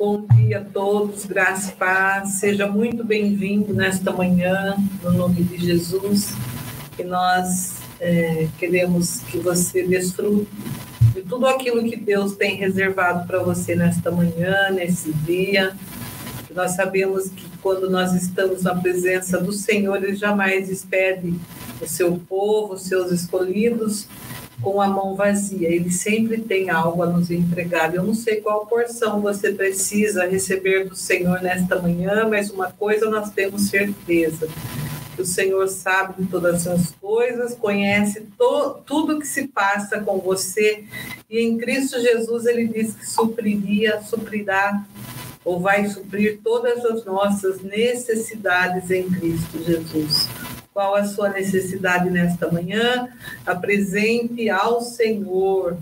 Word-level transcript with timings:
Bom 0.00 0.24
dia 0.34 0.60
a 0.60 0.64
todos, 0.64 1.26
graça 1.26 1.72
e 1.72 1.74
paz. 1.74 2.30
Seja 2.38 2.66
muito 2.66 3.04
bem-vindo 3.04 3.74
nesta 3.74 4.10
manhã, 4.10 4.74
no 5.02 5.12
nome 5.12 5.42
de 5.42 5.58
Jesus. 5.58 6.32
Que 6.96 7.04
nós 7.04 7.74
é, 8.00 8.48
queremos 8.58 9.20
que 9.30 9.36
você 9.36 9.82
desfrute 9.86 10.48
de 11.12 11.20
tudo 11.20 11.46
aquilo 11.46 11.84
que 11.84 11.96
Deus 11.96 12.34
tem 12.34 12.56
reservado 12.56 13.26
para 13.26 13.42
você 13.42 13.76
nesta 13.76 14.10
manhã, 14.10 14.70
nesse 14.70 15.12
dia. 15.12 15.76
Que 16.48 16.54
nós 16.54 16.70
sabemos 16.70 17.28
que 17.28 17.44
quando 17.60 17.90
nós 17.90 18.14
estamos 18.14 18.62
na 18.62 18.74
presença 18.74 19.38
do 19.38 19.52
Senhor, 19.52 20.02
Ele 20.02 20.16
jamais 20.16 20.68
despede 20.68 21.34
o 21.78 21.86
seu 21.86 22.18
povo, 22.26 22.72
os 22.72 22.84
seus 22.84 23.12
escolhidos, 23.12 24.08
com 24.62 24.80
a 24.80 24.88
mão 24.88 25.14
vazia. 25.14 25.68
Ele 25.68 25.90
sempre 25.90 26.38
tem 26.38 26.70
algo 26.70 27.02
a 27.02 27.06
nos 27.06 27.30
entregar. 27.30 27.94
Eu 27.94 28.02
não 28.02 28.14
sei 28.14 28.40
qual 28.40 28.66
porção 28.66 29.20
você 29.20 29.52
precisa 29.52 30.26
receber 30.26 30.88
do 30.88 30.94
Senhor 30.94 31.42
nesta 31.42 31.80
manhã, 31.80 32.26
mas 32.28 32.50
uma 32.50 32.70
coisa 32.70 33.08
nós 33.08 33.30
temos 33.30 33.68
certeza. 33.68 34.48
Que 35.16 35.22
o 35.22 35.26
Senhor 35.26 35.66
sabe 35.68 36.22
de 36.22 36.30
todas 36.30 36.66
as 36.66 36.92
coisas, 36.92 37.54
conhece 37.54 38.26
tudo 38.86 39.18
que 39.18 39.26
se 39.26 39.48
passa 39.48 40.00
com 40.00 40.18
você, 40.18 40.84
e 41.28 41.40
em 41.40 41.58
Cristo 41.58 42.00
Jesus 42.00 42.46
ele 42.46 42.68
diz 42.68 42.94
que 42.94 43.06
supriria, 43.06 44.00
suprirá 44.02 44.84
ou 45.44 45.58
vai 45.58 45.86
suprir 45.88 46.38
todas 46.42 46.84
as 46.84 47.04
nossas 47.04 47.60
necessidades 47.60 48.90
em 48.90 49.10
Cristo 49.10 49.62
Jesus 49.64 50.28
qual 50.72 50.94
a 50.94 51.04
sua 51.04 51.28
necessidade 51.28 52.10
nesta 52.10 52.50
manhã, 52.50 53.08
apresente 53.44 54.48
ao 54.48 54.80
Senhor, 54.80 55.76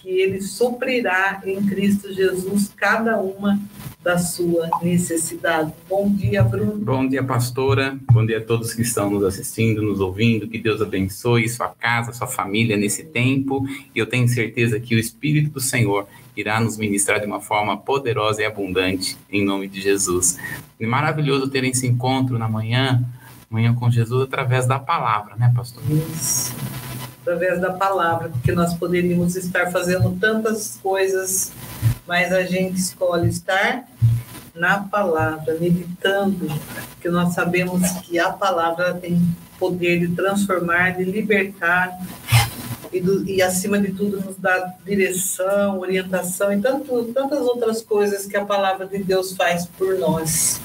que 0.00 0.08
Ele 0.08 0.42
suprirá 0.42 1.40
em 1.44 1.64
Cristo 1.64 2.12
Jesus 2.12 2.70
cada 2.76 3.20
uma 3.20 3.60
da 4.02 4.18
sua 4.18 4.68
necessidade. 4.82 5.72
Bom 5.88 6.12
dia, 6.12 6.42
Bruno. 6.42 6.76
Bom 6.84 7.06
dia, 7.06 7.22
pastora. 7.22 7.96
Bom 8.10 8.26
dia 8.26 8.38
a 8.38 8.40
todos 8.40 8.74
que 8.74 8.82
estão 8.82 9.08
nos 9.08 9.22
assistindo, 9.22 9.80
nos 9.80 10.00
ouvindo. 10.00 10.48
Que 10.48 10.58
Deus 10.58 10.82
abençoe 10.82 11.48
sua 11.48 11.68
casa, 11.68 12.12
sua 12.12 12.26
família 12.26 12.76
nesse 12.76 13.04
tempo. 13.04 13.64
E 13.94 13.98
eu 14.00 14.06
tenho 14.06 14.26
certeza 14.26 14.80
que 14.80 14.96
o 14.96 14.98
Espírito 14.98 15.50
do 15.50 15.60
Senhor 15.60 16.08
irá 16.36 16.58
nos 16.58 16.76
ministrar 16.76 17.20
de 17.20 17.26
uma 17.26 17.40
forma 17.40 17.76
poderosa 17.76 18.42
e 18.42 18.44
abundante, 18.44 19.16
em 19.30 19.44
nome 19.44 19.68
de 19.68 19.80
Jesus. 19.80 20.36
E 20.80 20.84
maravilhoso 20.84 21.48
ter 21.48 21.62
esse 21.62 21.86
encontro 21.86 22.36
na 22.36 22.48
manhã 22.48 23.04
Manhã 23.52 23.74
com 23.74 23.90
Jesus 23.90 24.22
através 24.22 24.66
da 24.66 24.78
palavra, 24.78 25.36
né, 25.36 25.52
pastor? 25.54 25.82
Isso. 25.90 26.54
Através 27.20 27.60
da 27.60 27.72
palavra, 27.72 28.30
porque 28.30 28.50
nós 28.52 28.74
poderíamos 28.74 29.36
estar 29.36 29.70
fazendo 29.70 30.16
tantas 30.18 30.78
coisas, 30.82 31.52
mas 32.06 32.32
a 32.32 32.42
gente 32.42 32.78
escolhe 32.78 33.28
estar 33.28 33.84
na 34.54 34.80
palavra, 34.80 35.56
meditando, 35.60 36.46
porque 36.90 37.08
nós 37.08 37.32
sabemos 37.34 37.82
que 38.00 38.18
a 38.18 38.30
palavra 38.30 38.94
tem 38.94 39.20
poder 39.58 40.00
de 40.00 40.08
transformar, 40.08 40.96
de 40.96 41.04
libertar 41.04 41.96
e, 42.92 43.00
do, 43.00 43.24
e 43.28 43.40
acima 43.40 43.78
de 43.78 43.92
tudo 43.92 44.20
nos 44.20 44.36
dá 44.36 44.74
direção, 44.84 45.78
orientação 45.78 46.52
e 46.52 46.60
tanto, 46.60 47.04
tantas 47.14 47.40
outras 47.40 47.80
coisas 47.80 48.26
que 48.26 48.36
a 48.36 48.44
palavra 48.44 48.86
de 48.86 48.98
Deus 48.98 49.32
faz 49.34 49.66
por 49.66 49.98
nós. 49.98 50.60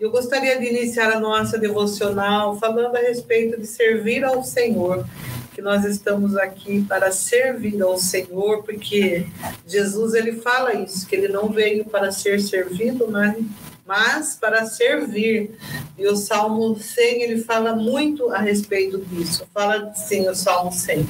Eu 0.00 0.10
gostaria 0.10 0.58
de 0.58 0.64
iniciar 0.64 1.12
a 1.12 1.20
nossa 1.20 1.58
devocional 1.58 2.58
falando 2.58 2.96
a 2.96 3.00
respeito 3.00 3.60
de 3.60 3.66
servir 3.66 4.24
ao 4.24 4.42
Senhor, 4.42 5.06
que 5.54 5.60
nós 5.60 5.84
estamos 5.84 6.38
aqui 6.38 6.82
para 6.88 7.12
servir 7.12 7.82
ao 7.82 7.98
Senhor, 7.98 8.62
porque 8.62 9.26
Jesus 9.66 10.14
ele 10.14 10.40
fala 10.40 10.72
isso, 10.72 11.06
que 11.06 11.14
ele 11.14 11.28
não 11.28 11.50
veio 11.50 11.84
para 11.84 12.10
ser 12.10 12.40
servido, 12.40 13.12
mas 13.86 14.38
para 14.40 14.64
servir. 14.64 15.50
E 15.98 16.06
o 16.06 16.16
Salmo 16.16 16.78
100, 16.78 17.22
ele 17.22 17.42
fala 17.42 17.76
muito 17.76 18.30
a 18.30 18.38
respeito 18.38 18.96
disso. 18.96 19.46
Fala 19.52 19.90
assim 19.90 20.26
o 20.30 20.34
Salmo 20.34 20.72
100. 20.72 21.06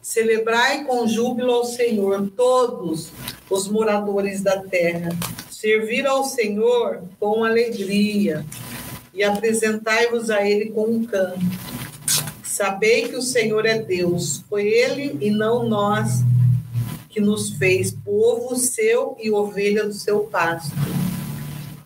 Celebrai 0.00 0.84
com 0.84 1.08
júbilo 1.08 1.50
ao 1.50 1.64
Senhor 1.64 2.30
todos 2.36 3.10
os 3.50 3.68
moradores 3.68 4.42
da 4.42 4.60
terra 4.60 5.08
servir 5.60 6.06
ao 6.06 6.22
Senhor 6.22 7.02
com 7.18 7.42
alegria 7.42 8.46
e 9.12 9.24
apresentai-vos 9.24 10.30
a 10.30 10.48
Ele 10.48 10.66
com 10.66 10.84
um 10.84 11.04
canto. 11.04 11.40
Sabei 12.44 13.08
que 13.08 13.16
o 13.16 13.22
Senhor 13.22 13.66
é 13.66 13.76
Deus, 13.76 14.44
foi 14.48 14.68
Ele 14.68 15.18
e 15.20 15.32
não 15.32 15.68
nós 15.68 16.20
que 17.08 17.20
nos 17.20 17.50
fez 17.54 17.90
povo 17.90 18.54
seu 18.54 19.16
e 19.20 19.32
ovelha 19.32 19.84
do 19.84 19.92
seu 19.92 20.20
pasto. 20.20 20.76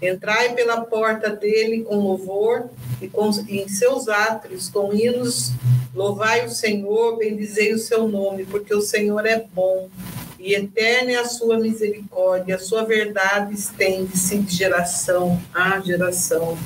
Entrai 0.03 0.54
pela 0.54 0.83
porta 0.83 1.31
dele 1.31 1.83
com 1.83 1.97
louvor 1.97 2.69
e, 3.00 3.09
com, 3.09 3.31
e 3.49 3.59
em 3.59 3.69
seus 3.69 4.06
átrios 4.06 4.69
com 4.69 4.93
hinos, 4.93 5.50
louvai 5.94 6.44
o 6.44 6.50
Senhor, 6.50 7.16
bendizei 7.16 7.72
o 7.72 7.78
seu 7.78 8.06
nome, 8.06 8.44
porque 8.44 8.75
o 8.75 8.83
Senhor 8.83 9.25
é 9.25 9.43
bom 9.54 9.89
e 10.42 10.54
eterna 10.54 11.12
é 11.12 11.16
a 11.16 11.25
sua 11.25 11.58
misericórdia, 11.58 12.56
a 12.56 12.58
sua 12.58 12.84
verdade 12.84 13.54
estende-se 13.54 14.38
de 14.38 14.56
geração 14.56 15.41
a 15.54 15.78
geração. 15.80 16.58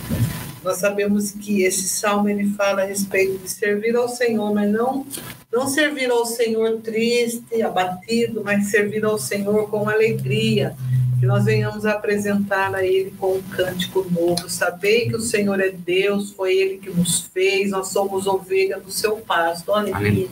Nós 0.64 0.78
sabemos 0.78 1.31
que 1.31 1.62
esse 1.62 1.88
salmo 1.88 2.28
ele 2.28 2.50
fala 2.54 2.82
a 2.82 2.87
respeito 2.87 3.38
de 3.38 3.48
servir 3.50 3.94
ao 3.94 4.09
Senhor, 4.09 4.53
mas 4.53 4.70
não 4.72 5.06
não 5.53 5.69
servir 5.69 6.10
ao 6.10 6.26
Senhor 6.26 6.81
triste, 6.81 7.62
abatido, 7.62 8.42
mas 8.44 8.66
servir 8.66 9.04
ao 9.04 9.19
Senhor 9.19 9.70
com 9.70 9.88
alegria, 9.88 10.76
que 11.20 11.25
nós 11.25 11.44
venhamos 11.44 11.87
apresentar 11.87 12.75
a 12.75 12.84
Ele 12.84 13.12
com 13.19 13.37
um 13.37 13.43
cântico 13.43 14.06
novo. 14.10 14.50
Sabei 14.50 15.08
que 15.08 15.16
o 15.16 15.20
Senhor 15.20 15.58
é 15.60 15.70
Deus, 15.70 16.32
foi 16.32 16.56
Ele 16.56 16.78
que 16.78 16.91
nos 16.91 17.20
fez, 17.20 17.70
nós 17.70 17.88
somos 17.88 18.26
ovelha 18.26 18.78
do 18.78 18.91
seu 18.91 19.16
pasto. 19.16 19.70
Olha 19.70 19.97
que 19.97 20.28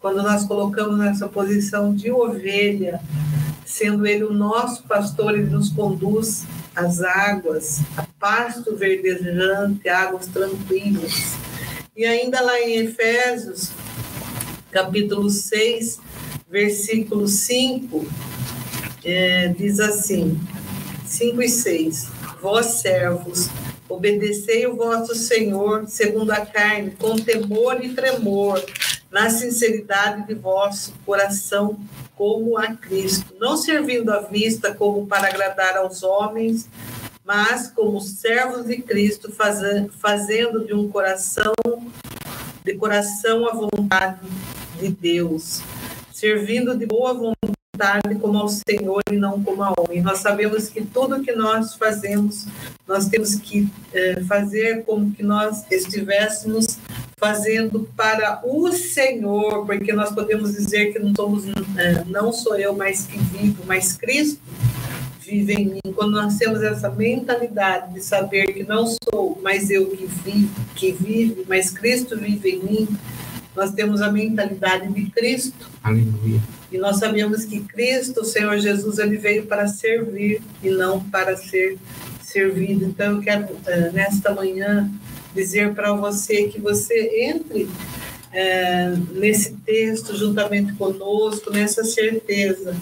quando 0.00 0.22
nós 0.22 0.44
colocamos 0.44 0.98
nessa 0.98 1.28
posição 1.28 1.94
de 1.94 2.10
ovelha, 2.10 3.00
sendo 3.64 4.06
Ele 4.06 4.24
o 4.24 4.32
nosso 4.32 4.84
pastor, 4.84 5.34
Ele 5.34 5.50
nos 5.50 5.70
conduz 5.70 6.44
às 6.74 7.00
águas, 7.00 7.80
a 7.96 8.06
pasto 8.18 8.76
verdejante, 8.76 9.88
águas 9.88 10.26
tranquilas. 10.26 11.34
E 11.96 12.04
ainda 12.04 12.40
lá 12.40 12.60
em 12.60 12.76
Efésios, 12.76 13.70
capítulo 14.70 15.30
6, 15.30 15.98
versículo 16.48 17.26
5, 17.26 18.06
é, 19.04 19.48
diz 19.48 19.80
assim: 19.80 20.38
5 21.04 21.42
e 21.42 21.48
6. 21.48 22.08
Vós 22.42 22.66
servos, 22.66 23.48
obedecei 23.88 24.66
o 24.66 24.76
vosso 24.76 25.14
Senhor 25.14 25.86
segundo 25.88 26.30
a 26.30 26.44
carne, 26.44 26.90
com 26.92 27.16
temor 27.16 27.82
e 27.82 27.94
tremor, 27.94 28.62
na 29.16 29.30
sinceridade 29.30 30.26
de 30.26 30.34
vosso 30.34 30.92
coração, 31.06 31.80
como 32.14 32.58
a 32.58 32.74
Cristo, 32.74 33.34
não 33.40 33.56
servindo 33.56 34.12
à 34.12 34.20
vista 34.20 34.74
como 34.74 35.06
para 35.06 35.28
agradar 35.28 35.78
aos 35.78 36.02
homens, 36.02 36.68
mas 37.24 37.66
como 37.66 37.98
servos 37.98 38.66
de 38.66 38.76
Cristo, 38.82 39.32
fazendo 39.32 40.66
de 40.66 40.74
um 40.74 40.86
coração, 40.90 41.54
de 42.62 42.74
coração 42.74 43.48
a 43.48 43.54
vontade 43.54 44.20
de 44.78 44.90
Deus, 44.90 45.62
servindo 46.12 46.76
de 46.76 46.84
boa 46.84 47.14
vontade 47.14 48.16
como 48.20 48.36
ao 48.36 48.50
Senhor 48.50 49.00
e 49.10 49.16
não 49.16 49.42
como 49.42 49.62
ao 49.62 49.74
homem. 49.78 50.02
Nós 50.02 50.18
sabemos 50.18 50.68
que 50.68 50.84
tudo 50.84 51.22
que 51.22 51.32
nós 51.32 51.74
fazemos, 51.74 52.46
nós 52.86 53.06
temos 53.08 53.34
que 53.36 53.66
é, 53.94 54.22
fazer 54.24 54.84
como 54.84 55.10
que 55.12 55.22
nós 55.22 55.64
estivéssemos 55.70 56.75
fazendo 57.18 57.88
para 57.96 58.42
o 58.44 58.70
Senhor, 58.72 59.64
porque 59.64 59.90
nós 59.94 60.12
podemos 60.12 60.52
dizer 60.52 60.92
que 60.92 60.98
não 60.98 61.14
somos, 61.16 61.44
é, 61.78 62.04
não 62.04 62.30
sou 62.30 62.56
eu 62.56 62.76
mais 62.76 63.06
que 63.06 63.18
vivo, 63.18 63.64
mas 63.66 63.96
Cristo 63.96 64.38
vive 65.22 65.54
em 65.54 65.66
mim. 65.66 65.94
Quando 65.94 66.12
nós 66.12 66.36
temos 66.36 66.62
essa 66.62 66.90
mentalidade 66.90 67.94
de 67.94 68.02
saber 68.02 68.52
que 68.52 68.64
não 68.64 68.86
sou 68.86 69.40
mais 69.42 69.70
eu 69.70 69.88
que 69.88 70.06
vivo, 70.06 70.54
que 70.74 70.92
vive, 70.92 71.46
mas 71.48 71.70
Cristo 71.70 72.18
vive 72.18 72.50
em 72.50 72.62
mim, 72.62 72.88
nós 73.56 73.72
temos 73.72 74.02
a 74.02 74.12
mentalidade 74.12 74.92
de 74.92 75.10
Cristo. 75.10 75.70
Aleluia. 75.82 76.42
E 76.70 76.76
nós 76.76 76.98
sabemos 76.98 77.46
que 77.46 77.60
Cristo, 77.60 78.20
o 78.20 78.24
Senhor 78.26 78.58
Jesus, 78.58 78.98
ele 78.98 79.16
veio 79.16 79.46
para 79.46 79.66
servir 79.68 80.42
e 80.62 80.68
não 80.68 81.00
para 81.00 81.34
ser 81.34 81.78
servido. 82.22 82.84
Então, 82.84 83.12
eu 83.12 83.20
quero, 83.22 83.48
é, 83.64 83.90
nesta 83.92 84.34
manhã, 84.34 84.90
dizer 85.36 85.74
para 85.74 85.92
você 85.92 86.48
que 86.48 86.60
você 86.60 87.28
entre 87.28 87.68
é, 88.32 88.92
nesse 89.12 89.52
texto 89.64 90.14
juntamente 90.14 90.74
conosco, 90.74 91.50
nessa 91.50 91.84
certeza 91.84 92.76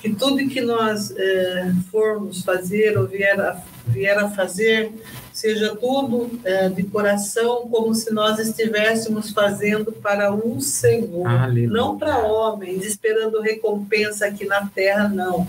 que 0.00 0.12
tudo 0.14 0.46
que 0.48 0.60
nós 0.60 1.10
é, 1.16 1.72
formos 1.90 2.42
fazer 2.42 2.98
ou 2.98 3.06
vier 3.06 3.40
a, 3.40 3.62
vier 3.86 4.18
a 4.18 4.28
fazer, 4.28 4.92
seja 5.32 5.74
tudo 5.76 6.38
é, 6.44 6.68
de 6.68 6.82
coração, 6.82 7.68
como 7.70 7.94
se 7.94 8.12
nós 8.12 8.38
estivéssemos 8.38 9.30
fazendo 9.30 9.92
para 9.92 10.30
um 10.34 10.60
Senhor, 10.60 11.26
Aleluia. 11.26 11.68
não 11.68 11.96
para 11.96 12.18
homens, 12.18 12.84
esperando 12.84 13.40
recompensa 13.40 14.26
aqui 14.26 14.44
na 14.44 14.66
terra, 14.66 15.08
não 15.08 15.46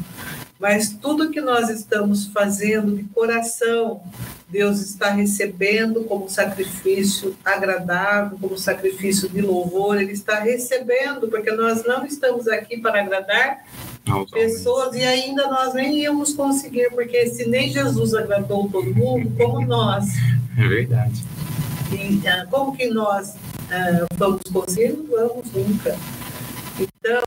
mas 0.60 0.90
tudo 0.90 1.32
que 1.32 1.40
nós 1.40 1.70
estamos 1.70 2.26
fazendo 2.28 2.96
de 2.96 3.04
coração, 3.06 4.02
Deus 4.50 4.82
está 4.82 5.12
recebendo 5.12 6.04
como 6.04 6.28
sacrifício 6.28 7.34
agradável, 7.46 8.38
como 8.38 8.58
sacrifício 8.58 9.30
de 9.30 9.42
louvor, 9.42 10.02
Ele 10.02 10.12
está 10.12 10.40
recebendo, 10.40 11.30
porque 11.30 11.52
nós 11.52 11.86
não 11.86 12.06
estamos 12.06 12.48
aqui 12.48 12.78
para 12.78 13.02
agradar 13.02 13.64
pessoas 14.32 14.96
e 14.96 15.04
ainda 15.04 15.48
nós 15.48 15.74
nem 15.74 16.00
íamos 16.00 16.34
conseguir, 16.34 16.90
porque 16.90 17.28
se 17.28 17.48
nem 17.48 17.72
Jesus 17.72 18.14
agradou 18.14 18.68
todo 18.70 18.94
mundo, 18.94 19.32
como 19.38 19.66
nós. 19.66 20.06
É 20.58 20.68
verdade. 20.68 21.24
E, 21.92 22.28
ah, 22.28 22.46
como 22.50 22.76
que 22.76 22.88
nós 22.88 23.30
uh, 23.30 24.06
vamos 24.18 24.42
conseguir? 24.52 24.90
Não 24.90 25.06
vamos 25.06 25.52
nunca. 25.54 25.98
Então, 26.80 27.22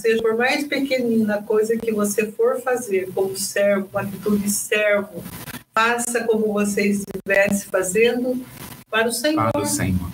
seja 0.00 0.22
por 0.22 0.36
mais 0.36 0.64
pequenina 0.64 1.36
a 1.36 1.42
coisa 1.42 1.76
que 1.76 1.92
você 1.92 2.30
for 2.32 2.60
fazer 2.60 3.10
como 3.14 3.36
servo, 3.36 3.88
com 3.88 3.98
atitude 3.98 4.44
de 4.44 4.50
servo, 4.50 5.22
faça 5.74 6.24
como 6.24 6.52
você 6.52 6.86
estivesse 6.86 7.66
fazendo 7.66 8.42
para 8.90 9.08
o 9.08 9.12
Senhor. 9.12 9.52
Para 9.52 9.62
o 9.62 9.66
Senhor. 9.66 10.10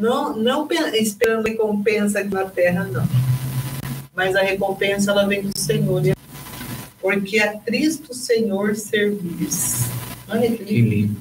Não, 0.00 0.36
não 0.36 0.68
esperando 0.94 1.46
recompensa 1.46 2.20
aqui 2.20 2.32
na 2.32 2.44
terra, 2.44 2.84
não. 2.84 3.06
Mas 4.14 4.36
a 4.36 4.42
recompensa 4.42 5.10
ela 5.10 5.26
vem 5.26 5.42
do 5.42 5.58
Senhor. 5.58 6.02
Porque 7.00 7.38
a 7.38 7.58
Cristo 7.58 8.12
Senhor 8.12 8.76
servis. 8.76 9.88
Olha 10.28 10.50
que 10.50 10.64
lindo. 10.64 10.66
Que 10.66 10.80
lindo. 10.80 11.20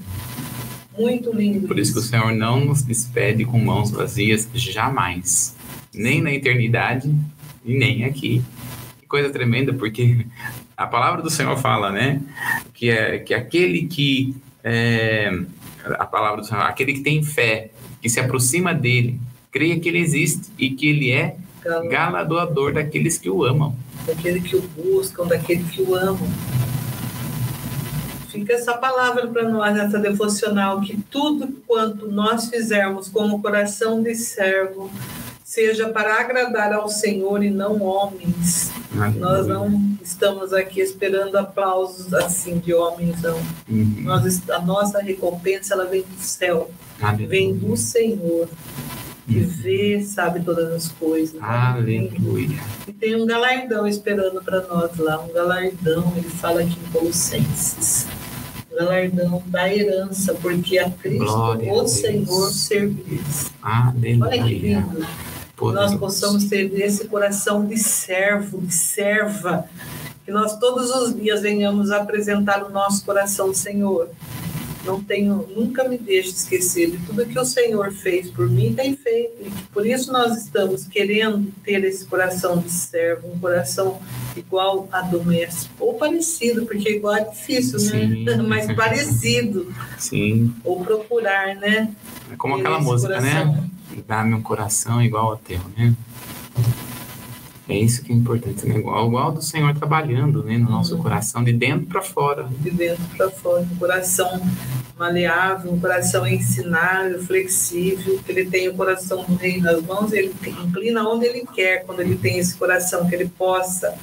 Muito 0.97 1.33
lindo. 1.33 1.67
Por 1.67 1.79
isso 1.79 1.93
que 1.93 1.99
o 1.99 2.01
Senhor 2.01 2.33
não 2.33 2.59
nos 2.65 2.81
despede 2.81 3.45
com 3.45 3.57
mãos 3.57 3.91
vazias 3.91 4.47
jamais. 4.53 5.55
Nem 5.93 6.21
na 6.21 6.33
eternidade 6.33 7.13
e 7.65 7.77
nem 7.77 8.05
aqui. 8.05 8.41
Que 8.99 9.07
coisa 9.07 9.29
tremenda, 9.29 9.73
porque 9.73 10.25
a 10.77 10.87
palavra 10.87 11.21
do 11.21 11.29
Senhor 11.29 11.57
fala, 11.57 11.91
né? 11.91 12.21
Que 12.73 12.89
é 12.89 13.19
que 13.19 13.33
aquele 13.33 13.87
que 13.87 14.35
é, 14.63 15.31
a 15.85 16.05
palavra 16.05 16.41
do 16.41 16.47
Senhor, 16.47 16.63
aquele 16.63 16.93
que 16.93 17.01
tem 17.01 17.23
fé, 17.23 17.71
que 18.01 18.09
se 18.09 18.19
aproxima 18.19 18.73
dele, 18.73 19.19
creia 19.51 19.79
que 19.79 19.89
ele 19.89 19.99
existe 19.99 20.51
e 20.57 20.69
que 20.69 20.87
ele 20.87 21.11
é 21.11 21.35
galardoador 21.89 22.73
daqueles 22.73 23.17
que 23.17 23.29
o 23.29 23.43
amam. 23.43 23.75
Daquele 24.05 24.41
que 24.41 24.55
o 24.55 24.61
buscam, 24.61 25.27
daquele 25.27 25.63
que 25.63 25.81
o 25.81 25.95
amam. 25.95 26.29
Fica 28.29 28.53
essa 28.53 28.77
palavra 28.77 29.27
para 29.27 29.49
nós 29.49 29.73
nessa 29.73 29.97
devocional, 29.97 30.81
que 30.81 30.97
tudo 31.09 31.61
quanto 31.67 32.07
nós 32.07 32.49
fizermos 32.49 33.09
com 33.09 33.25
o 33.25 33.41
coração 33.41 34.03
de 34.03 34.13
servo, 34.15 34.91
seja 35.49 35.89
para 35.89 36.21
agradar 36.21 36.71
ao 36.73 36.87
Senhor 36.87 37.43
e 37.43 37.49
não 37.49 37.81
homens. 37.81 38.71
Nós 39.17 39.47
não 39.47 39.97
estamos 39.99 40.53
aqui 40.53 40.79
esperando 40.79 41.35
aplausos 41.37 42.13
assim 42.13 42.59
de 42.59 42.71
homens, 42.71 43.19
não. 43.23 43.37
Uhum. 43.67 43.95
Nós, 44.01 44.47
a 44.47 44.59
nossa 44.59 45.01
recompensa 45.01 45.73
ela 45.73 45.85
vem 45.85 46.03
do 46.03 46.21
céu, 46.21 46.69
vem 47.27 47.55
do 47.55 47.75
Senhor 47.75 48.47
que 49.27 49.39
uhum. 49.39 49.47
vê, 49.47 50.03
sabe 50.03 50.39
todas 50.41 50.71
as 50.71 50.91
coisas. 50.91 51.41
Aleluia. 51.41 52.59
E 52.87 52.93
tem 52.93 53.19
um 53.19 53.25
galardão 53.25 53.87
esperando 53.87 54.43
para 54.43 54.61
nós 54.67 54.95
lá, 54.97 55.19
um 55.19 55.33
galardão, 55.33 56.13
ele 56.15 56.29
fala 56.29 56.61
aqui 56.61 56.77
em 56.79 56.91
Colossenses. 56.91 58.05
Galardão 58.71 59.41
da 59.47 59.73
herança, 59.73 60.35
porque 60.35 60.77
a 60.77 60.91
Cristo, 60.91 61.25
Glória 61.25 61.73
o 61.73 61.87
Senhor, 61.87 62.49
servis. 62.51 63.51
Aleluia. 63.63 64.25
Olha 64.25 64.43
que 64.43 64.53
lindo 64.53 65.07
que 65.59 65.73
nós 65.73 65.93
possamos 65.95 66.45
ter 66.45 66.73
esse 66.79 67.07
coração 67.07 67.65
de 67.65 67.77
servo, 67.77 68.61
de 68.61 68.73
serva, 68.73 69.65
que 70.25 70.31
nós 70.31 70.57
todos 70.57 70.89
os 70.89 71.15
dias 71.15 71.41
venhamos 71.41 71.91
apresentar 71.91 72.63
o 72.63 72.69
nosso 72.69 73.03
coração, 73.03 73.53
Senhor. 73.53 74.09
Não 74.85 75.03
tenho, 75.03 75.45
nunca 75.53 75.87
me 75.87 75.97
deixe 75.97 76.29
esquecer 76.29 76.91
de 76.91 76.97
tudo 77.05 77.25
que 77.25 77.37
o 77.37 77.43
Senhor 77.43 77.91
fez 77.91 78.31
por 78.31 78.49
mim, 78.49 78.73
tem 78.73 78.95
feito. 78.95 79.33
E 79.41 79.51
por 79.73 79.85
isso 79.85 80.11
nós 80.11 80.37
estamos 80.37 80.87
querendo 80.87 81.51
ter 81.63 81.83
esse 81.83 82.05
coração 82.05 82.59
de 82.59 82.71
servo, 82.71 83.27
um 83.27 83.37
coração 83.37 83.99
igual 84.37 84.87
a 84.91 85.01
do 85.01 85.23
mestre, 85.23 85.69
ou 85.79 85.95
parecido, 85.95 86.65
porque 86.65 86.91
igual 86.91 87.15
é 87.15 87.25
difícil, 87.25 87.77
né? 87.77 88.07
Sim. 88.07 88.23
né? 88.23 88.37
Mas 88.47 88.73
parecido. 88.73 89.73
Sim. 89.97 90.53
Ou 90.63 90.81
procurar, 90.81 91.55
né? 91.57 91.93
É 92.31 92.35
como 92.37 92.55
aquela 92.55 92.79
música, 92.79 93.19
né? 93.19 93.31
coração. 93.31 93.53
né? 93.53 93.69
Dá-me 94.07 94.33
um 94.33 94.41
coração 94.41 95.01
igual 95.01 95.31
ao 95.31 95.37
teu, 95.37 95.59
né? 95.77 95.93
É 97.69 97.77
isso 97.77 98.01
que 98.03 98.11
é 98.11 98.15
importante, 98.15 98.65
né? 98.65 98.77
Igual, 98.79 99.07
igual 99.07 99.31
do 99.31 99.43
Senhor 99.43 99.75
trabalhando, 99.75 100.43
né? 100.43 100.57
No 100.57 100.71
nosso 100.71 100.95
uhum. 100.95 101.03
coração, 101.03 101.43
de 101.43 101.53
dentro 101.53 101.85
para 101.85 102.01
fora. 102.01 102.49
De 102.59 102.71
dentro 102.71 103.03
para 103.15 103.29
fora, 103.29 103.61
um 103.61 103.75
coração 103.77 104.41
maleável, 104.97 105.71
um 105.71 105.79
coração 105.79 106.27
ensinável, 106.27 107.23
flexível, 107.23 108.19
que 108.25 108.31
ele 108.31 108.49
tem 108.49 108.67
o 108.67 108.73
coração 108.73 109.23
do 109.23 109.35
rei 109.35 109.61
nas 109.61 109.81
mãos, 109.83 110.11
ele 110.11 110.33
inclina 110.65 111.07
onde 111.07 111.27
ele 111.27 111.45
quer, 111.45 111.85
quando 111.85 112.01
ele 112.01 112.15
tem 112.15 112.39
esse 112.39 112.55
coração, 112.55 113.07
que 113.07 113.13
ele 113.13 113.29
possa 113.29 113.95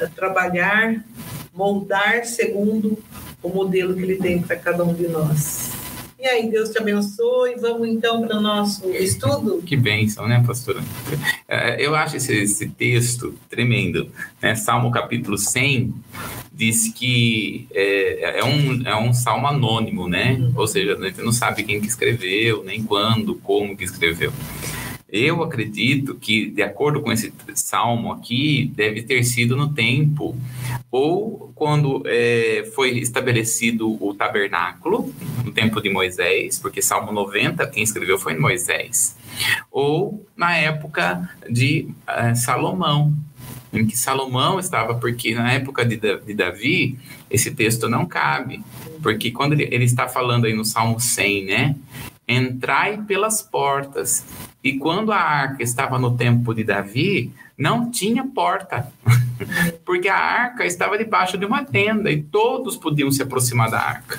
eh, 0.00 0.06
trabalhar, 0.14 1.02
moldar 1.54 2.26
segundo 2.26 2.98
o 3.40 3.48
modelo 3.48 3.94
que 3.94 4.02
ele 4.02 4.16
tem 4.16 4.42
para 4.42 4.56
cada 4.56 4.82
um 4.82 4.92
de 4.92 5.06
nós. 5.06 5.70
E 6.18 6.26
aí, 6.26 6.50
Deus 6.50 6.70
te 6.70 6.78
abençoe. 6.78 7.56
Vamos 7.60 7.88
então 7.88 8.26
para 8.26 8.38
o 8.38 8.40
nosso 8.40 8.90
estudo? 8.90 9.62
Que 9.62 9.76
bênção, 9.76 10.26
né, 10.26 10.42
pastora? 10.46 10.82
É, 11.46 11.84
eu 11.84 11.94
acho 11.94 12.16
esse, 12.16 12.34
esse 12.34 12.68
texto 12.70 13.34
tremendo. 13.50 14.10
Né? 14.40 14.54
Salmo 14.54 14.90
capítulo 14.90 15.36
100 15.36 15.94
diz 16.50 16.88
que 16.88 17.68
é, 17.70 18.40
é, 18.40 18.44
um, 18.44 18.82
é 18.86 18.96
um 18.96 19.12
salmo 19.12 19.46
anônimo, 19.46 20.08
né? 20.08 20.38
Uhum. 20.40 20.52
Ou 20.56 20.66
seja, 20.66 20.96
a 20.96 21.04
gente 21.04 21.20
não 21.20 21.32
sabe 21.32 21.62
quem 21.62 21.82
que 21.82 21.86
escreveu, 21.86 22.64
nem 22.64 22.82
quando, 22.82 23.34
como 23.34 23.76
que 23.76 23.84
escreveu. 23.84 24.32
Eu 25.08 25.42
acredito 25.42 26.16
que, 26.16 26.50
de 26.50 26.62
acordo 26.62 27.00
com 27.00 27.12
esse 27.12 27.32
salmo 27.54 28.12
aqui, 28.12 28.72
deve 28.74 29.02
ter 29.02 29.22
sido 29.22 29.56
no 29.56 29.72
tempo 29.72 30.36
ou 30.90 31.52
quando 31.54 32.02
é, 32.06 32.68
foi 32.74 32.98
estabelecido 32.98 34.02
o 34.04 34.12
tabernáculo, 34.14 35.14
no 35.44 35.52
tempo 35.52 35.80
de 35.80 35.88
Moisés, 35.88 36.58
porque 36.58 36.82
Salmo 36.82 37.12
90, 37.12 37.64
quem 37.68 37.82
escreveu 37.82 38.18
foi 38.18 38.36
Moisés, 38.36 39.16
ou 39.70 40.26
na 40.36 40.56
época 40.56 41.30
de 41.48 41.88
é, 42.06 42.34
Salomão, 42.34 43.14
em 43.72 43.86
que 43.86 43.96
Salomão 43.96 44.58
estava, 44.58 44.94
porque 44.96 45.34
na 45.34 45.52
época 45.52 45.84
de, 45.84 45.96
de 45.96 46.34
Davi, 46.34 46.98
esse 47.30 47.52
texto 47.52 47.88
não 47.88 48.06
cabe, 48.06 48.62
porque 49.02 49.30
quando 49.30 49.52
ele, 49.52 49.68
ele 49.70 49.84
está 49.84 50.08
falando 50.08 50.46
aí 50.46 50.54
no 50.54 50.64
Salmo 50.64 50.98
100, 50.98 51.44
né? 51.44 51.76
Entrai 52.28 52.98
pelas 53.02 53.40
portas. 53.40 54.24
E 54.62 54.78
quando 54.78 55.12
a 55.12 55.20
arca 55.20 55.62
estava 55.62 55.98
no 55.98 56.16
tempo 56.16 56.52
de 56.52 56.64
Davi, 56.64 57.32
não 57.56 57.90
tinha 57.90 58.24
porta, 58.24 58.92
porque 59.84 60.08
a 60.08 60.16
arca 60.16 60.64
estava 60.66 60.98
debaixo 60.98 61.38
de 61.38 61.46
uma 61.46 61.64
tenda 61.64 62.10
e 62.10 62.20
todos 62.22 62.76
podiam 62.76 63.10
se 63.10 63.22
aproximar 63.22 63.70
da 63.70 63.80
arca. 63.80 64.18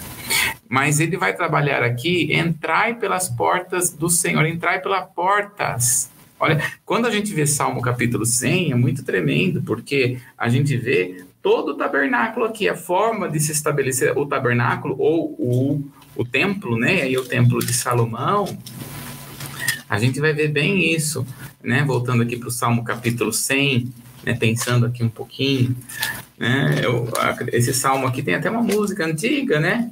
Mas 0.70 1.00
ele 1.00 1.18
vai 1.18 1.36
trabalhar 1.36 1.84
aqui, 1.84 2.34
entrai 2.34 2.96
pelas 2.96 3.30
portas 3.30 3.92
do 3.92 4.10
Senhor, 4.10 4.46
entrai 4.46 4.82
pelas 4.82 5.06
portas. 5.14 6.10
Olha, 6.40 6.62
quando 6.86 7.08
a 7.08 7.12
gente 7.12 7.34
vê 7.34 7.48
Salmo 7.48 7.82
capítulo 7.82 8.26
100, 8.26 8.72
é 8.72 8.76
muito 8.76 9.04
tremendo, 9.04 9.62
porque 9.62 10.20
a 10.38 10.50
gente 10.50 10.76
vê 10.78 11.24
todo 11.42 11.70
o 11.70 11.74
tabernáculo 11.76 12.46
aqui, 12.46 12.68
a 12.68 12.76
forma 12.76 13.30
de 13.30 13.40
se 13.40 13.52
estabelecer 13.52 14.18
o 14.18 14.26
tabernáculo 14.26 14.96
ou 15.00 15.32
o, 15.40 15.84
o 16.18 16.26
templo, 16.26 16.78
né? 16.78 17.04
Aí 17.04 17.18
o 17.18 17.24
templo 17.24 17.60
de 17.60 17.74
Salomão, 17.74 18.58
a 19.88 20.00
gente 20.00 20.20
vai 20.20 20.34
ver 20.34 20.50
bem 20.50 20.94
isso, 20.94 21.26
né? 21.64 21.84
Voltando 21.86 22.24
aqui 22.24 22.36
para 22.36 22.50
o 22.50 22.52
Salmo 22.52 22.84
capítulo 22.84 23.32
100, 23.32 23.94
né? 24.26 24.34
pensando 24.34 24.86
aqui 24.86 25.04
um 25.04 25.10
pouquinho, 25.10 25.76
né? 26.38 26.82
Eu, 26.84 27.08
esse 27.54 27.74
salmo 27.74 28.08
aqui 28.08 28.22
tem 28.22 28.36
até 28.36 28.50
uma 28.50 28.62
música 28.62 29.06
antiga, 29.06 29.60
né? 29.60 29.92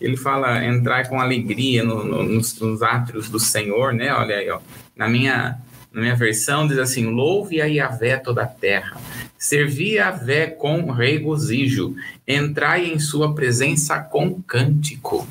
Ele 0.00 0.16
fala 0.16 0.64
entrar 0.64 1.08
com 1.08 1.20
alegria 1.20 1.82
no, 1.82 2.04
no, 2.04 2.22
nos, 2.22 2.58
nos 2.60 2.82
átrios 2.82 3.28
do 3.28 3.40
Senhor, 3.40 3.92
né? 3.92 4.14
Olha 4.14 4.36
aí, 4.36 4.48
ó. 4.48 4.60
Na 4.96 5.08
minha, 5.08 5.58
na 5.98 6.04
minha 6.04 6.16
versão 6.16 6.66
diz 6.66 6.78
assim: 6.78 7.06
louve 7.06 7.60
a 7.60 7.66
Yahvé 7.66 8.16
toda 8.16 8.42
a 8.42 8.46
terra 8.46 8.96
Servi 9.38 10.00
a 10.00 10.10
Vé 10.10 10.48
com 10.48 10.90
regozijo, 10.90 11.94
entrai 12.26 12.92
em 12.92 12.98
sua 12.98 13.32
presença 13.36 14.00
com 14.00 14.42
cântico. 14.42 15.26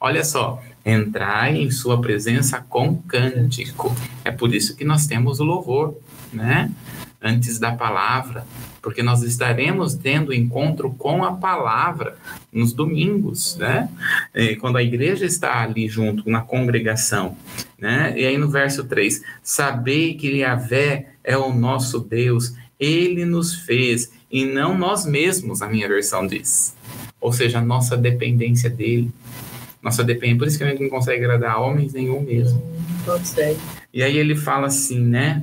Olha 0.00 0.24
só, 0.24 0.60
entrai 0.84 1.56
em 1.56 1.70
sua 1.70 2.00
presença 2.00 2.60
com 2.68 2.96
cântico. 2.96 3.94
É 4.24 4.32
por 4.32 4.52
isso 4.52 4.74
que 4.74 4.84
nós 4.84 5.06
temos 5.06 5.38
o 5.38 5.44
louvor, 5.44 5.96
né? 6.32 6.68
Antes 7.22 7.60
da 7.60 7.70
palavra, 7.70 8.44
porque 8.84 9.02
nós 9.02 9.22
estaremos 9.22 9.94
tendo 9.94 10.30
encontro 10.30 10.90
com 10.90 11.24
a 11.24 11.32
palavra 11.32 12.18
nos 12.52 12.74
domingos, 12.74 13.56
né? 13.56 13.88
E 14.34 14.56
quando 14.56 14.76
a 14.76 14.82
igreja 14.82 15.24
está 15.24 15.62
ali 15.62 15.88
junto 15.88 16.28
na 16.28 16.42
congregação, 16.42 17.34
né? 17.78 18.12
E 18.14 18.26
aí 18.26 18.36
no 18.36 18.50
verso 18.50 18.84
3, 18.84 19.22
sabei 19.42 20.12
que 20.12 20.36
Yahvé 20.36 21.14
é 21.24 21.34
o 21.34 21.50
nosso 21.50 21.98
Deus 21.98 22.52
ele 22.78 23.24
nos 23.24 23.54
fez 23.54 24.12
e 24.30 24.44
não 24.44 24.76
nós 24.76 25.06
mesmos, 25.06 25.62
a 25.62 25.66
minha 25.66 25.88
versão 25.88 26.26
diz. 26.26 26.76
Ou 27.18 27.32
seja, 27.32 27.60
a 27.60 27.62
nossa 27.62 27.96
dependência 27.96 28.68
dele. 28.68 29.10
Nossa 29.80 30.04
dependência. 30.04 30.38
Por 30.38 30.48
isso 30.48 30.58
que 30.58 30.64
a 30.64 30.68
gente 30.68 30.82
não 30.82 30.90
consegue 30.90 31.24
agradar 31.24 31.58
homens 31.58 31.94
nenhum 31.94 32.20
mesmo. 32.20 32.62
Consegue. 33.06 33.58
E 33.94 34.02
aí 34.02 34.18
ele 34.18 34.36
fala 34.36 34.66
assim, 34.66 35.00
né? 35.00 35.42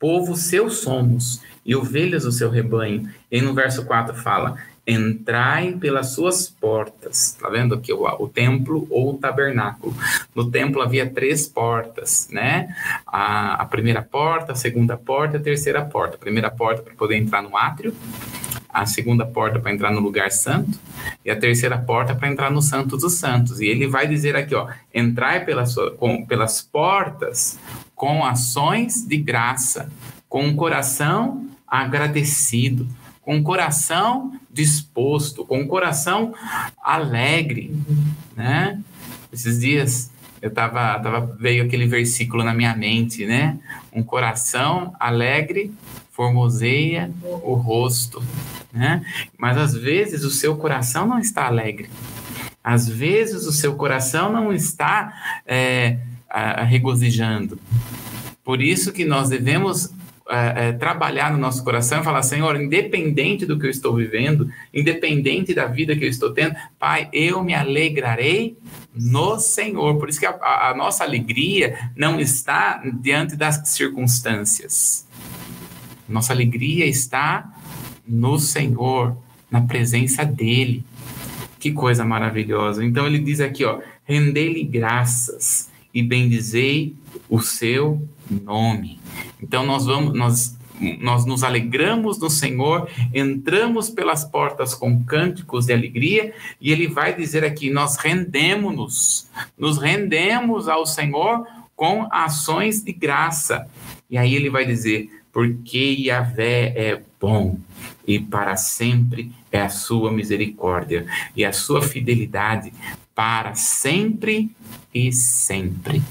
Povo 0.00 0.36
seu 0.36 0.68
somos 0.68 1.46
e 1.64 1.74
ovelhas 1.74 2.24
do 2.24 2.32
seu 2.32 2.50
rebanho. 2.50 3.08
E 3.30 3.40
no 3.40 3.54
verso 3.54 3.84
4 3.84 4.14
fala: 4.14 4.56
entrai 4.88 5.72
pelas 5.72 6.12
suas 6.14 6.48
portas. 6.48 7.36
Tá 7.38 7.50
vendo 7.50 7.74
aqui 7.74 7.92
o, 7.92 8.04
o, 8.04 8.26
templo 8.26 8.86
ou 8.90 9.10
o 9.10 9.18
tabernáculo? 9.18 9.94
No 10.34 10.50
templo 10.50 10.80
havia 10.80 11.08
três 11.08 11.46
portas, 11.46 12.26
né? 12.32 12.74
A, 13.06 13.62
a 13.62 13.66
primeira 13.66 14.00
porta, 14.00 14.52
a 14.52 14.54
segunda 14.54 14.96
porta, 14.96 15.36
a 15.36 15.40
terceira 15.40 15.84
porta. 15.84 16.16
A 16.16 16.18
primeira 16.18 16.50
porta 16.50 16.82
para 16.82 16.94
poder 16.94 17.16
entrar 17.16 17.42
no 17.42 17.54
átrio, 17.54 17.94
a 18.68 18.86
segunda 18.86 19.26
porta 19.26 19.60
para 19.60 19.72
entrar 19.72 19.90
no 19.90 20.00
lugar 20.00 20.30
santo 20.30 20.78
e 21.22 21.30
a 21.30 21.36
terceira 21.36 21.76
porta 21.76 22.14
para 22.14 22.28
entrar 22.28 22.50
no 22.50 22.62
Santo 22.62 22.96
dos 22.96 23.14
Santos. 23.14 23.60
E 23.60 23.66
ele 23.66 23.86
vai 23.86 24.06
dizer 24.06 24.36
aqui, 24.36 24.54
ó, 24.54 24.68
entrai 24.94 25.44
pelas, 25.44 25.74
com, 25.98 26.24
pelas 26.24 26.62
portas 26.62 27.58
com 27.94 28.24
ações 28.24 29.06
de 29.06 29.16
graça, 29.18 29.90
com 30.28 30.44
um 30.44 30.56
coração 30.56 31.46
agradecido 31.66 32.88
com 33.28 33.36
o 33.36 33.42
coração 33.42 34.32
disposto, 34.50 35.44
com 35.44 35.60
o 35.60 35.68
coração 35.68 36.32
alegre, 36.82 37.76
né? 38.34 38.80
Esses 39.30 39.60
dias 39.60 40.10
eu 40.40 40.50
tava, 40.50 40.98
tava 40.98 41.36
veio 41.38 41.62
aquele 41.62 41.86
versículo 41.86 42.42
na 42.42 42.54
minha 42.54 42.74
mente, 42.74 43.26
né? 43.26 43.58
Um 43.92 44.02
coração 44.02 44.94
alegre 44.98 45.70
formoseia 46.10 47.12
o 47.22 47.52
rosto, 47.52 48.24
né? 48.72 49.04
Mas 49.36 49.58
às 49.58 49.74
vezes 49.74 50.24
o 50.24 50.30
seu 50.30 50.56
coração 50.56 51.06
não 51.06 51.18
está 51.18 51.48
alegre. 51.48 51.90
Às 52.64 52.88
vezes 52.88 53.44
o 53.44 53.52
seu 53.52 53.74
coração 53.74 54.32
não 54.32 54.54
está 54.54 55.42
é, 55.44 55.98
regozijando. 56.66 57.60
Por 58.42 58.62
isso 58.62 58.90
que 58.90 59.04
nós 59.04 59.28
devemos 59.28 59.92
é, 60.30 60.68
é, 60.68 60.72
trabalhar 60.72 61.32
no 61.32 61.38
nosso 61.38 61.64
coração 61.64 62.00
e 62.00 62.04
falar, 62.04 62.22
Senhor, 62.22 62.60
independente 62.60 63.46
do 63.46 63.58
que 63.58 63.64
eu 63.64 63.70
estou 63.70 63.96
vivendo, 63.96 64.50
independente 64.74 65.54
da 65.54 65.66
vida 65.66 65.96
que 65.96 66.04
eu 66.04 66.08
estou 66.08 66.34
tendo, 66.34 66.54
Pai, 66.78 67.08
eu 67.12 67.42
me 67.42 67.54
alegrarei 67.54 68.58
no 68.94 69.38
Senhor. 69.38 69.96
Por 69.96 70.08
isso 70.08 70.20
que 70.20 70.26
a, 70.26 70.70
a 70.70 70.74
nossa 70.76 71.02
alegria 71.02 71.90
não 71.96 72.20
está 72.20 72.82
diante 73.00 73.36
das 73.36 73.68
circunstâncias. 73.68 75.06
Nossa 76.06 76.32
alegria 76.32 76.84
está 76.84 77.50
no 78.06 78.38
Senhor, 78.38 79.16
na 79.50 79.62
presença 79.62 80.24
dEle. 80.24 80.84
Que 81.58 81.72
coisa 81.72 82.04
maravilhosa. 82.04 82.84
Então 82.84 83.06
ele 83.06 83.18
diz 83.18 83.40
aqui, 83.40 83.64
ó, 83.64 83.80
rendei-lhe 84.04 84.62
graças 84.62 85.70
e 85.92 86.02
bendizei 86.02 86.94
o 87.28 87.40
seu 87.40 88.06
nome. 88.30 88.97
Então 89.42 89.64
nós 89.64 89.86
vamos, 89.86 90.16
nós 90.16 90.58
nós 91.00 91.24
nos 91.24 91.42
alegramos 91.42 92.18
no 92.18 92.30
Senhor, 92.30 92.88
entramos 93.12 93.90
pelas 93.90 94.24
portas 94.24 94.74
com 94.74 95.02
cânticos 95.04 95.66
de 95.66 95.72
alegria, 95.72 96.32
e 96.60 96.70
ele 96.70 96.86
vai 96.86 97.14
dizer 97.14 97.44
aqui: 97.44 97.70
nós 97.70 97.96
rendemos-nos, 97.96 99.28
nos 99.58 99.78
rendemos 99.78 100.68
ao 100.68 100.86
Senhor 100.86 101.46
com 101.74 102.06
ações 102.10 102.82
de 102.82 102.92
graça. 102.92 103.68
E 104.08 104.16
aí 104.16 104.34
ele 104.34 104.50
vai 104.50 104.64
dizer: 104.64 105.10
porque 105.32 105.96
Yahvé 105.98 106.72
é 106.76 107.02
bom 107.20 107.58
e 108.06 108.18
para 108.18 108.56
sempre 108.56 109.32
é 109.50 109.60
a 109.60 109.68
sua 109.68 110.10
misericórdia 110.10 111.06
e 111.36 111.44
a 111.44 111.52
sua 111.52 111.82
fidelidade 111.82 112.72
para 113.14 113.54
sempre 113.54 114.50
e 114.94 115.12
sempre. 115.12 116.02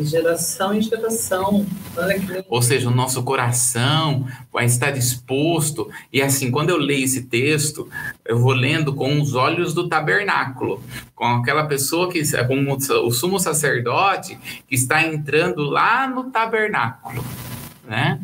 De 0.00 0.06
geração 0.06 0.74
em 0.74 0.80
geração. 0.80 1.66
Ou 2.48 2.62
seja, 2.62 2.88
o 2.88 2.94
nosso 2.94 3.22
coração 3.22 4.26
vai 4.52 4.64
estar 4.64 4.90
disposto. 4.90 5.90
E 6.12 6.22
assim, 6.22 6.50
quando 6.50 6.70
eu 6.70 6.78
leio 6.78 7.04
esse 7.04 7.24
texto, 7.24 7.88
eu 8.24 8.38
vou 8.38 8.52
lendo 8.52 8.94
com 8.94 9.20
os 9.20 9.34
olhos 9.34 9.74
do 9.74 9.88
tabernáculo, 9.88 10.82
com 11.14 11.26
aquela 11.26 11.64
pessoa 11.64 12.10
que, 12.10 12.22
como 12.46 12.74
o 12.74 13.10
sumo 13.10 13.38
sacerdote, 13.38 14.38
que 14.66 14.74
está 14.74 15.02
entrando 15.02 15.64
lá 15.64 16.08
no 16.08 16.30
tabernáculo 16.30 17.22
né? 17.90 18.20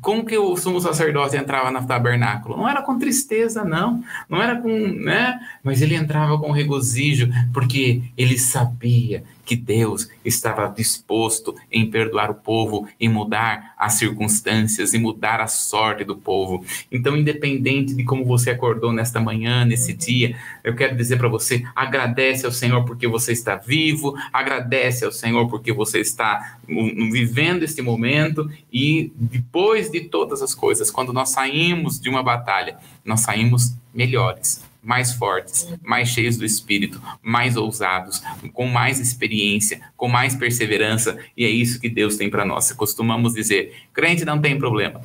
Como 0.00 0.26
que 0.26 0.36
o 0.36 0.56
sumo 0.56 0.80
sacerdote 0.80 1.36
entrava 1.36 1.70
no 1.70 1.86
tabernáculo? 1.86 2.56
Não 2.56 2.68
era 2.68 2.82
com 2.82 2.98
tristeza, 2.98 3.64
não. 3.64 4.02
Não 4.28 4.42
era 4.42 4.60
com, 4.60 4.68
né? 4.68 5.38
Mas 5.62 5.80
ele 5.80 5.94
entrava 5.94 6.36
com 6.40 6.50
regozijo, 6.50 7.30
porque 7.54 8.02
ele 8.18 8.36
sabia 8.36 9.22
que 9.46 9.54
Deus 9.54 10.10
estava 10.24 10.66
disposto 10.66 11.54
em 11.70 11.88
perdoar 11.88 12.30
o 12.30 12.34
povo 12.34 12.88
e 12.98 13.08
mudar 13.08 13.74
as 13.78 13.94
circunstâncias 13.94 14.92
e 14.92 14.98
mudar 14.98 15.40
a 15.40 15.46
sorte 15.46 16.02
do 16.02 16.16
povo. 16.16 16.64
Então, 16.90 17.16
independente 17.16 17.94
de 17.94 18.02
como 18.02 18.24
você 18.24 18.50
acordou 18.50 18.92
nesta 18.92 19.20
manhã, 19.20 19.64
nesse 19.64 19.92
dia, 19.92 20.36
eu 20.64 20.74
quero 20.74 20.96
dizer 20.96 21.16
para 21.16 21.28
você: 21.28 21.64
agradece 21.74 22.44
ao 22.44 22.52
Senhor 22.52 22.84
porque 22.84 23.06
você 23.06 23.32
está 23.32 23.54
vivo, 23.54 24.14
agradece 24.32 25.04
ao 25.04 25.12
Senhor 25.12 25.48
porque 25.48 25.72
você 25.72 26.00
está 26.00 26.58
vivendo 26.66 27.62
este 27.62 27.80
momento 27.80 28.50
e 28.72 29.12
depois 29.14 29.88
de 29.88 30.00
todas 30.00 30.42
as 30.42 30.54
coisas, 30.54 30.90
quando 30.90 31.12
nós 31.12 31.30
saímos 31.30 32.00
de 32.00 32.10
uma 32.10 32.22
batalha, 32.22 32.78
nós 33.04 33.20
saímos 33.20 33.76
melhores 33.94 34.64
mais 34.86 35.12
fortes, 35.12 35.68
mais 35.82 36.08
cheios 36.08 36.36
do 36.36 36.44
espírito, 36.44 37.02
mais 37.20 37.56
ousados, 37.56 38.22
com 38.52 38.66
mais 38.68 39.00
experiência, 39.00 39.80
com 39.96 40.08
mais 40.08 40.36
perseverança, 40.36 41.18
e 41.36 41.44
é 41.44 41.48
isso 41.48 41.80
que 41.80 41.88
Deus 41.88 42.16
tem 42.16 42.30
para 42.30 42.44
nós. 42.44 42.70
Costumamos 42.72 43.34
dizer: 43.34 43.74
crente 43.92 44.24
não 44.24 44.40
tem 44.40 44.56
problema. 44.56 45.00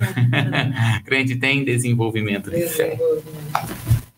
crente 1.04 1.36
tem 1.36 1.62
desenvolvimento 1.62 2.50
de 2.50 2.66
fé. 2.66 2.98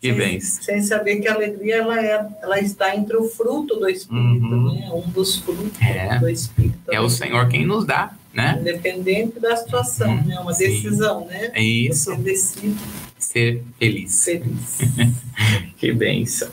Que 0.00 0.12
bem. 0.12 0.38
Sem 0.38 0.82
saber 0.82 1.16
que 1.16 1.26
a 1.26 1.34
alegria 1.34 1.76
ela, 1.76 2.00
é, 2.00 2.26
ela 2.42 2.60
está 2.60 2.94
entre 2.94 3.16
o 3.16 3.24
fruto 3.24 3.76
do 3.76 3.88
Espírito, 3.88 4.46
uhum. 4.46 4.74
né? 4.74 4.90
um 4.92 5.10
dos 5.10 5.38
frutos 5.38 5.80
é. 5.80 6.18
do 6.18 6.28
Espírito. 6.28 6.92
É 6.92 7.00
o 7.00 7.08
Senhor 7.08 7.48
quem 7.48 7.66
nos 7.66 7.86
dá, 7.86 8.12
né? 8.32 8.58
Independente 8.60 9.40
da 9.40 9.56
situação, 9.56 10.10
uhum. 10.10 10.24
né? 10.24 10.38
Uma 10.38 10.52
decisão, 10.52 11.22
Sim. 11.22 11.28
né? 11.28 11.50
É 11.54 11.62
isso. 11.62 12.14
Você 12.14 12.16
decide 12.16 12.76
ser 13.34 13.64
feliz. 13.80 14.24
Feliz. 14.24 14.78
que 15.76 15.92
benção. 15.92 16.48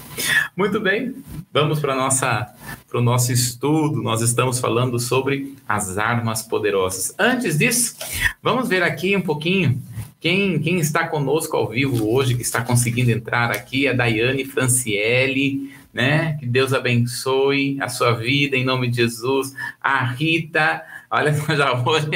Muito 0.57 0.79
bem, 0.79 1.13
vamos 1.53 1.79
para 1.79 1.95
nossa 1.95 2.55
para 2.89 2.99
o 2.99 3.03
nosso 3.03 3.31
estudo. 3.31 4.01
Nós 4.01 4.21
estamos 4.21 4.59
falando 4.59 4.99
sobre 4.99 5.55
as 5.67 5.99
armas 5.99 6.41
poderosas. 6.41 7.13
Antes 7.19 7.59
disso, 7.59 7.95
vamos 8.41 8.67
ver 8.67 8.81
aqui 8.81 9.15
um 9.15 9.21
pouquinho 9.21 9.79
quem, 10.19 10.59
quem 10.59 10.79
está 10.79 11.07
conosco 11.07 11.55
ao 11.55 11.69
vivo 11.69 12.11
hoje, 12.11 12.35
que 12.35 12.41
está 12.41 12.63
conseguindo 12.63 13.11
entrar 13.11 13.51
aqui, 13.51 13.85
é 13.85 13.91
a 13.91 13.93
Daiane 13.93 14.43
Franciele, 14.43 15.71
né? 15.93 16.37
Que 16.39 16.47
Deus 16.47 16.73
abençoe 16.73 17.77
a 17.79 17.89
sua 17.89 18.13
vida 18.13 18.57
em 18.57 18.65
nome 18.65 18.89
de 18.89 18.97
Jesus. 18.97 19.53
A 19.79 20.03
Rita, 20.03 20.83
Olha, 21.13 21.33
já, 21.57 21.73
hoje, 21.73 22.07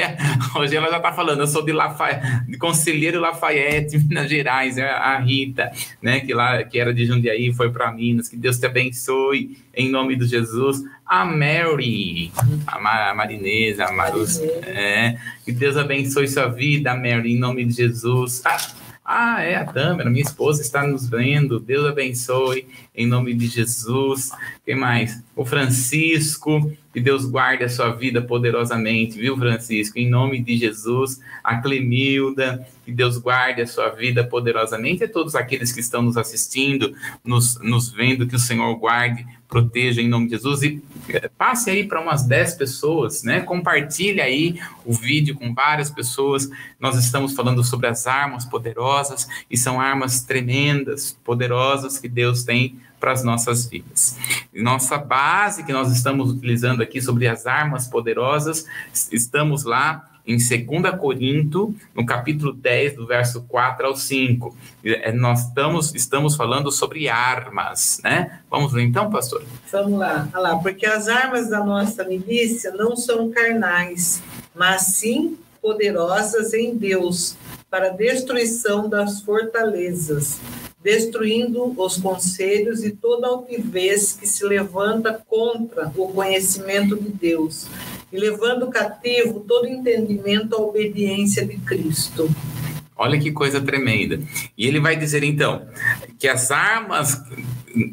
hoje 0.56 0.74
ela 0.74 0.88
já 0.88 0.96
está 0.96 1.12
falando, 1.12 1.40
eu 1.40 1.46
sou 1.46 1.62
de, 1.62 1.70
Lafayette, 1.70 2.46
de 2.50 2.56
Conselheiro 2.56 3.20
Lafayette, 3.20 3.98
Minas 4.08 4.30
Gerais, 4.30 4.78
é 4.78 4.88
a 4.88 5.18
Rita, 5.18 5.70
né, 6.00 6.20
que, 6.20 6.32
lá, 6.32 6.64
que 6.64 6.78
era 6.78 6.94
de 6.94 7.04
Jundiaí, 7.04 7.52
foi 7.52 7.70
para 7.70 7.92
Minas, 7.92 8.26
que 8.26 8.38
Deus 8.38 8.58
te 8.58 8.64
abençoe, 8.64 9.58
em 9.74 9.90
nome 9.90 10.16
de 10.16 10.24
Jesus. 10.24 10.82
A 11.04 11.26
Mary, 11.26 12.32
a, 12.66 13.14
Marinesa, 13.14 13.84
a 13.84 13.92
Marus, 13.92 14.40
é, 14.40 15.18
que 15.44 15.52
Deus 15.52 15.76
abençoe 15.76 16.26
sua 16.26 16.46
vida, 16.46 16.94
Mary, 16.94 17.34
em 17.34 17.38
nome 17.38 17.66
de 17.66 17.74
Jesus. 17.74 18.40
Ah, 18.46 18.56
ah, 19.08 19.40
é 19.40 19.54
a 19.54 19.64
Tâmara, 19.64 20.10
minha 20.10 20.24
esposa 20.24 20.62
está 20.62 20.84
nos 20.84 21.08
vendo. 21.08 21.60
Deus 21.60 21.86
abençoe, 21.86 22.66
em 22.96 23.06
nome 23.06 23.34
de 23.34 23.46
Jesus. 23.46 24.30
Quem 24.64 24.74
mais? 24.74 25.22
O 25.34 25.44
Francisco, 25.44 26.72
que 26.92 27.00
Deus 27.00 27.26
guarde 27.26 27.62
a 27.62 27.68
sua 27.68 27.90
vida 27.90 28.22
poderosamente, 28.22 29.18
viu, 29.18 29.36
Francisco? 29.36 29.98
Em 29.98 30.08
nome 30.08 30.40
de 30.40 30.56
Jesus. 30.56 31.20
A 31.44 31.58
Clemilda, 31.58 32.66
que 32.86 32.90
Deus 32.90 33.18
guarde 33.18 33.60
a 33.60 33.66
sua 33.66 33.90
vida 33.90 34.24
poderosamente. 34.24 35.04
E 35.04 35.08
todos 35.08 35.34
aqueles 35.34 35.72
que 35.72 35.80
estão 35.80 36.00
nos 36.00 36.16
assistindo, 36.16 36.94
nos, 37.22 37.60
nos 37.60 37.90
vendo, 37.90 38.26
que 38.26 38.34
o 38.34 38.38
Senhor 38.38 38.74
guarde 38.76 39.26
proteja 39.48 40.02
em 40.02 40.08
nome 40.08 40.26
de 40.26 40.32
Jesus 40.32 40.62
e 40.62 40.82
eh, 41.08 41.30
passe 41.36 41.70
aí 41.70 41.86
para 41.86 42.00
umas 42.00 42.24
10 42.24 42.54
pessoas, 42.54 43.22
né? 43.22 43.40
Compartilhe 43.40 44.20
aí 44.20 44.58
o 44.84 44.92
vídeo 44.92 45.36
com 45.36 45.54
várias 45.54 45.90
pessoas. 45.90 46.48
Nós 46.80 46.96
estamos 46.96 47.34
falando 47.34 47.62
sobre 47.62 47.86
as 47.86 48.06
armas 48.06 48.44
poderosas 48.44 49.28
e 49.50 49.56
são 49.56 49.80
armas 49.80 50.22
tremendas, 50.22 51.16
poderosas 51.24 51.98
que 51.98 52.08
Deus 52.08 52.42
tem 52.42 52.76
para 52.98 53.12
as 53.12 53.22
nossas 53.22 53.66
vidas. 53.66 54.18
Nossa 54.54 54.98
base 54.98 55.64
que 55.64 55.72
nós 55.72 55.92
estamos 55.92 56.30
utilizando 56.30 56.82
aqui 56.82 57.00
sobre 57.00 57.28
as 57.28 57.46
armas 57.46 57.86
poderosas, 57.86 58.66
estamos 59.12 59.64
lá 59.64 60.04
em 60.26 60.36
2 60.36 60.98
Corinto, 60.98 61.74
no 61.94 62.04
capítulo 62.04 62.52
10, 62.52 62.96
do 62.96 63.06
verso 63.06 63.42
4 63.42 63.86
ao 63.86 63.96
5. 63.96 64.56
É, 64.84 65.12
nós 65.12 65.46
estamos, 65.46 65.94
estamos 65.94 66.34
falando 66.34 66.72
sobre 66.72 67.08
armas, 67.08 68.00
né? 68.02 68.40
Vamos 68.50 68.72
ver 68.72 68.82
então, 68.82 69.08
pastor? 69.08 69.44
Vamos 69.70 69.98
lá, 69.98 70.28
Olha 70.34 70.42
lá, 70.42 70.58
porque 70.58 70.84
as 70.84 71.06
armas 71.06 71.48
da 71.48 71.64
nossa 71.64 72.02
milícia 72.02 72.72
não 72.72 72.96
são 72.96 73.30
carnais, 73.30 74.20
mas 74.52 74.82
sim 74.82 75.38
poderosas 75.62 76.52
em 76.52 76.76
Deus 76.76 77.36
para 77.70 77.90
destruição 77.90 78.88
das 78.88 79.20
fortalezas, 79.20 80.40
destruindo 80.82 81.74
os 81.80 81.96
conselhos 81.96 82.84
e 82.84 82.90
toda 82.90 83.26
altivez 83.26 84.12
que 84.12 84.26
se 84.26 84.44
levanta 84.44 85.20
contra 85.26 85.92
o 85.96 86.08
conhecimento 86.08 86.96
de 86.96 87.08
Deus, 87.08 87.66
e 88.12 88.18
levando 88.18 88.68
cativo 88.68 89.40
todo 89.40 89.66
entendimento 89.66 90.54
à 90.54 90.58
obediência 90.58 91.44
de 91.44 91.56
Cristo. 91.58 92.30
Olha 92.96 93.18
que 93.18 93.30
coisa 93.30 93.60
tremenda. 93.60 94.20
E 94.56 94.66
ele 94.66 94.80
vai 94.80 94.96
dizer 94.96 95.22
então 95.22 95.66
que 96.18 96.26
as 96.26 96.50
armas 96.50 97.22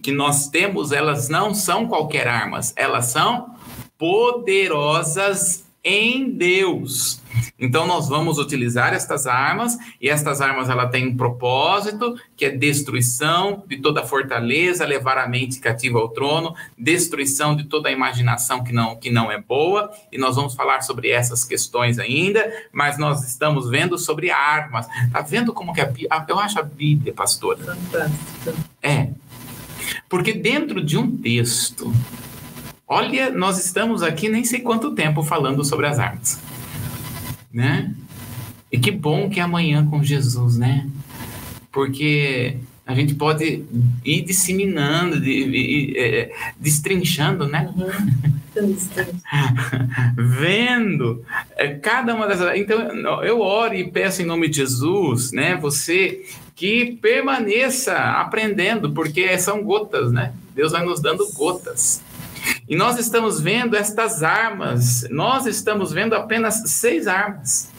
que 0.01 0.11
nós 0.11 0.47
temos, 0.47 0.93
elas 0.93 1.27
não 1.27 1.53
são 1.53 1.87
qualquer 1.87 2.27
armas, 2.27 2.73
elas 2.75 3.07
são 3.07 3.53
poderosas 3.97 5.65
em 5.83 6.31
Deus. 6.31 7.21
Então 7.59 7.85
nós 7.85 8.07
vamos 8.07 8.37
utilizar 8.37 8.93
estas 8.93 9.27
armas 9.27 9.77
e 9.99 10.09
estas 10.09 10.39
armas 10.39 10.69
ela 10.69 10.87
tem 10.87 11.07
um 11.07 11.17
propósito 11.17 12.15
que 12.37 12.45
é 12.45 12.49
destruição 12.49 13.63
de 13.67 13.77
toda 13.77 14.05
fortaleza, 14.05 14.85
levar 14.85 15.17
a 15.17 15.27
mente 15.27 15.59
cativa 15.59 15.99
ao 15.99 16.09
trono, 16.09 16.55
destruição 16.77 17.55
de 17.55 17.65
toda 17.65 17.89
a 17.89 17.91
imaginação 17.91 18.63
que 18.63 18.71
não 18.71 18.95
que 18.95 19.09
não 19.09 19.31
é 19.31 19.39
boa 19.39 19.91
e 20.11 20.17
nós 20.17 20.35
vamos 20.35 20.53
falar 20.53 20.81
sobre 20.81 21.09
essas 21.09 21.43
questões 21.43 21.99
ainda, 21.99 22.51
mas 22.71 22.97
nós 22.97 23.27
estamos 23.27 23.69
vendo 23.69 23.97
sobre 23.97 24.29
armas. 24.31 24.87
Tá 25.11 25.21
vendo 25.21 25.53
como 25.53 25.73
que 25.73 25.81
a, 25.81 26.25
eu 26.27 26.39
acho 26.39 26.59
a 26.59 26.63
Bíblia, 26.63 27.13
pastora? 27.13 27.77
É. 28.81 29.09
Porque 30.07 30.33
dentro 30.33 30.83
de 30.83 30.97
um 30.97 31.17
texto 31.17 31.91
Olha, 32.95 33.31
nós 33.31 33.57
estamos 33.57 34.03
aqui 34.03 34.29
nem 34.29 34.43
sei 34.43 34.59
quanto 34.59 34.91
tempo 34.91 35.23
falando 35.23 35.65
sobre 35.65 35.88
as 35.88 35.97
armas, 35.97 36.39
né? 37.51 37.91
E 38.71 38.77
que 38.77 38.91
bom 38.91 39.31
que 39.31 39.39
é 39.39 39.43
amanhã 39.43 39.83
com 39.83 40.03
Jesus, 40.03 40.57
né? 40.57 40.88
Porque 41.71 42.57
a 42.85 42.93
gente 42.93 43.15
pode 43.15 43.63
ir 44.05 44.21
disseminando, 44.21 45.19
de, 45.19 45.50
de, 45.50 45.93
é, 45.97 46.31
destrinchando, 46.59 47.47
né? 47.47 47.67
Uhum. 47.75 48.77
Vendo 50.15 51.25
é, 51.55 51.69
cada 51.69 52.13
uma 52.13 52.27
dessas. 52.27 52.55
Então, 52.55 52.79
eu 53.23 53.39
oro 53.39 53.73
e 53.73 53.89
peço 53.89 54.21
em 54.21 54.25
nome 54.25 54.47
de 54.47 54.57
Jesus, 54.57 55.31
né? 55.31 55.55
Você 55.55 56.25
que 56.55 56.95
permaneça 57.01 57.95
aprendendo, 57.95 58.91
porque 58.91 59.35
são 59.39 59.63
gotas, 59.63 60.12
né? 60.12 60.31
Deus 60.53 60.73
vai 60.73 60.85
nos 60.85 61.01
dando 61.01 61.27
gotas. 61.33 62.02
E 62.67 62.75
nós 62.75 62.97
estamos 62.97 63.41
vendo 63.41 63.75
estas 63.75 64.23
armas, 64.23 65.07
nós 65.09 65.45
estamos 65.45 65.91
vendo 65.91 66.13
apenas 66.13 66.63
seis 66.71 67.07
armas. 67.07 67.71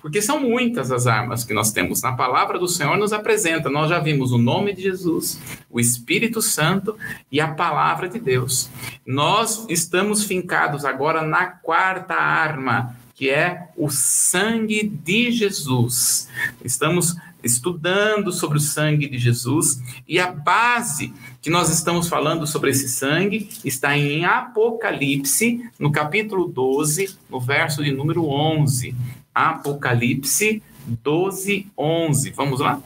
Porque 0.00 0.22
são 0.22 0.40
muitas 0.40 0.90
as 0.90 1.06
armas 1.06 1.44
que 1.44 1.52
nós 1.52 1.72
temos. 1.72 2.00
Na 2.00 2.12
palavra 2.12 2.58
do 2.58 2.66
Senhor 2.66 2.96
nos 2.96 3.12
apresenta, 3.12 3.68
nós 3.68 3.90
já 3.90 3.98
vimos 3.98 4.32
o 4.32 4.38
nome 4.38 4.72
de 4.72 4.82
Jesus, 4.82 5.38
o 5.68 5.78
Espírito 5.78 6.40
Santo 6.40 6.96
e 7.30 7.40
a 7.40 7.48
palavra 7.48 8.08
de 8.08 8.18
Deus. 8.18 8.70
Nós 9.06 9.66
estamos 9.68 10.24
fincados 10.24 10.84
agora 10.84 11.22
na 11.22 11.46
quarta 11.46 12.14
arma, 12.14 12.96
que 13.14 13.28
é 13.28 13.68
o 13.76 13.90
sangue 13.90 14.88
de 14.88 15.30
Jesus. 15.30 16.28
Estamos 16.64 17.16
estudando 17.42 18.32
sobre 18.32 18.58
o 18.58 18.60
sangue 18.60 19.08
de 19.08 19.18
Jesus 19.18 19.80
e 20.06 20.18
a 20.18 20.30
base 20.30 21.12
que 21.40 21.50
nós 21.50 21.70
estamos 21.70 22.08
falando 22.08 22.46
sobre 22.46 22.70
esse 22.70 22.88
sangue 22.88 23.48
está 23.64 23.96
em 23.96 24.24
Apocalipse, 24.24 25.68
no 25.78 25.90
capítulo 25.90 26.46
12, 26.46 27.16
no 27.28 27.40
verso 27.40 27.82
de 27.82 27.92
número 27.92 28.26
11. 28.26 28.94
Apocalipse 29.34 30.62
12, 30.86 31.66
11. 31.76 32.30
Vamos 32.30 32.60
lá? 32.60 32.80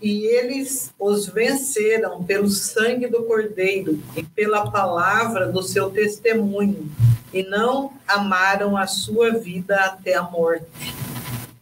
E 0.00 0.26
eles 0.26 0.92
os 0.98 1.26
venceram 1.26 2.22
pelo 2.22 2.48
sangue 2.48 3.06
do 3.06 3.22
Cordeiro 3.24 3.98
e 4.16 4.22
pela 4.22 4.70
palavra 4.70 5.50
do 5.50 5.62
seu 5.62 5.90
testemunho, 5.90 6.90
e 7.32 7.42
não 7.42 7.92
amaram 8.06 8.76
a 8.76 8.86
sua 8.86 9.32
vida 9.32 9.76
até 9.76 10.14
a 10.14 10.22
morte. 10.22 10.94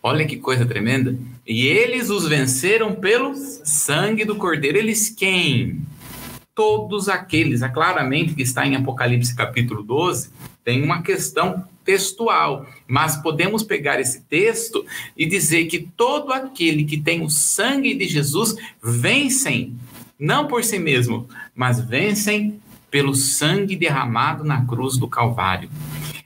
Olha 0.02 0.26
que 0.26 0.36
coisa 0.36 0.66
tremenda. 0.66 1.16
E 1.46 1.66
eles 1.66 2.08
os 2.08 2.26
venceram 2.26 2.94
pelo 2.94 3.34
sangue 3.34 4.24
do 4.24 4.36
Cordeiro. 4.36 4.78
Eles 4.78 5.10
quem? 5.10 5.82
Todos 6.54 7.08
aqueles. 7.08 7.60
É 7.60 7.68
claramente 7.68 8.34
que 8.34 8.42
está 8.42 8.66
em 8.66 8.76
Apocalipse 8.76 9.34
capítulo 9.34 9.82
12, 9.82 10.30
tem 10.64 10.82
uma 10.82 11.02
questão 11.02 11.66
textual, 11.84 12.66
mas 12.88 13.16
podemos 13.16 13.62
pegar 13.62 14.00
esse 14.00 14.22
texto 14.22 14.86
e 15.14 15.26
dizer 15.26 15.66
que 15.66 15.80
todo 15.94 16.32
aquele 16.32 16.84
que 16.84 16.96
tem 16.96 17.22
o 17.22 17.28
sangue 17.28 17.94
de 17.94 18.08
Jesus 18.08 18.56
vencem, 18.82 19.76
não 20.18 20.46
por 20.46 20.64
si 20.64 20.78
mesmo, 20.78 21.28
mas 21.54 21.78
vencem 21.78 22.58
pelo 22.90 23.14
sangue 23.14 23.76
derramado 23.76 24.44
na 24.44 24.64
cruz 24.64 24.96
do 24.96 25.06
Calvário. 25.06 25.68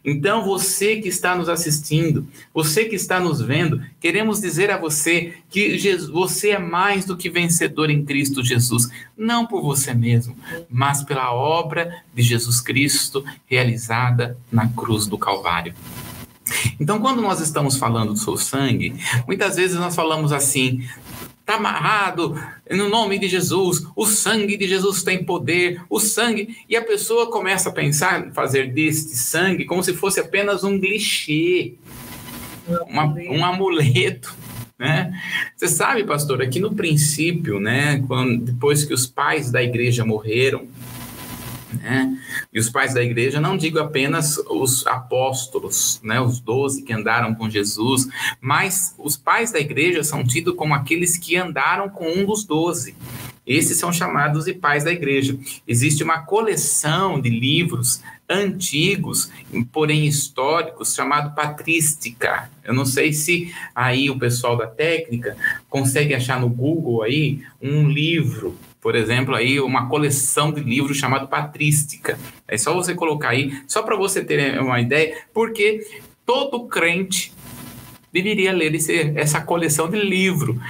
Então, 0.05 0.45
você 0.45 0.97
que 0.97 1.09
está 1.09 1.35
nos 1.35 1.49
assistindo, 1.49 2.27
você 2.55 2.85
que 2.85 2.95
está 2.95 3.19
nos 3.19 3.41
vendo, 3.41 3.83
queremos 4.01 4.41
dizer 4.41 4.71
a 4.71 4.79
você 4.79 5.35
que 5.51 5.79
Jesus, 5.79 6.09
você 6.11 6.51
é 6.51 6.59
mais 6.59 7.05
do 7.05 7.17
que 7.17 7.29
vencedor 7.29 7.91
em 7.91 8.05
Cristo 8.05 8.45
Jesus, 8.45 8.89
não 9.17 9.47
por 9.47 9.63
você 9.63 9.93
mesmo, 9.93 10.37
mas 10.71 11.03
pela 11.03 11.33
obra 11.33 12.03
de 12.15 12.23
Jesus 12.23 12.61
Cristo 12.61 13.25
realizada 13.47 14.39
na 14.51 14.69
cruz 14.69 15.07
do 15.07 15.19
Calvário. 15.19 15.75
Então, 16.81 16.99
quando 16.99 17.21
nós 17.21 17.41
estamos 17.41 17.77
falando 17.77 18.13
do 18.13 18.19
seu 18.19 18.37
sangue, 18.37 18.95
muitas 19.27 19.57
vezes 19.57 19.77
nós 19.77 19.95
falamos 19.95 20.33
assim: 20.33 20.83
está 21.49 21.55
amarrado 21.55 22.39
no 22.71 22.91
nome 22.91 23.19
de 23.19 23.27
Jesus, 23.27 23.87
o 23.97 24.05
sangue 24.05 24.59
de 24.59 24.69
Jesus 24.69 25.03
tem 25.03 25.25
poder, 25.25 25.81
o 25.89 25.99
sangue. 25.99 26.55
E 26.69 26.77
a 26.77 26.85
pessoa 26.85 27.31
começa 27.31 27.71
a 27.71 27.73
pensar, 27.73 28.31
fazer 28.33 28.71
deste 28.71 29.17
sangue 29.17 29.65
como 29.65 29.83
se 29.83 29.95
fosse 29.95 30.21
apenas 30.21 30.63
um 30.63 30.79
clichê, 30.79 31.73
uma, 32.87 33.07
um 33.07 33.43
amuleto. 33.43 34.37
Né? 34.79 35.19
Você 35.57 35.69
sabe, 35.69 36.05
pastor, 36.05 36.43
aqui 36.43 36.61
no 36.61 36.75
princípio, 36.75 37.59
né, 37.59 38.05
quando, 38.07 38.45
depois 38.45 38.85
que 38.85 38.93
os 38.93 39.07
pais 39.07 39.51
da 39.51 39.63
igreja 39.63 40.05
morreram, 40.05 40.69
né? 41.73 42.17
E 42.53 42.59
os 42.59 42.71
pais 42.71 42.95
da 42.95 43.03
igreja, 43.03 43.41
não 43.41 43.57
digo 43.57 43.79
apenas 43.79 44.39
os 44.51 44.87
apóstolos, 44.87 46.01
né, 46.03 46.21
os 46.21 46.41
doze 46.41 46.83
que 46.83 46.93
andaram 46.93 47.35
com 47.35 47.49
Jesus, 47.51 48.09
mas 48.41 48.95
os 48.99 49.17
pais 49.17 49.53
da 49.53 49.61
igreja 49.61 50.03
são 50.03 50.25
tidos 50.25 50.55
como 50.55 50.75
aqueles 50.75 51.17
que 51.17 51.37
andaram 51.37 51.89
com 51.89 52.11
um 52.11 52.25
dos 52.25 52.45
doze. 52.45 52.95
Esses 53.47 53.79
são 53.79 53.91
chamados 53.91 54.45
de 54.45 54.53
pais 54.53 54.85
da 54.85 54.93
igreja. 54.93 55.39
Existe 55.67 56.05
uma 56.05 56.19
coleção 56.19 57.19
de 57.19 57.31
livros 57.31 58.03
antigos, 58.29 59.31
porém 59.73 60.07
históricos, 60.07 60.95
chamado 60.95 61.35
Patrística. 61.35 62.51
Eu 62.63 62.75
não 62.75 62.85
sei 62.85 63.15
se 63.15 63.55
aí 63.75 64.11
o 64.11 64.19
pessoal 64.19 64.55
da 64.55 64.67
técnica 64.67 65.35
consegue 65.71 66.15
achar 66.15 66.39
no 66.39 66.51
Google 66.51 67.03
aí 67.03 67.41
um 67.61 67.89
livro 67.89 68.55
por 68.81 68.95
exemplo, 68.95 69.35
aí 69.35 69.61
uma 69.61 69.89
coleção 69.89 70.53
de 70.53 70.61
livros 70.61 70.97
chamado 70.97 71.29
Patrística. 71.29 72.19
É 72.47 72.57
só 72.57 72.73
você 72.73 72.95
colocar 72.95 73.31
aí, 73.31 73.53
só 73.67 73.83
para 73.83 73.97
você 73.97 74.25
ter 74.25 74.61
uma 74.61 74.81
ideia, 74.81 75.17
porque 75.35 75.87
todo 76.25 76.67
crente 76.67 77.33
deveria 78.13 78.53
ler 78.53 78.75
esse, 78.75 79.13
essa 79.17 79.41
coleção 79.41 79.91
de 79.91 79.99
livro. 79.99 80.61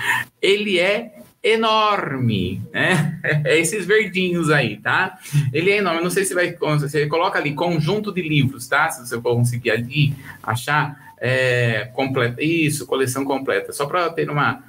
Ele 0.41 0.79
é 0.79 1.13
enorme, 1.43 2.63
né? 2.73 3.21
É 3.45 3.59
esses 3.59 3.87
verdinhos 3.87 4.51
aí, 4.51 4.79
tá? 4.79 5.19
Ele 5.53 5.71
é 5.71 5.79
enorme. 5.79 6.03
Não 6.03 6.11
sei 6.11 6.25
se 6.25 6.35
vai. 6.35 6.53
Você 6.53 7.07
coloca 7.07 7.39
ali 7.39 7.55
conjunto 7.55 8.13
de 8.13 8.23
livros, 8.23 8.67
tá? 8.67 8.91
Se 8.91 9.07
você 9.07 9.21
conseguir 9.21 9.71
ali 9.71 10.15
achar 10.43 11.15
é, 11.21 11.91
completa. 11.93 12.43
Isso, 12.43 12.87
coleção 12.87 13.25
completa. 13.25 13.73
Só 13.73 13.87
para 13.87 14.11
ter 14.11 14.31
uma 14.31 14.63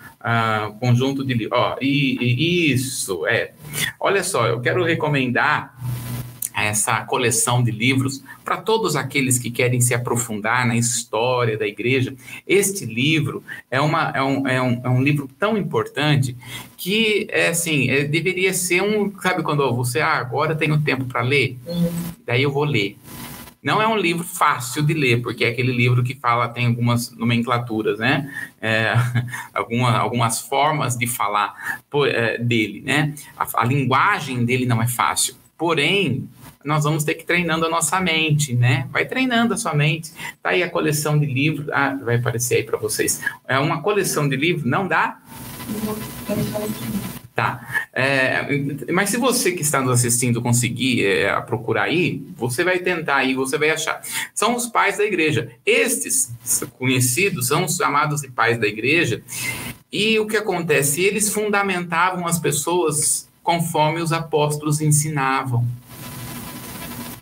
conjunto 0.80 1.26
de 1.26 1.34
livros. 1.34 1.60
Ó, 1.60 1.78
e, 1.82 2.18
e, 2.20 2.72
isso, 2.72 3.26
é. 3.26 3.54
Olha 4.00 4.24
só, 4.24 4.48
eu 4.48 4.60
quero 4.60 4.84
recomendar 4.84 5.76
essa 6.54 7.02
coleção 7.06 7.64
de 7.64 7.72
livros 7.72 8.24
para 8.44 8.58
todos 8.58 8.96
aqueles 8.96 9.40
que 9.40 9.50
querem 9.50 9.80
se 9.80 9.94
aprofundar 9.94 10.68
na 10.68 10.76
história 10.76 11.58
da 11.58 11.68
igreja. 11.68 12.14
Este 12.48 12.86
livro 12.86 13.44
é, 13.72 13.80
uma, 13.80 14.12
é, 14.14 14.22
um, 14.22 14.48
é, 14.48 14.62
um, 14.62 14.82
é 14.84 14.90
um 14.90 15.02
livro 15.02 15.30
tão 15.40 15.58
importante 15.58 16.36
que, 16.76 17.28
é 17.30 17.48
assim, 17.48 17.90
é, 17.90 18.04
deveria 18.04 18.54
ser 18.54 18.82
um... 18.82 19.14
Sabe 19.22 19.44
quando 19.44 19.74
você, 19.74 20.02
ah, 20.02 20.18
agora 20.18 20.56
tenho 20.56 20.80
tempo 20.82 21.06
para 21.06 21.22
ler? 21.22 21.58
Uhum. 21.66 21.92
Daí 22.26 22.44
eu 22.44 22.52
vou 22.52 22.64
ler. 22.64 22.98
Não 23.62 23.82
é 23.82 23.88
um 23.88 23.98
livro 23.98 24.24
fácil 24.24 24.82
de 24.82 24.94
ler, 24.94 25.22
porque 25.22 25.44
é 25.44 25.50
aquele 25.50 25.74
livro 25.74 26.02
que 26.02 26.16
fala, 26.16 26.48
tem 26.48 26.68
algumas 26.68 27.12
nomenclaturas, 27.12 28.00
né? 28.00 28.34
É, 28.62 28.94
alguma, 29.54 29.98
algumas 29.98 30.40
formas 30.40 30.98
de 30.98 31.06
falar 31.08 31.82
por, 31.90 32.08
é, 32.08 32.38
dele, 32.38 32.82
né? 32.82 33.14
A, 33.38 33.46
a 33.62 33.66
linguagem 33.66 34.46
dele 34.46 34.66
não 34.66 34.82
é 34.82 34.88
fácil. 34.88 35.36
Porém, 35.58 36.30
nós 36.64 36.86
vamos 36.86 37.04
ter 37.04 37.16
que 37.16 37.24
ir 37.24 37.26
treinando 37.26 37.66
a 37.66 37.70
nossa 37.70 38.00
mente, 38.00 38.56
né? 38.56 38.88
Vai 38.92 39.06
treinando 39.06 39.54
a 39.54 39.58
sua 39.58 39.74
mente. 39.74 40.12
Tá 40.42 40.52
aí 40.52 40.64
a 40.64 40.70
coleção 40.70 41.20
de 41.20 41.26
livros, 41.26 41.68
ah, 41.72 41.98
vai 42.02 42.16
aparecer 42.16 42.58
aí 42.58 42.64
para 42.64 42.78
vocês. 42.78 43.22
É 43.46 43.60
uma 43.60 43.82
coleção 43.82 44.28
de 44.28 44.38
livros, 44.38 44.66
não 44.66 44.88
dá? 44.88 45.20
Tá. 47.40 47.86
É, 47.94 48.46
mas 48.92 49.12
se 49.12 49.16
você 49.16 49.54
que 49.54 49.62
está 49.62 49.80
nos 49.80 49.92
assistindo 49.92 50.42
conseguir 50.42 51.06
é, 51.06 51.40
procurar 51.40 51.84
aí, 51.84 52.22
você 52.36 52.66
vai 52.66 52.80
tentar 52.80 53.16
aí, 53.16 53.34
você 53.34 53.58
vai 53.58 53.70
achar. 53.70 54.02
São 54.36 54.58
os 54.58 54.68
pais 54.68 54.98
da 54.98 55.06
igreja. 55.06 55.50
Estes 55.66 56.34
conhecidos 56.78 57.48
são 57.48 57.64
os 57.64 57.78
chamados 57.78 58.20
de 58.20 58.30
pais 58.30 58.60
da 58.60 58.68
igreja. 58.68 59.24
E 59.90 60.20
o 60.20 60.28
que 60.28 60.36
acontece? 60.36 61.02
Eles 61.02 61.32
fundamentavam 61.32 62.28
as 62.28 62.38
pessoas 62.38 63.30
conforme 63.42 64.02
os 64.02 64.12
apóstolos 64.12 64.82
ensinavam. 64.82 65.66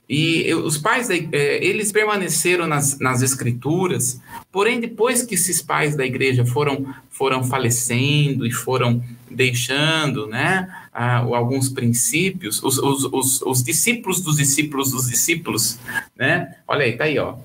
E 0.10 0.54
os 0.54 0.78
pais, 0.78 1.10
é, 1.10 1.22
eles 1.64 1.92
permaneceram 1.92 2.66
nas, 2.66 2.98
nas 2.98 3.22
escrituras, 3.22 4.22
porém, 4.52 4.80
depois 4.80 5.22
que 5.24 5.36
esses 5.36 5.62
pais 5.62 5.98
da 5.98 6.06
igreja 6.06 6.46
foram, 6.46 6.94
foram 7.10 7.44
falecendo 7.44 8.46
e 8.46 8.52
foram 8.52 9.04
deixando 9.30 10.26
né, 10.28 10.68
alguns 10.98 11.70
princípios, 11.70 12.62
os, 12.64 12.80
os, 12.80 13.04
os, 13.06 13.42
os, 13.44 13.64
discípulos 13.64 14.20
dos 14.20 14.38
discípulos 14.38 14.92
dos 14.92 15.08
discípulos, 15.08 15.78
né? 16.18 16.56
Olha 16.68 16.86
aí, 16.86 16.98
tá 16.98 17.04
aí, 17.04 17.20
ó. 17.20 17.36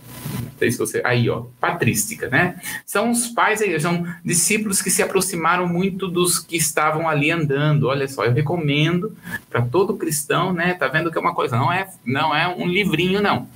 Aí, 1.05 1.29
ó, 1.29 1.47
patrística, 1.61 2.29
né? 2.29 2.55
São 2.87 3.11
os 3.11 3.27
pais, 3.29 3.61
são 3.83 4.07
discípulos 4.25 4.81
que 4.81 4.91
se 4.91 5.03
aproximaram 5.03 5.67
muito 5.67 6.07
dos 6.09 6.39
que 6.39 6.57
estavam 6.57 7.09
ali 7.09 7.31
andando. 7.33 7.89
Olha 7.89 8.07
só, 8.07 8.25
eu 8.25 8.33
recomendo 8.33 9.15
para 9.51 9.61
todo 9.61 9.97
cristão, 9.97 10.53
né? 10.53 10.73
Tá 10.75 10.89
vendo 10.89 11.11
que 11.11 11.19
é 11.19 11.21
uma 11.21 11.35
coisa, 11.35 11.57
não 11.57 11.71
é, 11.71 11.89
não 12.07 12.35
é 12.35 12.49
um 12.49 12.67
livrinho, 12.67 13.21
não. 13.21 13.49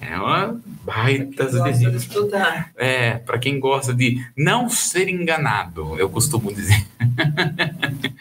É 0.00 0.16
uma 0.16 0.58
baita 0.82 1.46
de 1.46 1.96
estudar. 1.96 2.70
É, 2.74 3.18
para 3.18 3.38
quem 3.38 3.60
gosta 3.60 3.92
de 3.92 4.24
não 4.36 4.68
ser 4.68 5.08
enganado, 5.08 5.96
eu 5.98 6.08
costumo 6.08 6.52
dizer. 6.52 6.84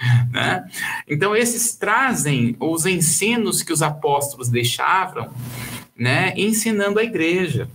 né? 0.31 0.65
Então, 1.07 1.35
esses 1.35 1.75
trazem 1.75 2.55
os 2.59 2.85
ensinos 2.85 3.61
que 3.61 3.73
os 3.73 3.81
apóstolos 3.81 4.49
deixavam, 4.49 5.29
né, 5.97 6.33
ensinando 6.37 6.99
a 6.99 7.03
igreja. 7.03 7.69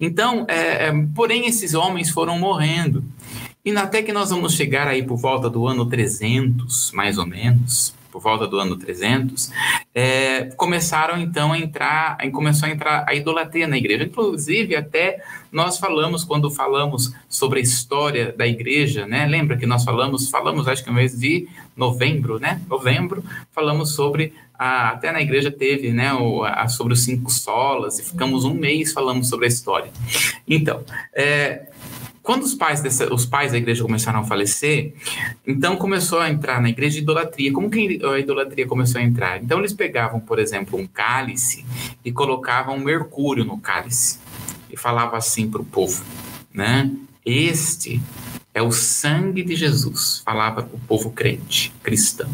Então, 0.00 0.44
é, 0.48 0.88
é, 0.88 0.92
porém, 1.14 1.46
esses 1.46 1.74
homens 1.74 2.10
foram 2.10 2.38
morrendo. 2.38 3.04
E 3.64 3.70
até 3.76 4.02
que 4.02 4.12
nós 4.12 4.30
vamos 4.30 4.54
chegar 4.54 4.88
aí 4.88 5.04
por 5.04 5.16
volta 5.16 5.48
do 5.48 5.68
ano 5.68 5.86
300, 5.86 6.90
mais 6.92 7.16
ou 7.16 7.26
menos, 7.26 7.94
por 8.12 8.20
volta 8.20 8.46
do 8.46 8.60
ano 8.60 8.76
300, 8.76 9.50
é, 9.94 10.44
começaram 10.54 11.18
então 11.18 11.52
a 11.52 11.58
entrar, 11.58 12.18
começou 12.30 12.68
a 12.68 12.70
entrar 12.70 13.04
a 13.08 13.14
idolatria 13.14 13.66
na 13.66 13.78
igreja. 13.78 14.04
Inclusive, 14.04 14.76
até 14.76 15.20
nós 15.50 15.78
falamos, 15.78 16.22
quando 16.22 16.50
falamos 16.50 17.12
sobre 17.28 17.58
a 17.58 17.62
história 17.62 18.30
da 18.30 18.46
igreja, 18.46 19.06
né? 19.06 19.26
Lembra 19.26 19.56
que 19.56 19.66
nós 19.66 19.82
falamos, 19.82 20.28
falamos 20.28 20.68
acho 20.68 20.84
que 20.84 20.90
no 20.90 20.96
mês 20.96 21.18
de 21.18 21.48
novembro, 21.74 22.38
né? 22.38 22.60
Novembro, 22.68 23.24
falamos 23.50 23.94
sobre 23.94 24.34
a, 24.62 24.90
até 24.90 25.10
na 25.10 25.20
igreja 25.20 25.50
teve, 25.50 25.92
né, 25.92 26.14
o, 26.14 26.44
a, 26.44 26.68
sobre 26.68 26.92
os 26.92 27.02
cinco 27.02 27.32
solas, 27.32 27.98
e 27.98 28.04
ficamos 28.04 28.44
um 28.44 28.54
mês 28.54 28.92
falando 28.92 29.24
sobre 29.24 29.46
a 29.46 29.48
história. 29.48 29.90
Então, 30.46 30.84
é, 31.12 31.71
quando 32.22 32.44
os 32.44 32.54
pais, 32.54 32.80
dessa, 32.80 33.12
os 33.12 33.26
pais 33.26 33.50
da 33.50 33.58
igreja 33.58 33.82
começaram 33.82 34.20
a 34.20 34.24
falecer, 34.24 34.94
então 35.46 35.76
começou 35.76 36.20
a 36.20 36.30
entrar 36.30 36.62
na 36.62 36.68
igreja 36.68 36.98
idolatria. 36.98 37.52
Como 37.52 37.68
que 37.68 38.00
a 38.04 38.18
idolatria 38.18 38.66
começou 38.66 39.00
a 39.00 39.04
entrar? 39.04 39.42
Então 39.42 39.58
eles 39.58 39.72
pegavam, 39.72 40.20
por 40.20 40.38
exemplo, 40.38 40.78
um 40.78 40.86
cálice 40.86 41.64
e 42.04 42.12
colocavam 42.12 42.78
mercúrio 42.78 43.44
no 43.44 43.58
cálice 43.58 44.20
e 44.70 44.76
falavam 44.76 45.16
assim 45.16 45.50
para 45.50 45.60
o 45.60 45.64
povo, 45.64 46.04
né? 46.54 46.90
Este 47.26 48.00
é 48.54 48.62
o 48.62 48.70
sangue 48.70 49.42
de 49.42 49.56
Jesus, 49.56 50.22
falava 50.24 50.62
para 50.62 50.76
o 50.76 50.80
povo 50.80 51.10
crente, 51.10 51.72
cristão. 51.82 52.30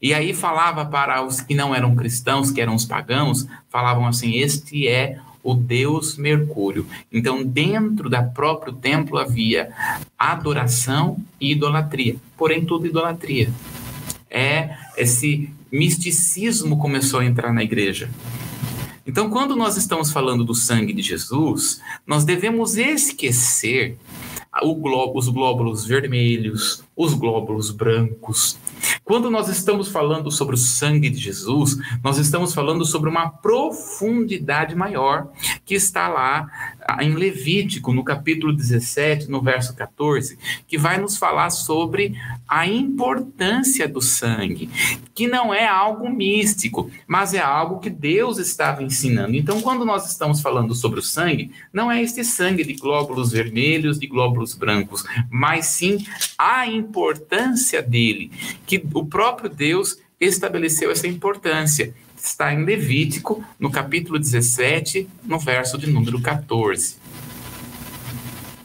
E 0.00 0.12
aí 0.12 0.34
falava 0.34 0.84
para 0.84 1.24
os 1.24 1.40
que 1.40 1.54
não 1.54 1.74
eram 1.74 1.96
cristãos, 1.96 2.50
que 2.50 2.60
eram 2.60 2.74
os 2.74 2.84
pagãos, 2.84 3.46
falavam 3.68 4.06
assim: 4.06 4.36
Este 4.36 4.86
é 4.86 5.18
o 5.42 5.54
deus 5.54 6.16
Mercúrio. 6.16 6.86
Então, 7.12 7.44
dentro 7.44 8.08
da 8.08 8.22
próprio 8.22 8.72
templo 8.72 9.18
havia 9.18 9.70
adoração 10.18 11.18
e 11.40 11.52
idolatria, 11.52 12.16
porém 12.36 12.64
tudo 12.64 12.86
idolatria. 12.86 13.50
É 14.30 14.76
esse 14.96 15.50
misticismo 15.70 16.78
começou 16.78 17.20
a 17.20 17.24
entrar 17.24 17.52
na 17.52 17.62
igreja. 17.62 18.08
Então, 19.06 19.28
quando 19.30 19.56
nós 19.56 19.76
estamos 19.76 20.12
falando 20.12 20.44
do 20.44 20.54
sangue 20.54 20.92
de 20.92 21.02
Jesus, 21.02 21.80
nós 22.06 22.24
devemos 22.24 22.76
esquecer 22.76 23.98
os 24.60 25.28
glóbulos 25.28 25.86
vermelhos, 25.86 26.84
os 26.94 27.14
glóbulos 27.14 27.70
brancos. 27.70 28.58
Quando 29.02 29.30
nós 29.30 29.48
estamos 29.48 29.88
falando 29.88 30.30
sobre 30.30 30.54
o 30.54 30.58
sangue 30.58 31.08
de 31.08 31.18
Jesus, 31.18 31.78
nós 32.02 32.18
estamos 32.18 32.52
falando 32.52 32.84
sobre 32.84 33.08
uma 33.08 33.30
profundidade 33.30 34.74
maior 34.74 35.28
que 35.64 35.74
está 35.74 36.08
lá 36.08 36.46
em 37.00 37.14
Levítico, 37.14 37.92
no 37.92 38.04
capítulo 38.04 38.52
17, 38.52 39.30
no 39.30 39.40
verso 39.40 39.74
14, 39.74 40.38
que 40.66 40.76
vai 40.76 40.98
nos 40.98 41.16
falar 41.16 41.50
sobre 41.50 42.14
a 42.48 42.66
importância 42.66 43.88
do 43.88 44.00
sangue, 44.00 44.68
que 45.14 45.26
não 45.26 45.52
é 45.54 45.66
algo 45.66 46.08
místico, 46.10 46.90
mas 47.06 47.34
é 47.34 47.40
algo 47.40 47.80
que 47.80 47.90
Deus 47.90 48.38
estava 48.38 48.82
ensinando. 48.82 49.36
Então, 49.36 49.60
quando 49.60 49.84
nós 49.84 50.10
estamos 50.10 50.40
falando 50.40 50.74
sobre 50.74 51.00
o 51.00 51.02
sangue, 51.02 51.52
não 51.72 51.90
é 51.90 52.02
este 52.02 52.24
sangue 52.24 52.64
de 52.64 52.74
glóbulos 52.74 53.32
vermelhos, 53.32 53.98
de 53.98 54.06
glóbulos 54.06 54.54
brancos, 54.54 55.04
mas 55.30 55.66
sim 55.66 56.04
a 56.36 56.66
importância 56.66 57.82
dele, 57.82 58.30
que 58.66 58.82
o 58.94 59.04
próprio 59.04 59.48
Deus 59.48 59.98
estabeleceu 60.20 60.90
essa 60.90 61.06
importância. 61.06 61.94
Está 62.22 62.54
em 62.54 62.64
Levítico, 62.64 63.44
no 63.58 63.68
capítulo 63.68 64.16
17, 64.16 65.08
no 65.24 65.40
verso 65.40 65.76
de 65.76 65.90
número 65.90 66.22
14. 66.22 66.94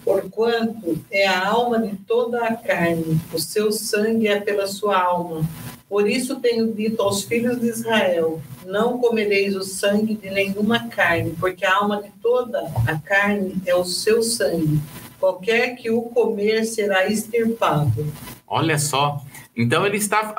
Porquanto 0.06 1.04
é 1.10 1.26
a 1.26 1.48
alma 1.48 1.80
de 1.80 1.96
toda 1.96 2.46
a 2.46 2.56
carne, 2.56 3.20
o 3.34 3.40
seu 3.40 3.72
sangue 3.72 4.28
é 4.28 4.40
pela 4.40 4.68
sua 4.68 5.02
alma. 5.02 5.44
Por 5.90 6.08
isso 6.08 6.36
tenho 6.36 6.72
dito 6.72 7.02
aos 7.02 7.24
filhos 7.24 7.60
de 7.60 7.68
Israel: 7.68 8.40
não 8.64 9.00
comereis 9.00 9.56
o 9.56 9.64
sangue 9.64 10.14
de 10.14 10.30
nenhuma 10.30 10.88
carne, 10.88 11.34
porque 11.40 11.66
a 11.66 11.78
alma 11.78 12.04
de 12.04 12.10
toda 12.22 12.62
a 12.86 13.00
carne 13.00 13.56
é 13.66 13.74
o 13.74 13.84
seu 13.84 14.22
sangue. 14.22 14.80
Qualquer 15.20 15.76
que 15.76 15.90
o 15.90 16.04
comer 16.04 16.64
será 16.64 17.10
extirpado. 17.10 18.06
Olha 18.46 18.78
só, 18.78 19.20
então 19.58 19.86
ele 19.86 19.98
está. 19.98 20.36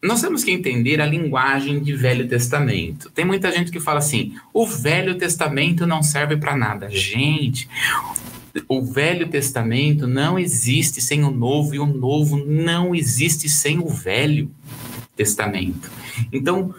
Nós 0.00 0.20
temos 0.20 0.44
que 0.44 0.52
entender 0.52 1.00
a 1.00 1.06
linguagem 1.06 1.82
de 1.82 1.92
Velho 1.92 2.28
Testamento. 2.28 3.10
Tem 3.10 3.24
muita 3.24 3.50
gente 3.50 3.72
que 3.72 3.80
fala 3.80 3.98
assim: 3.98 4.36
o 4.52 4.64
Velho 4.64 5.16
Testamento 5.16 5.86
não 5.86 6.02
serve 6.02 6.36
para 6.36 6.56
nada. 6.56 6.88
Gente, 6.88 7.68
o 8.68 8.80
Velho 8.82 9.28
Testamento 9.28 10.06
não 10.06 10.38
existe 10.38 11.00
sem 11.00 11.24
o 11.24 11.30
Novo 11.30 11.74
e 11.74 11.80
o 11.80 11.86
Novo 11.86 12.36
não 12.46 12.94
existe 12.94 13.48
sem 13.48 13.78
o 13.78 13.88
Velho 13.88 14.48
Testamento. 15.16 15.90
Então, 16.32 16.66
uh, 16.66 16.74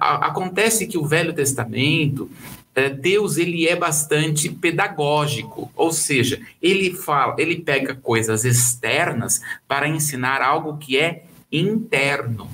acontece 0.00 0.86
que 0.86 0.98
o 0.98 1.06
Velho 1.06 1.32
Testamento 1.32 2.28
Deus 2.74 3.36
ele 3.36 3.68
é 3.68 3.76
bastante 3.76 4.48
pedagógico, 4.48 5.70
ou 5.76 5.92
seja, 5.92 6.40
ele 6.60 6.94
fala, 6.94 7.36
ele 7.38 7.56
pega 7.56 7.94
coisas 7.94 8.44
externas 8.44 9.42
para 9.68 9.86
ensinar 9.86 10.40
algo 10.40 10.78
que 10.78 10.98
é 10.98 11.24
interno. 11.50 12.48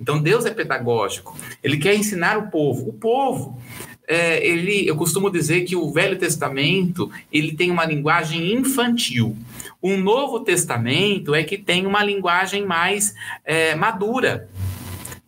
Então 0.00 0.20
Deus 0.20 0.44
é 0.44 0.50
pedagógico. 0.50 1.36
Ele 1.62 1.78
quer 1.78 1.94
ensinar 1.94 2.38
o 2.38 2.50
povo. 2.50 2.90
O 2.90 2.92
povo, 2.92 3.58
é, 4.06 4.46
ele, 4.46 4.86
eu 4.86 4.96
costumo 4.96 5.30
dizer 5.30 5.62
que 5.62 5.74
o 5.74 5.90
Velho 5.90 6.18
Testamento 6.18 7.10
ele 7.32 7.54
tem 7.54 7.70
uma 7.70 7.84
linguagem 7.84 8.52
infantil. 8.52 9.36
O 9.80 9.96
Novo 9.96 10.40
Testamento 10.40 11.34
é 11.34 11.42
que 11.42 11.56
tem 11.56 11.86
uma 11.86 12.04
linguagem 12.04 12.66
mais 12.66 13.14
é, 13.44 13.74
madura 13.74 14.48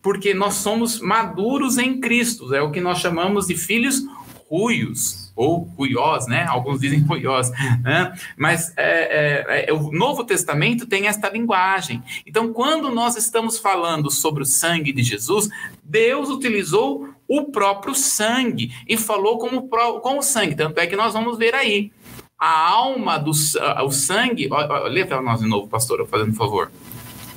porque 0.01 0.33
nós 0.33 0.55
somos 0.55 0.99
maduros 0.99 1.77
em 1.77 1.99
Cristo, 1.99 2.53
é 2.53 2.61
o 2.61 2.71
que 2.71 2.81
nós 2.81 2.99
chamamos 2.99 3.47
de 3.47 3.55
filhos 3.55 4.03
ruios. 4.51 5.31
ou 5.33 5.65
cuiós, 5.77 6.27
né? 6.27 6.45
Alguns 6.49 6.81
dizem 6.81 7.07
cuiós, 7.07 7.49
né? 7.81 8.13
Mas 8.35 8.73
é, 8.75 9.63
é, 9.63 9.69
é, 9.69 9.73
o 9.73 9.91
Novo 9.91 10.25
Testamento 10.25 10.85
tem 10.85 11.07
esta 11.07 11.29
linguagem. 11.29 12.03
Então, 12.27 12.51
quando 12.51 12.91
nós 12.91 13.15
estamos 13.15 13.57
falando 13.57 14.11
sobre 14.11 14.43
o 14.43 14.45
sangue 14.45 14.91
de 14.91 15.01
Jesus, 15.01 15.49
Deus 15.81 16.29
utilizou 16.29 17.07
o 17.29 17.45
próprio 17.45 17.95
sangue 17.95 18.73
e 18.87 18.97
falou 18.97 19.37
como 19.37 19.69
com 20.01 20.17
o 20.17 20.21
sangue. 20.21 20.53
Tanto 20.53 20.79
é 20.79 20.85
que 20.85 20.97
nós 20.97 21.13
vamos 21.13 21.37
ver 21.37 21.55
aí. 21.55 21.91
A 22.37 22.69
alma 22.69 23.17
do 23.17 23.31
o 23.31 23.91
sangue. 23.91 24.49
Lê 24.89 25.05
para 25.05 25.21
nós 25.21 25.39
de 25.39 25.47
novo, 25.47 25.69
pastor, 25.69 26.05
fazendo 26.07 26.31
um 26.31 26.35
favor. 26.35 26.69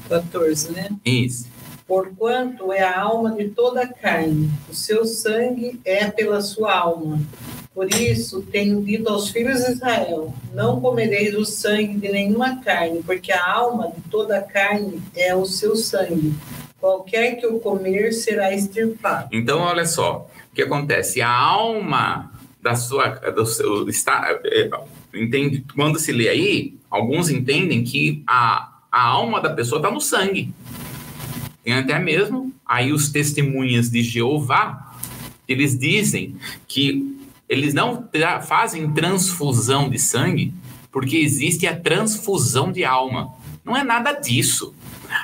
14, 0.08 0.72
né? 0.72 0.88
Isso 1.04 1.53
porquanto 1.94 2.72
é 2.72 2.82
a 2.82 3.02
alma 3.02 3.30
de 3.30 3.50
toda 3.50 3.82
a 3.82 3.86
carne, 3.86 4.50
o 4.68 4.74
seu 4.74 5.04
sangue 5.04 5.80
é 5.84 6.10
pela 6.10 6.40
sua 6.40 6.74
alma. 6.76 7.20
Por 7.72 7.88
isso 7.94 8.42
tenho 8.42 8.82
dito 8.82 9.08
aos 9.08 9.30
filhos 9.30 9.64
de 9.64 9.70
Israel: 9.70 10.34
não 10.52 10.80
comereis 10.80 11.36
o 11.36 11.44
sangue 11.44 11.94
de 11.94 12.10
nenhuma 12.10 12.60
carne, 12.62 13.00
porque 13.04 13.30
a 13.30 13.48
alma 13.48 13.92
de 13.92 14.10
toda 14.10 14.38
a 14.38 14.42
carne 14.42 15.00
é 15.14 15.36
o 15.36 15.46
seu 15.46 15.76
sangue. 15.76 16.34
Qualquer 16.80 17.36
que 17.36 17.46
o 17.46 17.60
comer 17.60 18.12
será 18.12 18.52
extirpado. 18.52 19.28
Então, 19.30 19.60
olha 19.60 19.86
só, 19.86 20.28
o 20.50 20.54
que 20.54 20.62
acontece? 20.62 21.22
A 21.22 21.30
alma 21.30 22.32
da 22.60 22.74
sua. 22.74 23.08
Do 23.30 23.46
seu, 23.46 23.88
está, 23.88 24.36
é, 24.44 24.68
entende, 25.14 25.64
quando 25.76 26.00
se 26.00 26.10
lê 26.10 26.28
aí, 26.28 26.74
alguns 26.90 27.30
entendem 27.30 27.84
que 27.84 28.24
a, 28.26 28.80
a 28.90 29.00
alma 29.00 29.40
da 29.40 29.50
pessoa 29.50 29.78
está 29.78 29.92
no 29.92 30.00
sangue. 30.00 30.52
Tem 31.64 31.72
até 31.72 31.98
mesmo 31.98 32.52
aí 32.64 32.92
os 32.92 33.10
testemunhas 33.10 33.90
de 33.90 34.02
Jeová, 34.02 34.94
eles 35.48 35.76
dizem 35.76 36.36
que 36.68 37.18
eles 37.48 37.74
não 37.74 38.08
fazem 38.46 38.92
transfusão 38.92 39.88
de 39.88 39.98
sangue 39.98 40.52
porque 40.92 41.16
existe 41.16 41.66
a 41.66 41.78
transfusão 41.78 42.70
de 42.70 42.84
alma. 42.84 43.34
Não 43.64 43.76
é 43.76 43.82
nada 43.82 44.12
disso. 44.12 44.74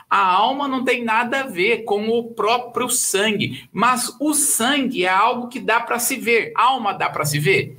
A 0.08 0.18
alma 0.18 0.66
não 0.66 0.82
tem 0.82 1.04
nada 1.04 1.40
a 1.40 1.46
ver 1.46 1.84
com 1.84 2.08
o 2.08 2.24
próprio 2.24 2.88
sangue, 2.88 3.68
mas 3.72 4.16
o 4.18 4.34
sangue 4.34 5.04
é 5.04 5.08
algo 5.08 5.48
que 5.48 5.60
dá 5.60 5.80
para 5.80 5.98
se 5.98 6.16
ver. 6.16 6.52
A 6.56 6.64
alma 6.64 6.92
dá 6.92 7.08
para 7.08 7.24
se 7.24 7.38
ver? 7.38 7.76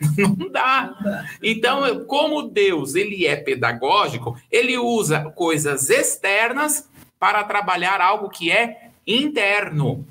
Não 0.18 0.50
dá. 0.50 1.24
Então, 1.42 2.04
como 2.04 2.42
Deus 2.42 2.94
ele 2.94 3.26
é 3.26 3.36
pedagógico, 3.36 4.36
ele 4.50 4.76
usa 4.76 5.30
coisas 5.34 5.88
externas 5.88 6.90
para 7.24 7.42
trabalhar 7.42 8.02
algo 8.02 8.28
que 8.28 8.52
é 8.52 8.90
interno. 9.06 10.06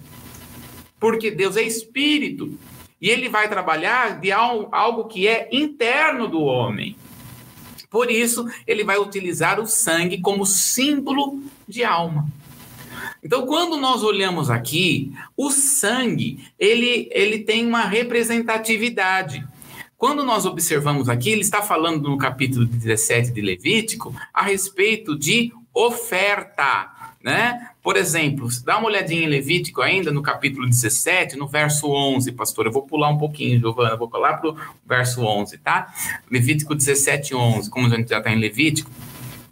Porque 1.00 1.30
Deus 1.30 1.56
é 1.56 1.62
espírito 1.62 2.58
e 3.00 3.08
ele 3.08 3.30
vai 3.30 3.48
trabalhar 3.48 4.20
de 4.20 4.32
algo 4.32 5.06
que 5.06 5.28
é 5.28 5.48
interno 5.52 6.28
do 6.28 6.42
homem. 6.42 6.96
Por 7.88 8.10
isso, 8.10 8.48
ele 8.66 8.84
vai 8.84 8.98
utilizar 8.98 9.60
o 9.60 9.68
sangue 9.68 10.22
como 10.22 10.44
símbolo 10.44 11.40
de 11.68 11.84
alma. 11.84 12.28
Então, 13.24 13.46
quando 13.46 13.78
nós 13.78 14.02
olhamos 14.02 14.50
aqui, 14.50 15.14
o 15.38 15.52
sangue, 15.52 16.44
ele, 16.58 17.08
ele 17.12 17.42
tem 17.42 17.64
uma 17.64 17.84
representatividade. 17.84 19.48
Quando 20.00 20.24
nós 20.24 20.48
observamos 20.48 21.08
aqui, 21.08 21.30
ele 21.30 21.42
está 21.42 21.62
falando 21.62 22.10
no 22.10 22.18
capítulo 22.18 22.66
17 22.66 23.32
de 23.32 23.40
Levítico 23.40 24.16
a 24.34 24.42
respeito 24.42 25.16
de 25.16 25.54
oferta 25.72 26.93
né? 27.24 27.70
Por 27.82 27.96
exemplo, 27.96 28.50
dá 28.66 28.78
uma 28.78 28.88
olhadinha 28.88 29.24
em 29.24 29.30
Levítico 29.30 29.82
ainda, 29.82 30.12
no 30.12 30.22
capítulo 30.22 30.68
17, 30.68 31.38
no 31.38 31.48
verso 31.48 31.90
11, 31.90 32.32
pastor. 32.34 32.66
Eu 32.66 32.72
vou 32.72 32.82
pular 32.82 33.10
um 33.10 33.18
pouquinho, 33.18 33.60
Giovana, 33.60 33.96
vou 33.96 34.10
pular 34.10 34.38
para 34.38 34.50
o 34.50 34.58
verso 34.86 35.24
11, 35.24 35.58
tá? 35.60 35.94
Levítico 36.30 36.76
17, 36.76 37.34
11, 37.34 37.70
como 37.70 37.88
a 37.88 37.90
gente 37.90 38.10
já 38.10 38.18
está 38.18 38.30
em 38.30 38.40
Levítico. 38.40 38.92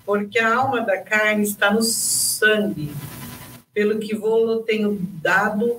Porque 0.05 0.38
a 0.38 0.53
alma 0.53 0.81
da 0.81 0.97
carne 0.97 1.43
está 1.43 1.71
no 1.71 1.81
sangue, 1.81 2.91
pelo 3.73 3.99
que 3.99 4.13
vou 4.15 4.62
tenho 4.63 4.99
dado 5.21 5.77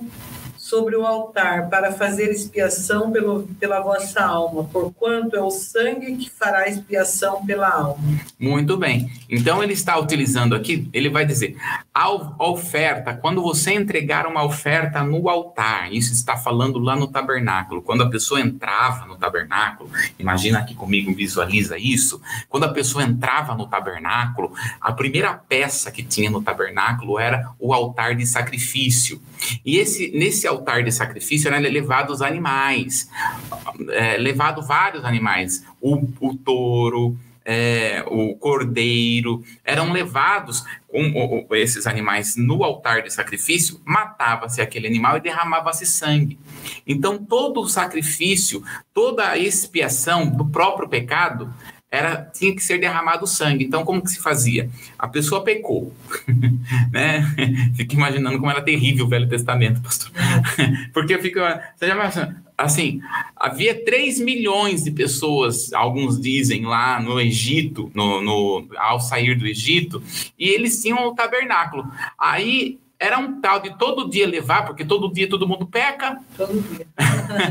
sobre 0.73 0.95
o 0.95 1.05
altar 1.05 1.69
para 1.69 1.91
fazer 1.91 2.31
expiação 2.31 3.11
pelo, 3.11 3.43
pela 3.59 3.79
vossa 3.79 4.23
alma, 4.23 4.63
porquanto 4.63 5.35
é 5.35 5.39
o 5.39 5.51
sangue 5.51 6.15
que 6.15 6.31
fará 6.31 6.67
expiação 6.67 7.45
pela 7.45 7.69
alma. 7.69 8.03
Muito 8.39 8.75
bem. 8.75 9.07
Então 9.29 9.61
ele 9.61 9.73
está 9.73 9.99
utilizando 9.99 10.55
aqui, 10.55 10.89
ele 10.91 11.11
vai 11.11 11.27
dizer, 11.27 11.55
a 11.95 12.09
oferta, 12.49 13.13
quando 13.13 13.39
você 13.39 13.71
entregar 13.71 14.25
uma 14.25 14.43
oferta 14.43 15.03
no 15.03 15.29
altar, 15.29 15.93
isso 15.93 16.11
está 16.11 16.35
falando 16.35 16.79
lá 16.79 16.95
no 16.95 17.07
tabernáculo, 17.07 17.83
quando 17.83 18.01
a 18.01 18.09
pessoa 18.09 18.41
entrava 18.41 19.05
no 19.05 19.15
tabernáculo, 19.15 19.91
imagina 20.17 20.57
aqui 20.57 20.73
comigo, 20.73 21.13
visualiza 21.13 21.77
isso, 21.77 22.19
quando 22.49 22.63
a 22.63 22.73
pessoa 22.73 23.03
entrava 23.03 23.53
no 23.53 23.67
tabernáculo, 23.67 24.51
a 24.81 24.91
primeira 24.91 25.35
peça 25.35 25.91
que 25.91 26.01
tinha 26.01 26.31
no 26.31 26.41
tabernáculo 26.41 27.19
era 27.19 27.51
o 27.59 27.71
altar 27.71 28.15
de 28.15 28.25
sacrifício. 28.25 29.21
E 29.63 29.77
esse, 29.77 30.11
nesse 30.17 30.47
altar 30.47 30.83
de 30.83 30.91
sacrifício 30.91 31.47
eram 31.47 31.59
levados 31.59 32.23
animais, 32.23 33.07
é, 33.89 34.17
levado 34.17 34.63
vários 34.63 35.05
animais, 35.05 35.63
o, 35.79 36.07
o 36.19 36.35
touro, 36.35 37.15
é, 37.45 38.03
o 38.07 38.35
cordeiro, 38.35 39.43
eram 39.63 39.91
levados 39.91 40.63
com 40.87 41.47
esses 41.51 41.87
animais 41.87 42.35
no 42.35 42.63
altar 42.63 43.01
de 43.01 43.11
sacrifício, 43.11 43.81
matava-se 43.83 44.61
aquele 44.61 44.87
animal 44.87 45.17
e 45.17 45.21
derramava-se 45.21 45.85
sangue. 45.85 46.39
Então, 46.85 47.17
todo 47.17 47.61
o 47.61 47.69
sacrifício, 47.69 48.63
toda 48.93 49.27
a 49.27 49.37
expiação 49.37 50.29
do 50.29 50.45
próprio 50.45 50.87
pecado 50.87 51.53
era 51.93 52.27
tinha 52.33 52.55
que 52.55 52.63
ser 52.63 52.79
derramado 52.79 53.27
sangue. 53.27 53.63
Então, 53.63 53.85
como 53.85 54.01
que 54.01 54.09
se 54.09 54.19
fazia? 54.19 54.67
A 54.97 55.07
pessoa 55.07 55.43
pecou, 55.43 55.93
né? 56.91 57.23
Fico 57.75 57.93
imaginando 57.93 58.39
como 58.39 58.49
era 58.49 58.63
terrível 58.63 59.05
o 59.05 59.07
Velho 59.07 59.29
Testamento, 59.29 59.79
pastor. 59.79 60.11
Porque 60.91 61.19
fica, 61.19 61.71
você 61.75 61.85
já 61.85 61.95
assim, 62.57 63.01
havia 63.35 63.83
3 63.83 64.19
milhões 64.19 64.83
de 64.83 64.91
pessoas, 64.91 65.73
alguns 65.73 66.19
dizem 66.19 66.65
lá 66.65 66.99
no 67.01 67.19
Egito, 67.19 67.91
no, 67.93 68.21
no, 68.21 68.67
ao 68.77 68.99
sair 68.99 69.35
do 69.35 69.47
Egito, 69.47 70.01
e 70.37 70.49
eles 70.49 70.81
tinham 70.81 71.07
o 71.07 71.15
tabernáculo. 71.15 71.85
Aí 72.17 72.79
era 72.99 73.17
um 73.17 73.41
tal 73.41 73.59
de 73.59 73.77
todo 73.77 74.09
dia 74.09 74.25
levar, 74.25 74.65
porque 74.65 74.85
todo 74.85 75.11
dia 75.11 75.27
todo 75.27 75.47
mundo 75.47 75.67
peca. 75.67 76.19
Todo 76.37 76.53
dia. 76.53 76.87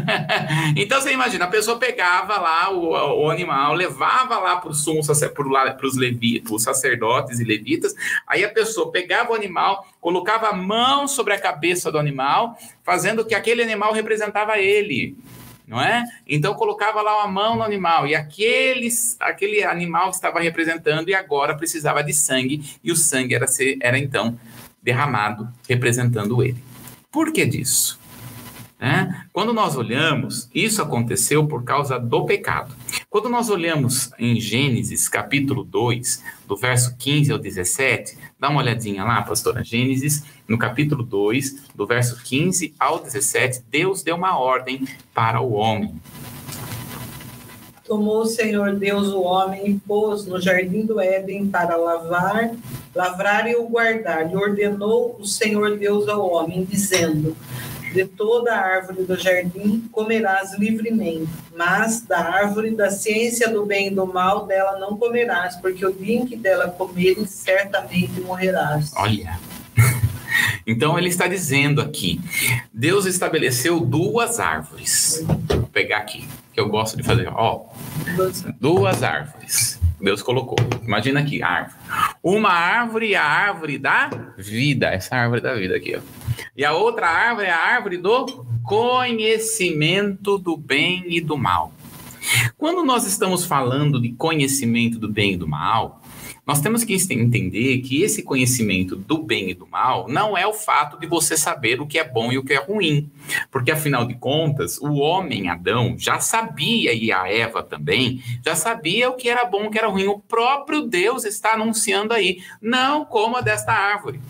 então 0.77 1.01
você 1.01 1.13
imagina, 1.13 1.45
a 1.45 1.49
pessoa 1.49 1.79
pegava 1.79 2.39
lá 2.39 2.71
o, 2.71 3.25
o 3.25 3.31
animal, 3.31 3.75
levava 3.75 4.39
lá 4.39 4.57
para 4.57 4.71
os 4.71 4.87
os 4.87 6.63
sacerdotes 6.63 7.41
e 7.41 7.45
levitas, 7.45 7.95
aí 8.27 8.45
a 8.45 8.49
pessoa 8.49 8.91
pegava 8.91 9.33
o 9.33 9.35
animal, 9.35 9.87
colocava 10.01 10.49
a 10.49 10.53
mão 10.53 11.07
sobre 11.07 11.35
a 11.35 11.41
cabeça 11.41 11.93
do 11.93 11.99
animal, 11.99 12.57
fazendo 12.83 13.25
que 13.25 13.35
aquele 13.35 13.63
animal 13.63 13.93
representava 13.93 14.59
ele 14.59 15.17
não 15.73 15.81
é? 15.81 16.05
Então 16.29 16.55
colocava 16.55 17.01
lá 17.01 17.23
a 17.23 17.29
mão 17.29 17.57
no 17.57 17.63
animal 17.63 18.07
e 18.07 18.15
aqueles, 18.15 19.17
aquele 19.19 19.65
animal 19.65 20.11
estava 20.11 20.39
representando 20.41 21.09
e 21.09 21.15
agora 21.15 21.57
precisava 21.57 22.03
de 22.03 22.13
sangue 22.13 22.79
e 22.85 22.93
o 22.93 22.97
sangue 22.97 23.35
era, 23.35 23.47
ser, 23.47 23.79
era 23.81 23.99
então 23.99 24.39
derramado 24.83 25.49
representando 25.69 26.43
ele. 26.43 26.63
Por 27.11 27.33
que 27.33 27.45
disso? 27.47 28.01
É? 28.81 29.15
Quando 29.33 29.53
nós 29.53 29.77
olhamos, 29.77 30.51
isso 30.53 30.83
aconteceu 30.83 31.47
por 31.47 31.63
causa 31.63 32.01
do 32.01 32.27
pecado. 32.27 32.75
Quando 33.09 33.29
nós 33.29 33.49
olhamos 33.49 34.11
em 34.19 34.41
Gênesis 34.41 35.09
capítulo 35.09 35.63
2, 35.63 36.25
do 36.49 36.57
verso 36.57 36.97
15 36.97 37.31
ao 37.31 37.39
17, 37.39 38.19
dá 38.41 38.49
uma 38.49 38.61
olhadinha 38.61 39.05
lá, 39.05 39.23
pastora. 39.23 39.63
Gênesis, 39.63 40.25
no 40.49 40.59
capítulo 40.59 41.05
2, 41.05 41.69
do 41.77 41.87
verso 41.87 42.21
15 42.25 42.75
ao 42.77 43.01
17, 43.01 43.63
Deus 43.71 44.03
deu 44.03 44.17
uma 44.17 44.37
ordem 44.37 44.85
para 45.15 45.41
o 45.41 45.53
homem. 45.53 45.95
Tomou 47.93 48.23
o 48.23 48.27
Senhor 48.27 48.75
Deus 48.77 49.09
o 49.09 49.21
homem 49.21 49.67
e 49.67 49.75
pôs 49.75 50.25
no 50.25 50.41
jardim 50.41 50.87
do 50.87 50.99
Éden 50.99 51.49
para 51.49 51.77
lavar 51.77 52.51
lavrar 52.95 53.47
e 53.47 53.55
o 53.55 53.65
guardar. 53.65 54.33
E 54.33 54.35
ordenou 54.35 55.15
o 55.21 55.27
Senhor 55.27 55.77
Deus 55.77 56.09
ao 56.09 56.27
homem, 56.27 56.65
dizendo: 56.65 57.37
De 57.93 58.07
toda 58.07 58.55
a 58.55 58.59
árvore 58.59 59.03
do 59.03 59.15
jardim 59.15 59.87
comerás 59.93 60.59
livremente, 60.59 61.29
mas 61.55 62.01
da 62.01 62.19
árvore 62.19 62.71
da 62.71 62.91
ciência 62.91 63.51
do 63.51 63.67
bem 63.67 63.89
e 63.89 63.95
do 63.95 64.07
mal 64.07 64.47
dela 64.47 64.79
não 64.79 64.97
comerás, 64.97 65.57
porque 65.57 65.85
o 65.85 65.93
dia 65.93 66.17
em 66.17 66.25
que 66.25 66.35
dela 66.35 66.71
comeres, 66.71 67.29
certamente 67.29 68.23
morrerás. 68.23 68.91
Olha. 68.97 69.39
Então 70.67 70.99
ele 70.99 71.09
está 71.09 71.27
dizendo 71.27 71.83
aqui: 71.83 72.19
Deus 72.73 73.05
estabeleceu 73.05 73.81
duas 73.81 74.41
árvores. 74.41 75.23
Vou 75.47 75.69
pegar 75.69 75.99
aqui, 75.99 76.25
que 76.53 76.61
eu 76.61 76.69
gosto 76.69 76.97
de 76.97 77.03
fazer. 77.03 77.29
Ó, 77.29 77.67
duas 78.61 79.03
árvores. 79.03 79.81
Deus 80.01 80.21
colocou. 80.21 80.59
Imagina 80.85 81.21
aqui, 81.21 81.43
árvore. 81.43 81.77
Uma 82.23 82.51
árvore 82.51 83.15
é 83.15 83.17
a 83.17 83.25
árvore 83.25 83.79
da 83.79 84.11
vida. 84.37 84.89
Essa 84.89 85.15
árvore 85.15 85.41
da 85.41 85.55
vida 85.55 85.77
aqui, 85.77 85.97
ó. 85.97 86.01
E 86.57 86.65
a 86.65 86.73
outra 86.73 87.09
árvore 87.09 87.47
é 87.47 87.53
a 87.53 87.57
árvore 87.57 87.97
do 87.97 88.45
conhecimento 88.65 90.39
do 90.39 90.57
bem 90.57 91.05
e 91.07 91.21
do 91.21 91.37
mal. 91.37 91.73
Quando 92.59 92.85
nós 92.85 93.07
estamos 93.07 93.45
falando 93.45 94.01
de 94.01 94.13
conhecimento 94.13 94.99
do 94.99 95.09
bem 95.09 95.35
e 95.35 95.37
do 95.37 95.47
mal, 95.47 96.02
nós 96.45 96.61
temos 96.61 96.83
que 96.83 96.93
entender 96.93 97.79
que 97.79 98.03
esse 98.03 98.21
conhecimento 98.21 98.97
do 98.97 99.23
bem 99.23 99.51
e 99.51 99.55
do 99.55 99.65
mal 99.65 100.09
não 100.09 100.37
é 100.37 100.45
o 100.45 100.53
fato 100.53 100.99
de 100.99 101.07
você 101.07 101.37
saber 101.37 101.81
o 101.81 101.87
que 101.87 102.01
é 102.01 102.05
bom 102.05 102.33
e 102.33 102.39
o 102.39 102.43
que 102.43 102.53
é 102.53 102.59
ruim. 102.59 103.09
Porque, 103.49 103.71
afinal 103.71 104.05
de 104.05 104.15
contas, 104.15 104.77
o 104.79 104.95
homem 104.95 105.49
Adão 105.49 105.95
já 105.97 106.19
sabia, 106.19 106.93
e 106.93 107.13
a 107.13 107.33
Eva 107.33 107.63
também, 107.63 108.21
já 108.45 108.57
sabia 108.57 109.09
o 109.09 109.15
que 109.15 109.29
era 109.29 109.45
bom 109.45 109.65
e 109.65 109.67
o 109.69 109.71
que 109.71 109.79
era 109.79 109.87
ruim. 109.87 110.09
O 110.09 110.19
próprio 110.19 110.83
Deus 110.83 111.25
está 111.25 111.53
anunciando 111.53 112.13
aí: 112.13 112.43
não 112.61 113.05
coma 113.05 113.41
desta 113.41 113.73
árvore 113.73 114.21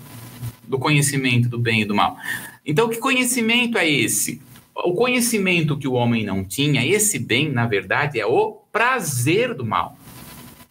do 0.64 0.79
conhecimento 0.79 1.48
do 1.48 1.59
bem 1.59 1.81
e 1.81 1.85
do 1.87 1.94
mal. 1.94 2.18
Então, 2.64 2.90
que 2.90 2.98
conhecimento 2.98 3.79
é 3.79 3.88
esse? 3.88 4.40
O 4.75 4.94
conhecimento 4.94 5.79
que 5.79 5.88
o 5.88 5.94
homem 5.94 6.25
não 6.25 6.44
tinha, 6.44 6.87
esse 6.87 7.18
bem, 7.18 7.51
na 7.51 7.66
verdade, 7.66 8.20
é 8.20 8.27
o 8.27 8.53
prazer 8.70 9.55
do 9.55 9.64
mal. 9.64 9.96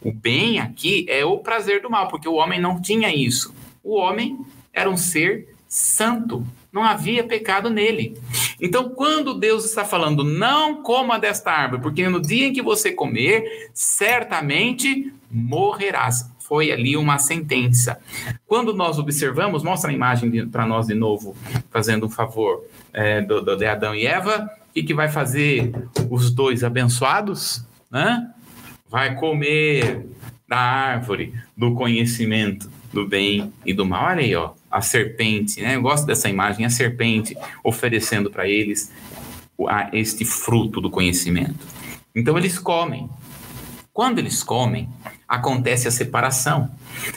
O 0.01 0.11
bem 0.11 0.59
aqui 0.59 1.05
é 1.07 1.23
o 1.23 1.37
prazer 1.37 1.81
do 1.81 1.89
mal, 1.89 2.07
porque 2.07 2.27
o 2.27 2.33
homem 2.33 2.59
não 2.59 2.81
tinha 2.81 3.13
isso. 3.13 3.53
O 3.83 3.95
homem 3.95 4.39
era 4.73 4.89
um 4.89 4.97
ser 4.97 5.53
santo, 5.67 6.45
não 6.71 6.83
havia 6.83 7.23
pecado 7.23 7.69
nele. 7.69 8.17
Então, 8.59 8.89
quando 8.89 9.33
Deus 9.33 9.65
está 9.65 9.85
falando, 9.85 10.23
não 10.23 10.81
coma 10.81 11.19
desta 11.19 11.51
árvore, 11.51 11.81
porque 11.81 12.07
no 12.09 12.21
dia 12.21 12.47
em 12.47 12.53
que 12.53 12.61
você 12.61 12.91
comer, 12.91 13.69
certamente 13.73 15.13
morrerás. 15.31 16.29
Foi 16.39 16.71
ali 16.71 16.97
uma 16.97 17.17
sentença. 17.17 17.99
Quando 18.45 18.73
nós 18.73 18.99
observamos, 18.99 19.63
mostra 19.63 19.89
a 19.89 19.93
imagem 19.93 20.47
para 20.49 20.65
nós 20.65 20.87
de 20.87 20.93
novo, 20.93 21.35
fazendo 21.69 22.07
um 22.07 22.09
favor 22.09 22.65
é, 22.91 23.21
do, 23.21 23.41
do, 23.41 23.55
de 23.55 23.65
Adão 23.65 23.95
e 23.95 24.05
Eva, 24.05 24.49
o 24.69 24.73
que, 24.73 24.83
que 24.83 24.93
vai 24.93 25.09
fazer 25.09 25.71
os 26.09 26.29
dois 26.29 26.63
abençoados? 26.63 27.65
Né? 27.89 28.29
Vai 28.91 29.15
comer 29.15 30.05
da 30.47 30.57
árvore 30.57 31.33
do 31.55 31.73
conhecimento 31.73 32.69
do 32.91 33.07
bem 33.07 33.53
e 33.65 33.73
do 33.73 33.85
mal. 33.85 34.07
Olha 34.07 34.19
aí, 34.19 34.35
ó, 34.35 34.51
a 34.69 34.81
serpente, 34.81 35.61
né? 35.61 35.77
Eu 35.77 35.81
gosto 35.81 36.05
dessa 36.05 36.29
imagem, 36.29 36.65
a 36.65 36.69
serpente 36.69 37.37
oferecendo 37.63 38.29
para 38.29 38.49
eles 38.49 38.91
este 39.93 40.25
fruto 40.25 40.81
do 40.81 40.89
conhecimento. 40.89 41.65
Então 42.13 42.37
eles 42.37 42.59
comem. 42.59 43.09
Quando 43.93 44.19
eles 44.19 44.43
comem, 44.43 44.89
acontece 45.27 45.87
a 45.87 45.91
separação. 45.91 46.71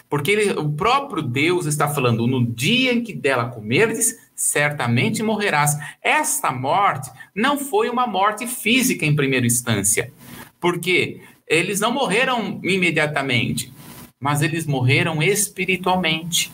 Porque 0.08 0.30
ele, 0.30 0.52
o 0.52 0.70
próprio 0.70 1.22
Deus 1.22 1.66
está 1.66 1.88
falando: 1.88 2.26
no 2.28 2.46
dia 2.46 2.92
em 2.92 3.02
que 3.02 3.12
dela 3.12 3.46
comerdes, 3.46 4.16
certamente 4.36 5.24
morrerás. 5.24 5.76
Esta 6.00 6.52
morte 6.52 7.10
não 7.34 7.58
foi 7.58 7.88
uma 7.88 8.06
morte 8.06 8.46
física 8.46 9.04
em 9.04 9.16
primeira 9.16 9.46
instância. 9.46 10.12
Por 10.60 10.78
quê? 10.78 11.20
Eles 11.46 11.80
não 11.80 11.92
morreram 11.92 12.60
imediatamente, 12.62 13.72
mas 14.18 14.42
eles 14.42 14.66
morreram 14.66 15.22
espiritualmente. 15.22 16.50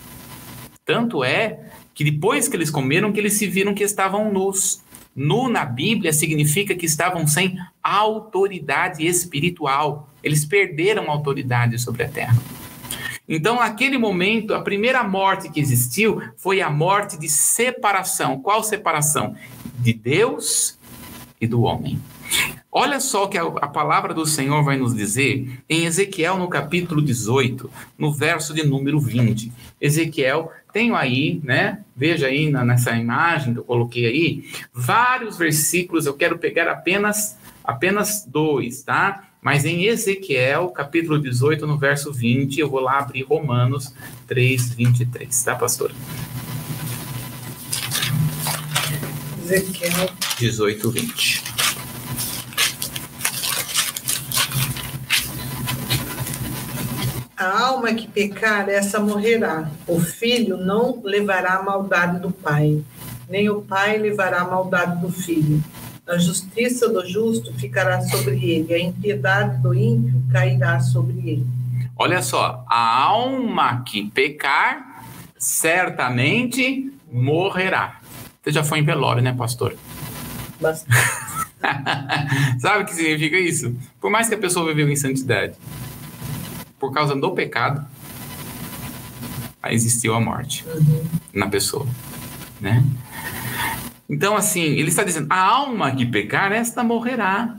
Tanto 0.85 1.22
é 1.22 1.61
que 1.94 2.05
depois 2.05 2.48
que 2.48 2.57
eles 2.57 2.70
comeram, 2.70 3.12
que 3.12 3.20
eles 3.20 3.35
se 3.35 3.46
viram 3.46 3.74
que 3.74 3.85
estavam 3.85 4.33
nus. 4.33 4.83
Nu 5.14 5.48
na 5.48 5.64
Bíblia 5.64 6.12
significa 6.12 6.74
que 6.74 6.87
estavam 6.87 7.26
sem 7.26 7.59
autoridade 7.83 9.07
espiritual. 9.07 10.09
Eles 10.22 10.44
perderam 10.44 11.11
autoridade 11.11 11.79
sobre 11.79 12.05
a 12.05 12.09
terra. 12.09 12.37
Então, 13.29 13.57
naquele 13.57 13.96
momento, 13.96 14.55
a 14.55 14.61
primeira 14.61 15.05
morte 15.05 15.48
que 15.48 15.61
existiu 15.61 16.20
foi 16.37 16.61
a 16.61 16.68
morte 16.68 17.16
de 17.16 17.29
separação. 17.29 18.40
Qual 18.40 18.64
separação? 18.64 19.37
De 19.79 19.92
Deus 19.92 20.76
e 21.40 21.46
do 21.46 21.62
homem. 21.62 22.00
Olha 22.72 23.00
só 23.00 23.24
o 23.24 23.28
que 23.28 23.37
a, 23.37 23.42
a, 23.42 23.66
palavra 23.66 24.14
do 24.14 24.24
Senhor 24.24 24.62
vai 24.62 24.76
nos 24.76 24.94
dizer 24.94 25.61
em 25.68 25.87
Ezequiel, 25.87 26.38
no 26.38 26.48
capítulo 26.48 27.02
18, 27.02 27.68
no 27.98 28.12
verso 28.12 28.54
de 28.54 28.62
número 28.62 29.00
20. 29.00 29.52
Ezequiel, 29.80 30.52
tenho 30.72 30.94
aí, 30.94 31.40
né? 31.42 31.80
Veja 31.96 32.28
aí 32.28 32.48
na, 32.48 32.64
nessa 32.64 32.92
imagem 32.92 33.54
que 33.54 33.59
eu 33.59 33.64
coloquei 33.64 34.06
aí, 34.06 34.44
vários 34.72 35.37
versículos, 35.37 36.06
eu 36.06 36.14
quero 36.14 36.38
pegar 36.38 36.70
apenas, 36.70 37.37
apenas 37.64 38.24
dois, 38.24 38.85
tá? 38.85 39.24
Mas 39.42 39.64
em 39.64 39.87
Ezequiel, 39.87 40.68
capítulo 40.68 41.18
18, 41.18 41.66
no 41.66 41.76
verso 41.76 42.12
20, 42.12 42.61
eu 42.61 42.70
vou 42.70 42.80
lá 42.80 43.00
abrir 43.00 43.22
Romanos 43.22 43.92
3, 44.28 44.74
23, 44.74 45.42
tá, 45.42 45.56
pastor? 45.56 45.90
Ezequiel 49.42 50.09
18, 50.38 50.88
20. 50.88 51.60
A 57.40 57.59
alma 57.59 57.94
que 57.94 58.07
pecar, 58.07 58.68
essa 58.68 59.00
morrerá. 59.00 59.70
O 59.87 59.98
filho 59.98 60.59
não 60.59 61.00
levará 61.03 61.55
a 61.55 61.62
maldade 61.62 62.18
do 62.20 62.31
pai, 62.31 62.85
nem 63.31 63.48
o 63.48 63.62
pai 63.62 63.96
levará 63.96 64.42
a 64.42 64.44
maldade 64.44 65.00
do 65.00 65.11
filho. 65.11 65.64
A 66.07 66.18
justiça 66.18 66.87
do 66.87 67.09
justo 67.09 67.55
ficará 67.55 68.03
sobre 68.03 68.35
ele, 68.44 68.74
a 68.74 68.79
impiedade 68.79 69.57
do 69.62 69.72
ímpio 69.72 70.22
cairá 70.31 70.81
sobre 70.81 71.16
ele. 71.31 71.46
Olha 71.96 72.20
só, 72.20 72.62
a 72.68 73.05
alma 73.05 73.85
que 73.85 74.11
pecar, 74.11 75.03
certamente 75.38 76.92
morrerá. 77.11 78.00
Você 78.42 78.53
já 78.53 78.62
foi 78.62 78.81
em 78.81 78.85
velório, 78.85 79.22
né, 79.22 79.33
pastor? 79.33 79.74
Bastante. 80.61 80.94
Sabe 82.61 82.83
o 82.83 82.85
que 82.85 82.94
significa 82.94 83.38
isso? 83.38 83.74
Por 83.98 84.11
mais 84.11 84.29
que 84.29 84.35
a 84.35 84.38
pessoa 84.38 84.66
viveu 84.66 84.90
em 84.90 84.96
santidade, 84.96 85.55
por 86.81 86.93
causa 86.93 87.14
do 87.14 87.31
pecado, 87.33 87.87
existiu 89.69 90.14
a 90.14 90.21
morte 90.21 90.64
uhum. 90.66 91.05
na 91.33 91.47
pessoa, 91.47 91.87
né? 92.59 92.83
Então, 94.09 94.35
assim, 94.35 94.62
ele 94.62 94.88
está 94.88 95.05
dizendo, 95.05 95.29
a 95.31 95.38
alma 95.38 95.95
que 95.95 96.05
pecar, 96.05 96.51
esta 96.51 96.83
morrerá. 96.83 97.55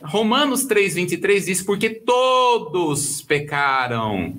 Romanos 0.00 0.66
3,23 0.66 1.44
diz, 1.44 1.62
porque 1.62 1.90
todos 1.90 3.20
pecaram 3.20 4.36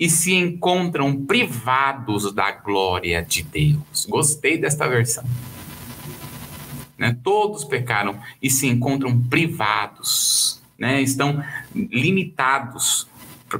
e 0.00 0.10
se 0.10 0.34
encontram 0.34 1.24
privados 1.24 2.32
da 2.32 2.50
glória 2.50 3.22
de 3.22 3.44
Deus. 3.44 4.06
Gostei 4.08 4.58
desta 4.58 4.88
versão. 4.88 5.24
Né? 6.98 7.16
Todos 7.22 7.62
pecaram 7.62 8.18
e 8.42 8.50
se 8.50 8.66
encontram 8.66 9.16
privados 9.20 10.60
né, 10.84 11.00
estão 11.00 11.42
limitados 11.74 13.08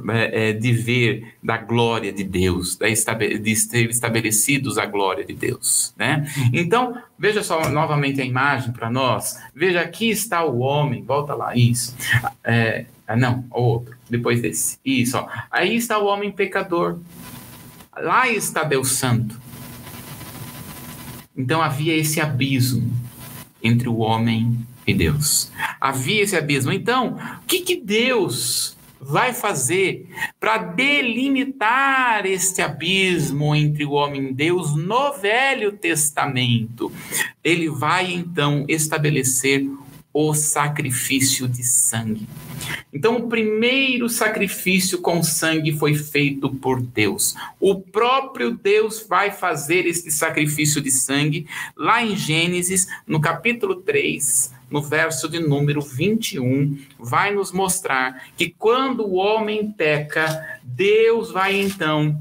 é, 0.09 0.49
é, 0.49 0.53
de 0.53 0.71
ver 0.73 1.35
da 1.41 1.57
glória 1.57 2.13
de 2.13 2.23
Deus, 2.23 2.77
de 2.77 3.55
ser 3.55 3.89
estabelecidos 3.89 4.77
a 4.77 4.85
glória 4.85 5.25
de 5.25 5.33
Deus, 5.33 5.91
né? 5.97 6.27
Então, 6.53 7.01
veja 7.17 7.41
só 7.41 7.67
novamente 7.69 8.21
a 8.21 8.25
imagem 8.25 8.73
para 8.73 8.91
nós. 8.91 9.39
Veja, 9.55 9.81
aqui 9.81 10.09
está 10.09 10.43
o 10.45 10.59
homem, 10.59 11.01
volta 11.01 11.33
lá, 11.33 11.55
isso. 11.55 11.95
É, 12.43 12.85
ah, 13.07 13.15
não, 13.15 13.45
o 13.49 13.61
outro, 13.61 13.95
depois 14.07 14.39
desse. 14.39 14.77
Isso, 14.85 15.17
ó. 15.17 15.27
Aí 15.49 15.75
está 15.75 15.97
o 15.97 16.05
homem 16.05 16.31
pecador. 16.31 16.99
Lá 17.97 18.29
está 18.29 18.63
Deus 18.63 18.89
Santo. 18.91 19.39
Então 21.35 21.61
havia 21.61 21.95
esse 21.95 22.21
abismo 22.21 22.91
entre 23.63 23.89
o 23.89 23.97
homem 23.97 24.65
e 24.85 24.93
Deus. 24.93 25.51
Havia 25.79 26.23
esse 26.23 26.35
abismo. 26.35 26.71
Então, 26.71 27.17
o 27.43 27.45
que, 27.45 27.59
que 27.59 27.75
Deus 27.75 28.75
vai 28.99 29.33
fazer 29.33 30.07
para 30.39 30.57
delimitar 30.57 32.25
este 32.25 32.61
abismo 32.61 33.53
entre 33.55 33.85
o 33.85 33.91
homem 33.91 34.29
e 34.29 34.33
Deus 34.33 34.75
no 34.75 35.13
Velho 35.13 35.71
Testamento? 35.73 36.91
Ele 37.43 37.69
vai 37.69 38.11
então 38.11 38.65
estabelecer 38.67 39.67
o 40.17 40.33
sacrifício 40.33 41.45
de 41.45 41.61
sangue. 41.61 42.25
Então, 42.93 43.17
o 43.17 43.27
primeiro 43.27 44.07
sacrifício 44.07 45.01
com 45.01 45.21
sangue 45.21 45.73
foi 45.73 45.93
feito 45.93 46.49
por 46.49 46.81
Deus. 46.81 47.35
O 47.59 47.81
próprio 47.81 48.51
Deus 48.51 49.05
vai 49.07 49.29
fazer 49.29 49.85
este 49.85 50.09
sacrifício 50.09 50.79
de 50.81 50.89
sangue 50.89 51.45
lá 51.75 52.01
em 52.01 52.15
Gênesis, 52.15 52.87
no 53.05 53.19
capítulo 53.19 53.75
3, 53.75 54.53
no 54.75 54.81
verso 54.81 55.29
de 55.29 55.39
número 55.39 55.79
21, 55.79 56.77
vai 56.99 57.33
nos 57.33 57.53
mostrar 57.53 58.27
que 58.35 58.49
quando 58.49 59.07
o 59.07 59.13
homem 59.13 59.71
peca, 59.71 60.59
Deus 60.61 61.31
vai 61.31 61.55
então 61.61 62.19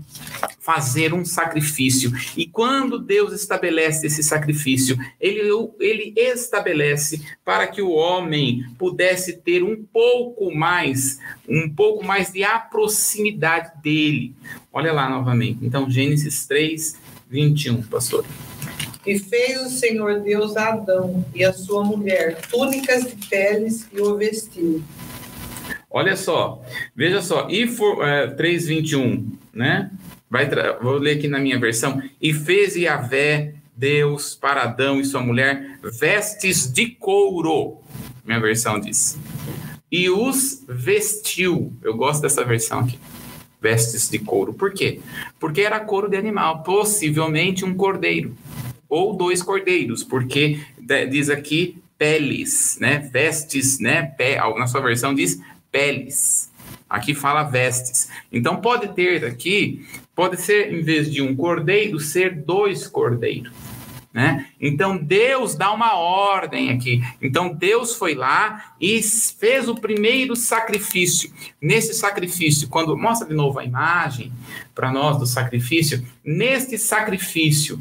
fazer 0.61 1.12
um 1.12 1.24
sacrifício. 1.24 2.12
E 2.36 2.46
quando 2.46 3.00
Deus 3.00 3.32
estabelece 3.32 4.07
esse 4.07 4.22
sacrifício, 4.22 4.96
ele, 5.20 5.50
ele 5.80 6.14
estabelece 6.16 7.26
para 7.44 7.66
que 7.66 7.82
o 7.82 7.90
homem 7.90 8.64
pudesse 8.78 9.38
ter 9.38 9.64
um 9.64 9.84
pouco 9.92 10.55
mais, 10.55 11.18
um 11.48 11.68
pouco 11.68 12.05
mais 12.05 12.30
de 12.30 12.44
proximidade 12.70 13.72
dele. 13.82 14.32
Olha 14.72 14.92
lá 14.92 15.11
novamente. 15.11 15.59
Então, 15.61 15.90
Gênesis 15.90 16.46
3, 16.46 17.00
21, 17.28 17.82
pastor. 17.82 18.24
E 19.07 19.18
fez 19.18 19.61
o 19.61 19.68
Senhor 19.68 20.20
Deus 20.20 20.57
a 20.57 20.70
Adão 20.70 21.24
e 21.34 21.44
a 21.44 21.52
sua 21.52 21.84
mulher 21.84 22.40
túnicas 22.50 23.05
de 23.05 23.16
peles 23.28 23.86
e 23.92 24.00
o 24.00 24.16
vestiu. 24.16 24.82
Olha 25.90 26.16
só, 26.16 26.62
veja 26.96 27.22
só, 27.22 27.48
e 27.48 27.66
for, 27.66 28.02
é, 28.07 28.26
3,21, 28.34 29.26
né? 29.52 29.90
Vai 30.28 30.48
vou 30.82 30.94
ler 30.94 31.18
aqui 31.18 31.28
na 31.28 31.38
minha 31.38 31.59
versão. 31.59 32.02
E 32.20 32.32
fez 32.32 32.74
Yahvé, 32.74 33.55
Deus, 33.76 34.34
para 34.34 34.62
Adão 34.62 34.98
e 34.98 35.05
sua 35.05 35.20
mulher, 35.20 35.78
vestes 35.82 36.72
de 36.72 36.88
couro. 36.88 37.78
Minha 38.24 38.40
versão 38.40 38.80
diz. 38.80 39.16
E 39.92 40.11
os 40.11 40.64
vestiu. 40.68 41.72
Eu 41.82 41.94
gosto 41.94 42.22
dessa 42.22 42.44
versão 42.44 42.80
aqui 42.80 42.98
vestes 43.64 44.11
de 44.11 44.18
couro. 44.18 44.52
Por 44.52 44.74
quê? 44.74 45.00
Porque 45.40 45.62
era 45.62 45.80
couro 45.80 46.07
de 46.07 46.18
animal, 46.18 46.62
possivelmente 46.62 47.64
um 47.64 47.74
cordeiro 47.74 48.36
ou 48.95 49.16
dois 49.16 49.42
cordeiros, 49.42 50.05
porque 50.05 50.61
diz 51.11 51.28
aqui 51.28 51.82
peles, 51.99 52.78
né? 52.80 52.99
Vestes, 52.99 53.80
né? 53.80 54.03
Pe, 54.03 54.36
na 54.57 54.68
sua 54.68 54.80
versão 54.80 55.12
diz 55.12 55.40
peles. 55.72 56.49
Aqui 56.88 57.12
fala 57.12 57.42
vestes. 57.42 58.09
Então 58.32 58.61
pode 58.61 58.95
ter 58.95 59.24
aqui, 59.24 59.84
pode 60.14 60.40
ser 60.40 60.72
em 60.72 60.80
vez 60.80 61.11
de 61.11 61.20
um 61.20 61.34
cordeiro 61.34 61.99
ser 61.99 62.36
dois 62.36 62.86
cordeiros. 62.86 63.53
Né? 64.12 64.47
Então 64.61 64.97
Deus 64.97 65.57
dá 65.57 65.72
uma 65.72 65.99
ordem 65.99 66.70
aqui. 66.70 67.03
Então 67.20 67.53
Deus 67.53 67.97
foi 67.97 68.14
lá 68.14 68.76
e 68.80 69.03
fez 69.03 69.68
o 69.68 69.74
primeiro 69.74 70.36
sacrifício. 70.36 71.32
Nesse 71.61 71.92
sacrifício, 71.95 72.68
quando 72.68 72.97
mostra 72.97 73.26
de 73.26 73.34
novo 73.34 73.59
a 73.59 73.64
imagem 73.64 74.32
para 74.72 74.92
nós 74.92 75.18
do 75.18 75.26
sacrifício, 75.26 76.07
neste 76.24 76.78
sacrifício 76.78 77.80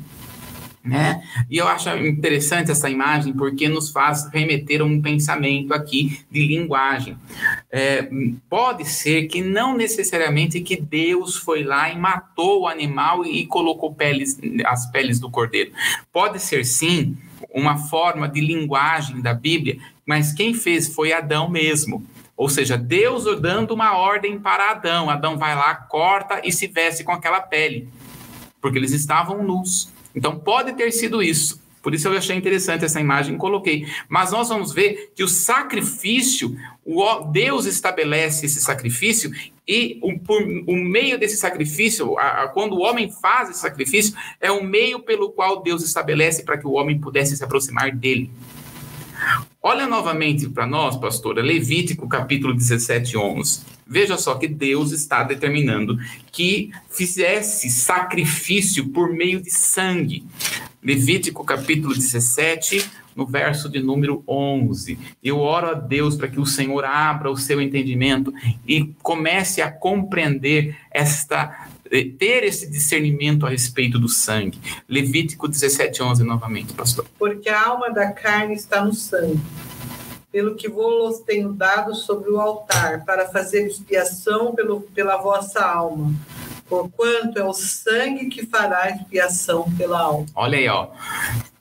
né? 0.84 1.24
E 1.50 1.58
eu 1.58 1.68
acho 1.68 1.90
interessante 1.98 2.70
essa 2.70 2.90
imagem 2.90 3.32
porque 3.34 3.70
nos 3.70 3.90
faz 3.90 4.28
remeter 4.30 4.82
a 4.82 4.84
um 4.84 5.02
pensamento 5.02 5.74
aqui 5.74 6.20
de 6.30 6.46
linguagem. 6.46 7.18
É, 7.72 8.10
pode 8.50 8.86
ser 8.86 9.28
que 9.28 9.42
não 9.42 9.78
necessariamente 9.78 10.60
que 10.60 10.76
Deus 10.76 11.38
foi 11.38 11.64
lá 11.64 11.90
e 11.90 11.98
matou 11.98 12.62
o 12.62 12.68
animal 12.68 13.26
e 13.26 13.46
colocou 13.46 13.94
peles, 13.94 14.38
as 14.66 14.92
peles 14.92 15.20
do 15.20 15.30
cordeiro. 15.30 15.72
Pode 16.12 16.40
ser 16.40 16.66
sim 16.66 17.16
uma 17.54 17.78
forma 17.78 18.28
de 18.28 18.42
linguagem 18.42 19.22
da 19.22 19.34
Bíblia, 19.34 19.78
mas 20.06 20.34
quem 20.34 20.54
fez 20.54 20.94
foi 20.94 21.14
Adão 21.14 21.50
mesmo. 21.50 22.06
Ou 22.36 22.50
seja, 22.50 22.78
Deus 22.78 23.24
dando 23.40 23.74
uma 23.74 23.96
ordem 23.96 24.40
para 24.40 24.72
Adão. 24.72 25.10
Adão 25.10 25.38
vai 25.38 25.56
lá, 25.56 25.74
corta 25.76 26.42
e 26.44 26.52
se 26.52 26.68
veste 26.68 27.04
com 27.04 27.12
aquela 27.12 27.40
pele, 27.40 27.88
porque 28.60 28.78
eles 28.78 28.92
estavam 28.92 29.44
nus. 29.44 29.94
Então 30.16 30.38
pode 30.38 30.74
ter 30.74 30.92
sido 30.92 31.22
isso. 31.22 31.62
Por 31.82 31.94
isso 31.94 32.08
eu 32.08 32.18
achei 32.18 32.38
interessante 32.38 32.86
essa 32.86 33.02
imagem 33.02 33.36
e 33.36 33.38
coloquei. 33.38 33.86
Mas 34.08 34.32
nós 34.32 34.48
vamos 34.48 34.72
ver 34.72 35.12
que 35.14 35.22
o 35.22 35.28
sacrifício, 35.28 36.56
o 36.86 37.20
Deus 37.26 37.66
estabelece 37.66 38.46
esse 38.46 38.62
sacrifício 38.62 39.30
e 39.68 40.00
o, 40.02 40.18
por, 40.18 40.42
o 40.42 40.76
meio 40.76 41.20
desse 41.20 41.36
sacrifício, 41.36 42.18
a, 42.18 42.44
a, 42.44 42.48
quando 42.48 42.74
o 42.74 42.82
homem 42.82 43.12
faz 43.12 43.50
esse 43.50 43.60
sacrifício, 43.60 44.16
é 44.40 44.50
o 44.50 44.64
meio 44.64 45.00
pelo 45.00 45.32
qual 45.32 45.62
Deus 45.62 45.84
estabelece 45.84 46.44
para 46.44 46.58
que 46.58 46.66
o 46.66 46.72
homem 46.72 47.00
pudesse 47.00 47.36
se 47.36 47.44
aproximar 47.44 47.92
dele. 47.92 48.32
Olha 49.66 49.88
novamente 49.88 50.50
para 50.50 50.68
nós, 50.68 50.98
pastora, 50.98 51.42
Levítico 51.42 52.06
capítulo 52.06 52.54
17, 52.54 53.16
11. 53.16 53.62
Veja 53.88 54.18
só 54.18 54.36
que 54.36 54.46
Deus 54.46 54.92
está 54.92 55.24
determinando 55.24 55.98
que 56.34 56.70
fizesse 56.90 57.70
sacrifício 57.70 58.90
por 58.90 59.10
meio 59.10 59.42
de 59.42 59.50
sangue. 59.50 60.26
Levítico 60.84 61.46
capítulo 61.46 61.94
17, 61.94 62.90
no 63.16 63.26
verso 63.26 63.70
de 63.70 63.80
número 63.80 64.22
11. 64.28 65.00
Eu 65.24 65.40
oro 65.40 65.70
a 65.70 65.74
Deus 65.74 66.16
para 66.18 66.28
que 66.28 66.40
o 66.40 66.46
Senhor 66.46 66.84
abra 66.84 67.32
o 67.32 67.38
seu 67.38 67.62
entendimento 67.62 68.34
e 68.68 68.94
comece 69.02 69.62
a 69.62 69.72
compreender 69.72 70.76
esta 70.92 71.70
ter 72.18 72.44
esse 72.44 72.70
discernimento 72.72 73.46
a 73.46 73.50
respeito 73.50 74.00
do 74.00 74.10
sangue. 74.10 74.60
Levítico 74.90 75.48
17, 75.48 76.02
11 76.02 76.24
novamente, 76.24 76.74
pastor. 76.74 77.06
Porque 77.20 77.50
a 77.50 77.68
alma 77.68 77.92
da 77.92 78.12
carne 78.12 78.56
está 78.56 78.84
no 78.84 78.94
sangue, 78.94 79.40
pelo 80.32 80.56
que 80.56 80.68
vos 80.68 81.20
tenho 81.20 81.54
dado 81.54 81.94
sobre 81.94 82.32
o 82.32 82.40
altar, 82.40 83.06
para 83.06 83.30
fazer 83.30 83.68
expiação 83.68 84.56
pelo, 84.56 84.82
pela 84.82 85.18
vossa 85.18 85.64
alma. 85.64 86.12
Porquanto 86.74 87.38
é 87.38 87.44
o 87.44 87.54
sangue 87.54 88.30
que 88.30 88.48
fará 88.48 88.90
expiação 88.90 89.72
pela 89.78 90.00
alma. 90.00 90.26
Olha 90.34 90.58
aí, 90.58 90.68
ó. 90.68 90.88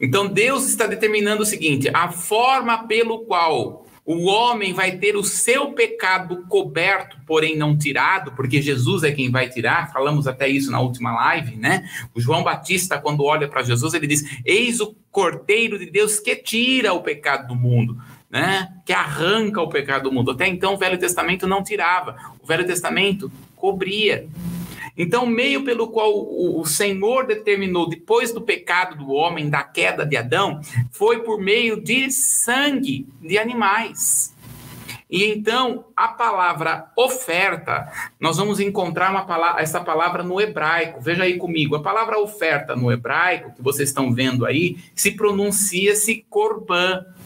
Então 0.01 0.27
Deus 0.27 0.67
está 0.67 0.87
determinando 0.87 1.43
o 1.43 1.47
seguinte: 1.47 1.91
a 1.93 2.11
forma 2.11 2.87
pelo 2.89 3.27
qual 3.27 3.85
o 4.07 4.25
homem 4.25 4.73
vai 4.73 4.93
ter 4.93 5.15
o 5.15 5.23
seu 5.23 5.73
pecado 5.73 6.47
coberto, 6.49 7.19
porém 7.27 7.59
não 7.59 7.77
tirado, 7.77 8.33
porque 8.33 8.63
Jesus 8.63 9.03
é 9.05 9.13
quem 9.13 9.31
vai 9.31 9.51
tirar. 9.51 9.93
Falamos 9.93 10.27
até 10.27 10.49
isso 10.49 10.71
na 10.71 10.81
última 10.81 11.15
live, 11.15 11.57
né? 11.57 11.87
O 12.15 12.21
João 12.21 12.43
Batista, 12.43 12.99
quando 12.99 13.23
olha 13.23 13.47
para 13.47 13.63
Jesus, 13.63 13.93
ele 13.93 14.07
diz: 14.07 14.25
Eis 14.47 14.81
o 14.81 14.97
Cordeiro 15.11 15.79
de 15.79 15.91
Deus 15.91 16.19
que 16.19 16.35
tira 16.37 16.95
o 16.95 17.03
pecado 17.03 17.49
do 17.49 17.55
mundo. 17.55 17.99
Né? 18.31 18.67
Que 18.87 18.95
arranca 18.95 19.61
o 19.61 19.69
pecado 19.69 20.05
do 20.05 20.13
mundo. 20.13 20.31
Até 20.31 20.47
então 20.47 20.73
o 20.73 20.79
Velho 20.79 20.97
Testamento 20.97 21.47
não 21.47 21.63
tirava, 21.63 22.17
o 22.43 22.47
Velho 22.47 22.67
Testamento 22.67 23.31
cobria. 23.55 24.27
Então, 24.97 25.25
o 25.25 25.29
meio 25.29 25.65
pelo 25.65 25.89
qual 25.89 26.13
o 26.13 26.65
Senhor 26.65 27.27
determinou, 27.27 27.89
depois 27.89 28.33
do 28.33 28.41
pecado 28.41 28.97
do 28.97 29.11
homem, 29.11 29.49
da 29.49 29.63
queda 29.63 30.05
de 30.05 30.17
Adão, 30.17 30.61
foi 30.91 31.23
por 31.23 31.41
meio 31.41 31.81
de 31.81 32.11
sangue 32.11 33.07
de 33.21 33.39
animais. 33.39 34.33
E 35.13 35.27
então, 35.27 35.85
a 35.95 36.09
palavra 36.09 36.91
oferta, 36.97 37.87
nós 38.19 38.39
vamos 38.39 38.59
encontrar 38.61 39.11
uma 39.11 39.27
palavra, 39.27 39.61
essa 39.61 39.79
palavra 39.79 40.23
no 40.23 40.41
hebraico. 40.41 41.03
Veja 41.03 41.25
aí 41.25 41.37
comigo. 41.37 41.77
A 41.77 41.83
palavra 41.83 42.19
oferta 42.19 42.75
no 42.75 42.91
hebraico, 42.91 43.53
que 43.55 43.61
vocês 43.61 43.91
estão 43.91 44.11
vendo 44.15 44.47
aí, 44.47 44.79
se 44.95 45.11
pronuncia-se 45.11 46.25
korban 46.31 47.05
a 47.21 47.22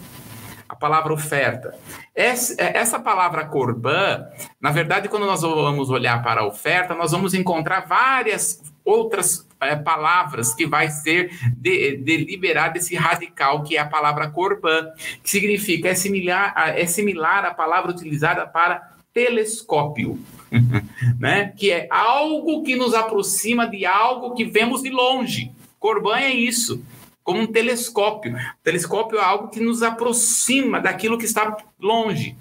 palavra 0.79 1.13
oferta. 1.13 1.75
Essa 2.15 2.99
palavra 2.99 3.45
corban, 3.45 4.25
na 4.59 4.71
verdade, 4.71 5.09
quando 5.09 5.25
nós 5.25 5.41
vamos 5.41 5.89
olhar 5.89 6.21
para 6.23 6.41
a 6.41 6.47
oferta, 6.47 6.95
nós 6.95 7.11
vamos 7.11 7.33
encontrar 7.33 7.81
várias 7.87 8.61
outras 8.83 9.47
é, 9.59 9.75
palavras 9.75 10.53
que 10.53 10.65
vai 10.65 10.89
ser 10.89 11.31
de, 11.57 11.97
deliberado 11.97 12.77
esse 12.77 12.95
radical, 12.95 13.63
que 13.63 13.75
é 13.75 13.79
a 13.79 13.85
palavra 13.85 14.29
corban, 14.29 14.91
que 15.23 15.29
significa, 15.29 15.89
é 15.89 15.95
similar, 15.95 16.53
é 16.75 16.85
similar 16.85 17.45
à 17.45 17.53
palavra 17.53 17.91
utilizada 17.91 18.45
para 18.47 18.95
telescópio. 19.13 20.19
né? 21.19 21.53
Que 21.57 21.71
é 21.71 21.87
algo 21.91 22.63
que 22.63 22.75
nos 22.75 22.93
aproxima 22.93 23.67
de 23.67 23.85
algo 23.85 24.33
que 24.33 24.45
vemos 24.45 24.81
de 24.81 24.89
longe. 24.89 25.51
Corban 25.79 26.17
é 26.17 26.31
isso 26.31 26.81
como 27.27 27.41
um 27.41 27.47
telescópio. 27.47 28.37
O 28.37 28.63
telescópio 28.63 29.19
é 29.19 29.21
algo 29.21 29.49
que 29.49 29.59
nos 29.59 29.83
aproxima 29.83 30.79
daquilo 30.79 31.17
que 31.17 31.25
está 31.25 31.57
longe. 31.77 32.37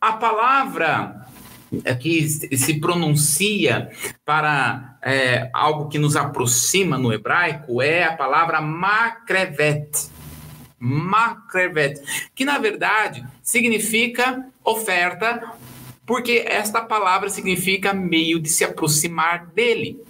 A 0.00 0.14
palavra 0.14 1.28
é 1.84 1.94
que 1.94 2.28
se 2.28 2.80
pronuncia 2.80 3.88
para 4.24 4.98
é, 5.00 5.48
algo 5.54 5.88
que 5.88 5.96
nos 5.96 6.16
aproxima 6.16 6.98
no 6.98 7.12
hebraico 7.12 7.80
é 7.80 8.02
a 8.02 8.16
palavra 8.16 8.60
makrevet. 8.60 10.10
Makrevet, 10.76 12.02
que 12.34 12.44
na 12.44 12.58
verdade 12.58 13.24
significa 13.40 14.44
oferta, 14.64 15.52
porque 16.04 16.44
esta 16.48 16.80
palavra 16.80 17.30
significa 17.30 17.94
meio 17.94 18.40
de 18.40 18.48
se 18.48 18.64
aproximar 18.64 19.46
dele. 19.46 20.02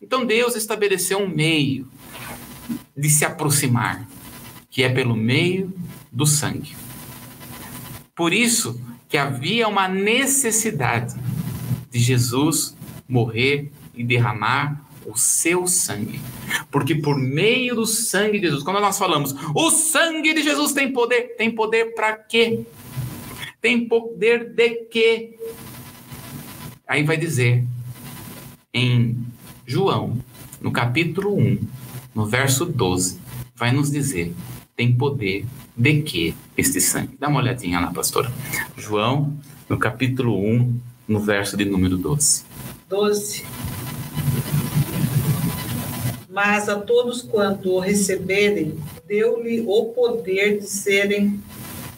Então 0.00 0.24
Deus 0.24 0.56
estabeleceu 0.56 1.18
um 1.18 1.28
meio 1.28 1.86
de 2.98 3.08
se 3.08 3.24
aproximar, 3.24 4.06
que 4.68 4.82
é 4.82 4.88
pelo 4.88 5.14
meio 5.14 5.72
do 6.10 6.26
sangue. 6.26 6.74
Por 8.14 8.32
isso 8.32 8.80
que 9.08 9.16
havia 9.16 9.68
uma 9.68 9.86
necessidade 9.86 11.14
de 11.90 12.00
Jesus 12.00 12.76
morrer 13.08 13.70
e 13.94 14.02
derramar 14.02 14.84
o 15.06 15.16
seu 15.16 15.66
sangue. 15.68 16.20
Porque 16.72 16.96
por 16.96 17.16
meio 17.16 17.76
do 17.76 17.86
sangue 17.86 18.40
de 18.40 18.46
Jesus, 18.46 18.64
quando 18.64 18.80
nós 18.80 18.98
falamos, 18.98 19.34
o 19.54 19.70
sangue 19.70 20.34
de 20.34 20.42
Jesus 20.42 20.72
tem 20.72 20.92
poder, 20.92 21.36
tem 21.36 21.52
poder 21.52 21.94
para 21.94 22.14
quê? 22.14 22.66
Tem 23.60 23.86
poder 23.86 24.52
de 24.52 24.70
quê? 24.90 25.38
Aí 26.86 27.04
vai 27.04 27.16
dizer 27.16 27.64
em 28.74 29.16
João, 29.64 30.18
no 30.60 30.72
capítulo 30.72 31.36
1, 31.38 31.58
no 32.18 32.26
verso 32.26 32.64
12, 32.64 33.16
vai 33.54 33.70
nos 33.70 33.92
dizer: 33.92 34.34
tem 34.74 34.92
poder 34.92 35.46
de 35.76 36.02
que 36.02 36.34
este 36.56 36.80
sangue? 36.80 37.16
Dá 37.16 37.28
uma 37.28 37.38
olhadinha 37.38 37.78
lá, 37.78 37.92
pastora. 37.92 38.32
João, 38.76 39.32
no 39.68 39.78
capítulo 39.78 40.36
1, 40.36 40.80
no 41.06 41.20
verso 41.20 41.56
de 41.56 41.64
número 41.64 41.96
12. 41.96 42.42
12. 42.88 43.44
Mas 46.28 46.68
a 46.68 46.80
todos 46.80 47.22
quanto 47.22 47.70
o 47.70 47.78
receberem, 47.78 48.74
deu-lhe 49.06 49.60
o 49.64 49.84
poder 49.84 50.58
de 50.58 50.66
serem 50.66 51.40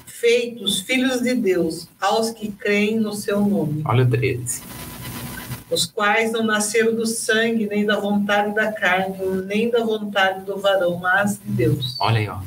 feitos 0.05 0.83
filhos 0.83 1.23
de 1.23 1.35
Deus, 1.35 1.89
aos 1.99 2.31
que 2.31 2.53
creem 2.53 3.01
no 3.01 3.15
seu 3.15 3.41
nome. 3.41 3.81
Olha 3.87 4.05
o 4.05 4.11
13. 4.11 4.61
Os 5.71 5.87
quais 5.87 6.33
não 6.33 6.43
nasceram 6.43 6.95
do 6.95 7.07
sangue, 7.07 7.67
nem 7.67 7.87
da 7.87 7.99
vontade 7.99 8.55
da 8.55 8.73
carne, 8.73 9.17
nem 9.47 9.71
da 9.71 9.85
vontade 9.85 10.45
do 10.45 10.59
varão, 10.59 10.97
mas 10.97 11.39
de 11.39 11.51
Deus. 11.51 11.97
Olha 12.01 12.19
aí, 12.19 12.29
ó. 12.29 12.39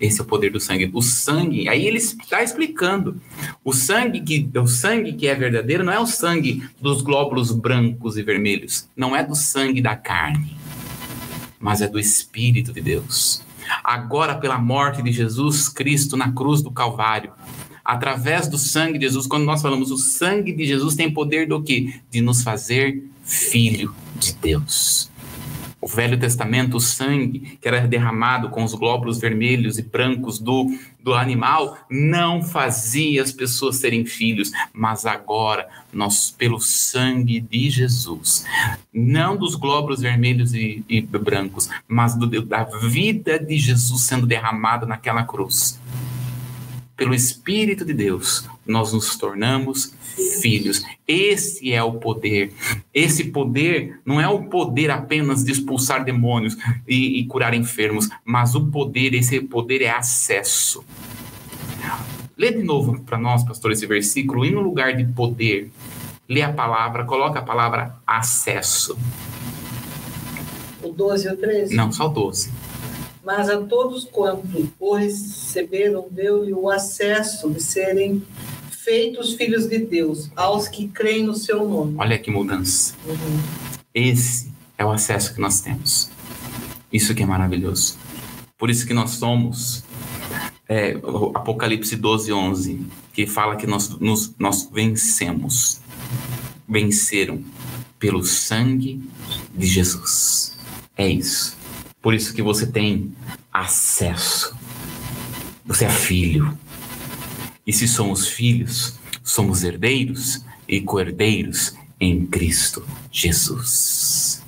Esse 0.00 0.18
é 0.18 0.22
o 0.22 0.26
poder 0.26 0.50
do 0.50 0.58
sangue. 0.58 0.90
O 0.94 1.02
sangue, 1.02 1.68
aí 1.68 1.86
ele 1.86 1.98
está 1.98 2.42
explicando. 2.42 3.20
O 3.62 3.74
sangue 3.74 4.20
que 4.22 4.50
o 4.58 4.66
sangue 4.66 5.12
que 5.12 5.28
é 5.28 5.34
verdadeiro 5.34 5.84
não 5.84 5.92
é 5.92 6.00
o 6.00 6.06
sangue 6.06 6.66
dos 6.80 7.02
glóbulos 7.02 7.52
brancos 7.52 8.16
e 8.16 8.22
vermelhos, 8.22 8.88
não 8.96 9.14
é 9.14 9.22
do 9.22 9.34
sangue 9.34 9.82
da 9.82 9.94
carne, 9.94 10.56
mas 11.58 11.82
é 11.82 11.88
do 11.88 11.98
espírito 11.98 12.72
de 12.72 12.80
Deus. 12.80 13.42
Agora 13.84 14.34
pela 14.34 14.58
morte 14.58 15.02
de 15.02 15.12
Jesus 15.12 15.68
Cristo 15.68 16.16
na 16.16 16.32
cruz 16.32 16.62
do 16.62 16.70
Calvário, 16.70 17.32
através 17.84 18.48
do 18.48 18.58
sangue 18.58 18.98
de 18.98 19.06
Jesus, 19.06 19.26
quando 19.26 19.44
nós 19.44 19.62
falamos 19.62 19.90
o 19.90 19.98
sangue 19.98 20.52
de 20.52 20.64
Jesus 20.64 20.94
tem 20.94 21.10
poder 21.10 21.46
do 21.46 21.62
que? 21.62 22.00
De 22.10 22.20
nos 22.20 22.42
fazer 22.42 23.02
filho 23.24 23.94
de 24.16 24.32
Deus. 24.34 25.10
O 25.82 25.86
Velho 25.86 26.18
Testamento, 26.18 26.76
o 26.76 26.80
sangue 26.80 27.58
que 27.58 27.66
era 27.66 27.88
derramado 27.88 28.50
com 28.50 28.62
os 28.62 28.74
glóbulos 28.74 29.18
vermelhos 29.18 29.78
e 29.78 29.82
brancos 29.82 30.38
do, 30.38 30.66
do 31.02 31.14
animal, 31.14 31.78
não 31.88 32.42
fazia 32.42 33.22
as 33.22 33.32
pessoas 33.32 33.76
serem 33.76 34.04
filhos, 34.04 34.52
mas 34.74 35.06
agora, 35.06 35.66
nós, 35.90 36.30
pelo 36.30 36.60
sangue 36.60 37.40
de 37.40 37.70
Jesus, 37.70 38.44
não 38.92 39.34
dos 39.38 39.54
glóbulos 39.54 40.02
vermelhos 40.02 40.52
e, 40.52 40.84
e 40.86 41.00
brancos, 41.00 41.70
mas 41.88 42.14
do, 42.14 42.42
da 42.42 42.64
vida 42.64 43.38
de 43.38 43.56
Jesus 43.56 44.02
sendo 44.02 44.26
derramada 44.26 44.84
naquela 44.84 45.24
cruz, 45.24 45.79
pelo 47.00 47.14
Espírito 47.14 47.82
de 47.82 47.94
Deus, 47.94 48.46
nós 48.66 48.92
nos 48.92 49.16
tornamos 49.16 49.94
filhos. 50.42 50.84
Esse 51.08 51.72
é 51.72 51.82
o 51.82 51.94
poder. 51.94 52.52
Esse 52.92 53.24
poder 53.24 53.98
não 54.04 54.20
é 54.20 54.28
o 54.28 54.42
poder 54.50 54.90
apenas 54.90 55.42
de 55.42 55.50
expulsar 55.50 56.04
demônios 56.04 56.58
e, 56.86 57.18
e 57.18 57.24
curar 57.24 57.54
enfermos, 57.54 58.10
mas 58.22 58.54
o 58.54 58.66
poder, 58.66 59.14
esse 59.14 59.40
poder 59.40 59.80
é 59.80 59.88
acesso. 59.88 60.84
Lê 62.36 62.52
de 62.52 62.62
novo 62.62 63.00
para 63.00 63.16
nós, 63.16 63.44
pastor, 63.44 63.72
esse 63.72 63.86
versículo, 63.86 64.44
e 64.44 64.50
no 64.50 64.60
lugar 64.60 64.94
de 64.94 65.04
poder, 65.10 65.70
lê 66.28 66.42
a 66.42 66.52
palavra, 66.52 67.06
coloca 67.06 67.38
a 67.38 67.42
palavra 67.42 67.96
acesso. 68.06 68.94
O 70.82 70.92
12 70.92 71.28
e 71.28 71.32
o 71.32 71.36
13? 71.38 71.74
Não, 71.74 71.90
só 71.90 72.08
o 72.08 72.10
12. 72.10 72.52
Mas 73.24 73.48
a 73.48 73.60
todos 73.60 74.04
quanto 74.04 74.72
o 74.78 74.94
receberam, 74.94 76.06
deu-lhe 76.10 76.52
o 76.52 76.70
acesso 76.70 77.50
de 77.50 77.62
serem 77.62 78.22
feitos 78.70 79.34
filhos 79.34 79.66
de 79.66 79.78
Deus, 79.78 80.30
aos 80.34 80.66
que 80.66 80.88
creem 80.88 81.24
no 81.24 81.34
seu 81.34 81.68
nome. 81.68 81.96
Olha 81.98 82.18
que 82.18 82.30
mudança. 82.30 82.94
Uhum. 83.06 83.40
Esse 83.94 84.50
é 84.78 84.84
o 84.84 84.90
acesso 84.90 85.34
que 85.34 85.40
nós 85.40 85.60
temos. 85.60 86.10
Isso 86.92 87.14
que 87.14 87.22
é 87.22 87.26
maravilhoso. 87.26 87.98
Por 88.56 88.70
isso 88.70 88.86
que 88.86 88.94
nós 88.94 89.10
somos 89.10 89.84
é, 90.68 90.92
Apocalipse 91.34 91.96
12, 91.96 92.32
11, 92.32 92.86
que 93.12 93.26
fala 93.26 93.56
que 93.56 93.66
nós, 93.66 93.88
nos, 93.98 94.34
nós 94.38 94.68
vencemos. 94.72 95.80
Venceram 96.68 97.42
pelo 97.98 98.24
sangue 98.24 99.02
de 99.52 99.66
Jesus. 99.66 100.56
É 100.96 101.08
isso. 101.08 101.59
Por 102.02 102.14
isso 102.14 102.32
que 102.34 102.42
você 102.42 102.66
tem 102.66 103.12
acesso. 103.52 104.56
Você 105.64 105.84
é 105.84 105.90
filho. 105.90 106.56
E 107.66 107.72
se 107.72 107.86
somos 107.86 108.26
filhos, 108.26 108.98
somos 109.22 109.62
herdeiros 109.62 110.44
e 110.66 110.80
co-herdeiros 110.80 111.74
em 112.00 112.26
Cristo 112.26 112.84
Jesus. 113.12 114.42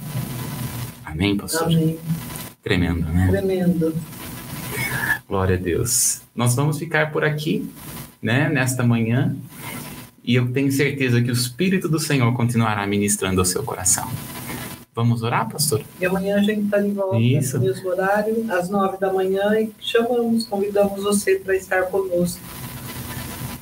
Amém, 1.05 1.37
pastor? 1.37 1.67
Amém. 1.67 1.99
Tremendo, 2.63 3.05
né? 3.05 3.29
Tremendo. 3.29 3.95
Glória 5.29 5.57
a 5.57 5.59
Deus. 5.59 6.23
Nós 6.35 6.55
vamos 6.55 6.79
ficar 6.79 7.13
por 7.13 7.25
aqui, 7.25 7.71
né, 8.21 8.49
nesta 8.49 8.83
manhã, 8.83 9.37
e 10.25 10.35
eu 10.35 10.51
tenho 10.53 10.71
certeza 10.71 11.21
que 11.21 11.31
o 11.31 11.33
Espírito 11.33 11.89
do 11.89 11.99
Senhor 11.99 12.33
continuará 12.35 12.87
ministrando 12.87 13.41
ao 13.41 13.45
seu 13.45 13.63
coração. 13.63 14.09
Vamos 14.95 15.23
orar, 15.23 15.49
pastor? 15.49 15.83
E 15.99 16.05
amanhã 16.05 16.37
a 16.37 16.43
gente 16.43 16.65
está 16.65 16.79
de 16.79 16.91
volta 16.91 17.19
Isso. 17.19 17.59
no 17.59 17.65
mesmo 17.65 17.89
horário, 17.89 18.45
às 18.53 18.69
nove 18.69 18.99
da 18.99 19.11
manhã, 19.11 19.59
e 19.59 19.73
chamamos, 19.81 20.47
convidamos 20.47 21.03
você 21.03 21.37
para 21.37 21.57
estar 21.57 21.85
conosco, 21.85 22.39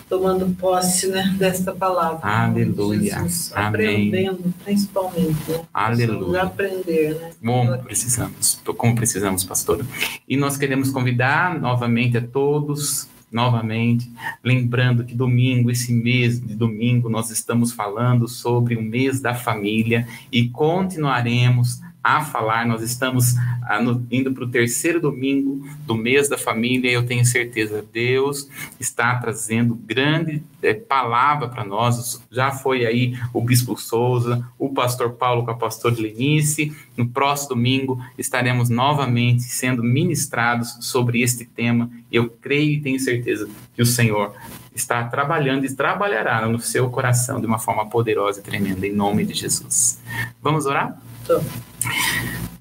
tomando 0.09 0.53
posse 0.57 1.07
né, 1.07 1.33
desta 1.39 1.73
palavra. 1.73 2.19
Aleluia. 2.29 3.21
Jesus, 3.21 3.53
Amém. 3.55 3.69
Aprendendo, 3.69 4.55
principalmente. 4.65 5.51
Né? 5.51 5.61
Aleluia. 5.73 6.09
Precisamos 6.09 6.35
aprender, 6.35 7.15
né? 7.15 7.31
Como 7.41 7.79
precisamos, 7.79 8.61
como 8.77 8.95
precisamos, 8.97 9.45
pastor. 9.45 9.87
E 10.29 10.37
nós 10.37 10.57
queremos 10.57 10.91
convidar 10.91 11.61
novamente 11.61 12.19
a 12.19 12.27
todos, 12.27 13.09
novamente, 13.31 14.11
lembrando 14.43 15.05
que 15.05 15.15
domingo, 15.15 15.71
esse 15.71 15.93
mês 15.93 16.41
de 16.41 16.55
domingo, 16.55 17.09
nós 17.09 17.31
estamos 17.31 17.73
falando 17.73 18.27
sobre 18.27 18.77
o 18.77 18.83
mês 18.83 19.21
da 19.21 19.35
família 19.35 20.07
e 20.33 20.49
continuaremos 20.49 21.81
a 22.03 22.25
falar. 22.25 22.67
Nós 22.67 22.83
estamos 22.83 23.35
ah, 23.63 23.81
indo 24.11 24.33
para 24.33 24.45
o 24.45 24.49
terceiro 24.49 25.01
domingo 25.01 25.67
do 25.87 25.95
mês 25.95 26.29
da 26.29 26.39
família 26.39 26.91
e 26.91 26.95
eu 26.95 27.07
tenho 27.07 27.25
certeza 27.25 27.85
Deus 27.93 28.49
está 28.79 29.15
trazendo 29.17 29.75
grande 29.75 30.43
eh, 30.63 30.75
palavra 30.75 31.49
para 31.49 31.65
nós. 31.65 32.23
Já 32.31 32.51
foi 32.51 32.87
aí 32.87 33.19
o 33.33 33.41
Bispo 33.41 33.77
Souza, 33.77 34.45
o 34.59 34.71
Pastor 34.71 35.13
Paulo 35.13 35.45
com 35.45 35.51
a 35.51 35.57
Pastora 35.57 35.97
Lenice. 35.97 36.75
No 36.97 37.09
próximo 37.09 37.51
domingo 37.51 38.03
estaremos 38.19 38.69
novamente 38.69 39.43
sendo 39.43 39.83
ministrados 39.83 40.77
sobre 40.81 41.23
este 41.23 41.45
tema. 41.45 41.91
Eu 42.11 42.31
creio 42.31 42.73
e 42.73 42.81
tenho 42.81 42.99
certeza 42.99 43.49
que 43.75 43.83
o 43.83 43.87
Senhor 43.87 44.35
está 44.75 45.05
trabalhando 45.05 45.65
e 45.65 45.75
trabalhará 45.75 46.47
no 46.47 46.59
seu 46.59 46.89
coração 46.91 47.41
de 47.41 47.47
uma 47.47 47.59
forma 47.59 47.87
poderosa 47.87 48.41
e 48.41 48.43
tremenda, 48.43 48.87
em 48.87 48.93
nome 48.93 49.25
de 49.25 49.35
Jesus. 49.35 50.01
Vamos 50.43 50.67
orar? 50.67 50.99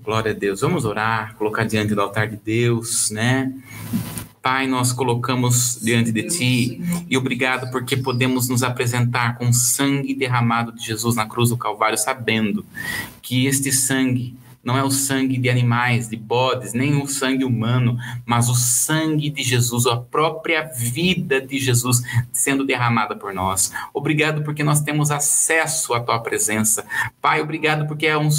Glória 0.03 0.31
a 0.31 0.35
Deus. 0.35 0.61
Vamos 0.61 0.85
orar, 0.85 1.35
colocar 1.35 1.65
diante 1.65 1.93
do 1.93 2.01
altar 2.01 2.27
de 2.27 2.37
Deus, 2.37 3.11
né? 3.11 3.53
Pai, 4.41 4.67
nós 4.67 4.93
colocamos 4.93 5.79
diante 5.81 6.11
de 6.11 6.23
Ti 6.23 6.81
e 7.09 7.17
obrigado 7.17 7.69
porque 7.71 7.97
podemos 7.97 8.47
nos 8.47 8.63
apresentar 8.63 9.37
com 9.37 9.49
o 9.49 9.53
sangue 9.53 10.15
derramado 10.15 10.71
de 10.71 10.85
Jesus 10.85 11.15
na 11.15 11.25
cruz 11.25 11.49
do 11.49 11.57
Calvário, 11.57 11.97
sabendo 11.97 12.65
que 13.21 13.45
este 13.45 13.71
sangue 13.71 14.35
não 14.63 14.77
é 14.77 14.83
o 14.83 14.91
sangue 14.91 15.37
de 15.37 15.49
animais, 15.49 16.09
de 16.09 16.17
bodes, 16.17 16.73
nem 16.73 17.01
o 17.01 17.07
sangue 17.07 17.45
humano, 17.45 17.97
mas 18.25 18.49
o 18.49 18.55
sangue 18.55 19.29
de 19.29 19.41
Jesus, 19.41 19.85
a 19.85 19.97
própria 19.97 20.63
vida 20.63 21.39
de 21.39 21.57
Jesus 21.57 22.01
sendo 22.31 22.65
derramada 22.65 23.15
por 23.15 23.33
nós. 23.33 23.71
Obrigado 23.93 24.43
porque 24.43 24.63
nós 24.63 24.81
temos 24.81 25.11
acesso 25.11 25.93
à 25.93 25.99
Tua 25.99 26.19
presença. 26.19 26.85
Pai, 27.21 27.41
obrigado 27.41 27.87
porque 27.87 28.07
é 28.07 28.17
um, 28.17 28.29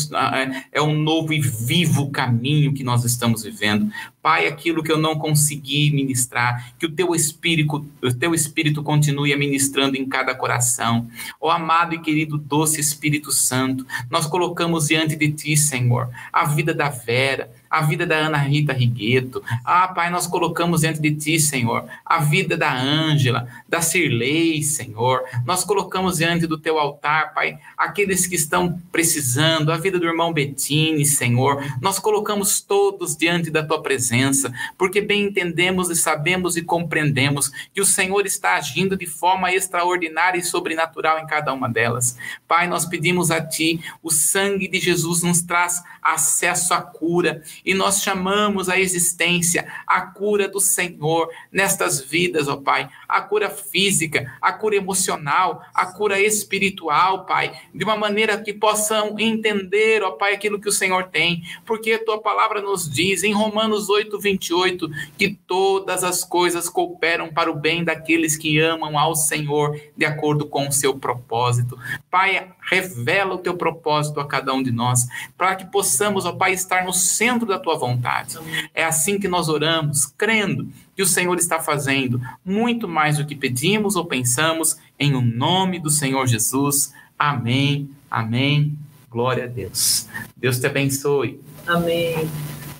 é 0.73 0.83
um 0.83 0.95
novo 0.99 1.33
e 1.33 1.41
vivo 1.41 2.11
caminho 2.11 2.75
que 2.75 2.85
nós 2.85 3.05
estamos 3.05 3.43
vivendo. 3.43 3.91
Pai, 4.23 4.47
aquilo 4.47 4.83
que 4.83 4.93
eu 4.93 4.99
não 4.99 5.19
consegui 5.19 5.91
ministrar, 5.91 6.75
que 6.79 6.85
o 6.85 6.93
teu 6.93 7.15
espírito, 7.15 7.87
o 8.03 8.13
teu 8.13 8.35
espírito 8.35 8.83
continue 8.83 9.35
ministrando 9.35 9.97
em 9.97 10.07
cada 10.07 10.35
coração. 10.35 11.09
Ó 11.41 11.51
amado 11.51 11.95
e 11.95 12.01
querido 12.01 12.37
doce 12.37 12.81
Espírito 12.81 13.33
Santo, 13.33 13.87
nós 14.11 14.27
colocamos 14.27 14.89
diante 14.89 15.17
de 15.17 15.33
ti, 15.33 15.57
Senhor, 15.57 16.10
a 16.33 16.45
vida 16.47 16.75
da 16.75 16.89
Vera, 16.89 17.51
a 17.71 17.83
vida 17.83 18.05
da 18.05 18.17
Ana 18.17 18.37
Rita 18.37 18.73
Rigueto. 18.73 19.43
Ah, 19.65 19.87
Pai, 19.87 20.11
nós 20.11 20.27
colocamos 20.27 20.81
diante 20.81 21.01
de 21.01 21.15
Ti, 21.15 21.39
Senhor, 21.39 21.85
a 22.05 22.19
vida 22.19 22.57
da 22.57 22.75
Ângela, 22.75 23.47
da 23.69 23.81
Cirlei, 23.81 24.61
Senhor. 24.63 25.23
Nós 25.47 25.63
colocamos 25.63 26.17
diante 26.17 26.49
do 26.49 26.59
Teu 26.59 26.79
altar, 26.79 27.33
Pai, 27.33 27.59
aqueles 27.79 28.27
que 28.27 28.35
estão 28.35 28.81
precisando, 28.91 29.71
a 29.71 29.77
vida 29.77 30.01
do 30.01 30.07
irmão 30.07 30.33
Bettini, 30.33 31.07
Senhor. 31.07 31.63
Nós 31.81 32.01
colocamos 32.01 32.61
todos 32.61 33.17
diante 33.17 33.51
da 33.51 33.65
Tua 33.65 33.81
presença, 33.81 34.53
porque 34.77 35.01
bem 35.01 35.27
entendemos 35.27 35.91
e 35.91 35.95
sabemos 35.95 36.57
e 36.57 36.63
compreendemos 36.63 37.53
que 37.73 37.81
o 37.81 37.87
Senhor 37.87 38.27
está 38.27 38.57
agindo 38.57 38.97
de 38.97 39.07
forma 39.07 39.53
extraordinária 39.53 40.39
e 40.39 40.43
sobrenatural 40.43 41.21
em 41.21 41.27
cada 41.27 41.53
uma 41.53 41.69
delas. 41.69 42.17
Pai, 42.49 42.67
nós 42.67 42.85
pedimos 42.85 43.31
a 43.31 43.41
Ti, 43.41 43.81
o 44.03 44.11
sangue 44.11 44.67
de 44.67 44.81
Jesus 44.81 45.23
nos 45.23 45.41
traz 45.41 45.83
acesso 46.03 46.75
à 46.75 46.81
cura. 46.81 47.43
E 47.65 47.75
nós 47.75 48.03
chamamos 48.03 48.69
a 48.69 48.79
existência, 48.79 49.67
a 49.87 50.01
cura 50.03 50.49
do 50.49 50.61
Senhor 50.61 51.29
nestas 51.51 52.01
vidas, 52.01 52.49
ó 52.49 52.57
Pai. 52.57 52.89
A 53.09 53.21
cura 53.21 53.51
física, 53.51 54.33
a 54.41 54.53
cura 54.53 54.77
emocional, 54.77 55.63
a 55.75 55.87
cura 55.87 56.21
espiritual, 56.21 57.27
Pai. 57.27 57.53
De 57.75 57.85
uma 57.85 57.97
maneira 57.97 58.41
que 58.41 58.53
possam 58.53 59.19
entender, 59.19 60.03
ó 60.03 60.13
Pai, 60.13 60.35
aquilo 60.35 60.61
que 60.61 60.69
o 60.69 60.73
Senhor 60.73 61.05
tem. 61.05 61.43
Porque 61.65 61.99
tua 61.99 62.21
palavra 62.21 62.61
nos 62.61 62.89
diz 62.89 63.23
em 63.23 63.33
Romanos 63.33 63.89
8, 63.89 64.19
28, 64.19 64.91
que 65.17 65.35
todas 65.47 66.05
as 66.05 66.25
coisas 66.25 66.69
cooperam 66.69 67.33
para 67.33 67.51
o 67.51 67.55
bem 67.55 67.85
daqueles 67.85 68.37
que 68.37 68.59
amam 68.59 68.99
ao 68.99 69.15
Senhor, 69.15 69.79
de 69.97 70.05
acordo 70.05 70.47
com 70.47 70.69
o 70.69 70.73
seu 70.73 70.99
propósito. 70.99 71.79
Pai, 72.11 72.49
revela 72.71 73.35
o 73.35 73.39
teu 73.39 73.57
propósito 73.57 74.21
a 74.21 74.27
cada 74.27 74.55
um 74.55 74.63
de 74.63 74.71
nós, 74.71 75.07
para 75.37 75.57
que 75.57 75.67
possamos, 75.67 76.25
ó 76.25 76.33
Pai, 76.33 76.53
estar 76.53 76.85
no 76.85 76.93
centro 76.93 77.47
da 77.47 77.59
tua 77.59 77.77
vontade. 77.77 78.39
É 78.73 78.85
assim 78.85 79.19
que 79.19 79.27
nós 79.27 79.49
oramos, 79.49 80.07
crendo 80.07 80.69
que 80.95 81.03
o 81.03 81.07
Senhor 81.07 81.37
está 81.37 81.59
fazendo 81.59 82.21
muito 82.45 82.87
mais 82.87 83.19
do 83.19 83.27
que 83.27 83.35
pedimos 83.35 83.97
ou 83.97 84.05
pensamos, 84.05 84.79
em 84.99 85.15
o 85.15 85.21
nome 85.21 85.81
do 85.81 85.91
Senhor 85.91 86.27
Jesus. 86.29 86.93
Amém, 87.19 87.91
amém. 88.09 88.79
Glória 89.11 89.45
a 89.45 89.49
Deus. 89.49 90.07
Deus 90.37 90.61
te 90.61 90.67
abençoe. 90.67 91.41
Amém. 91.67 92.31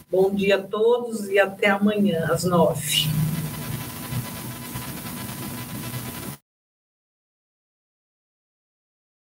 Bom 0.09 0.33
dia 0.33 0.57
a 0.57 0.63
todos 0.63 1.29
e 1.29 1.39
até 1.39 1.69
amanhã, 1.69 2.27
às 2.31 2.45
nove. 2.45 3.09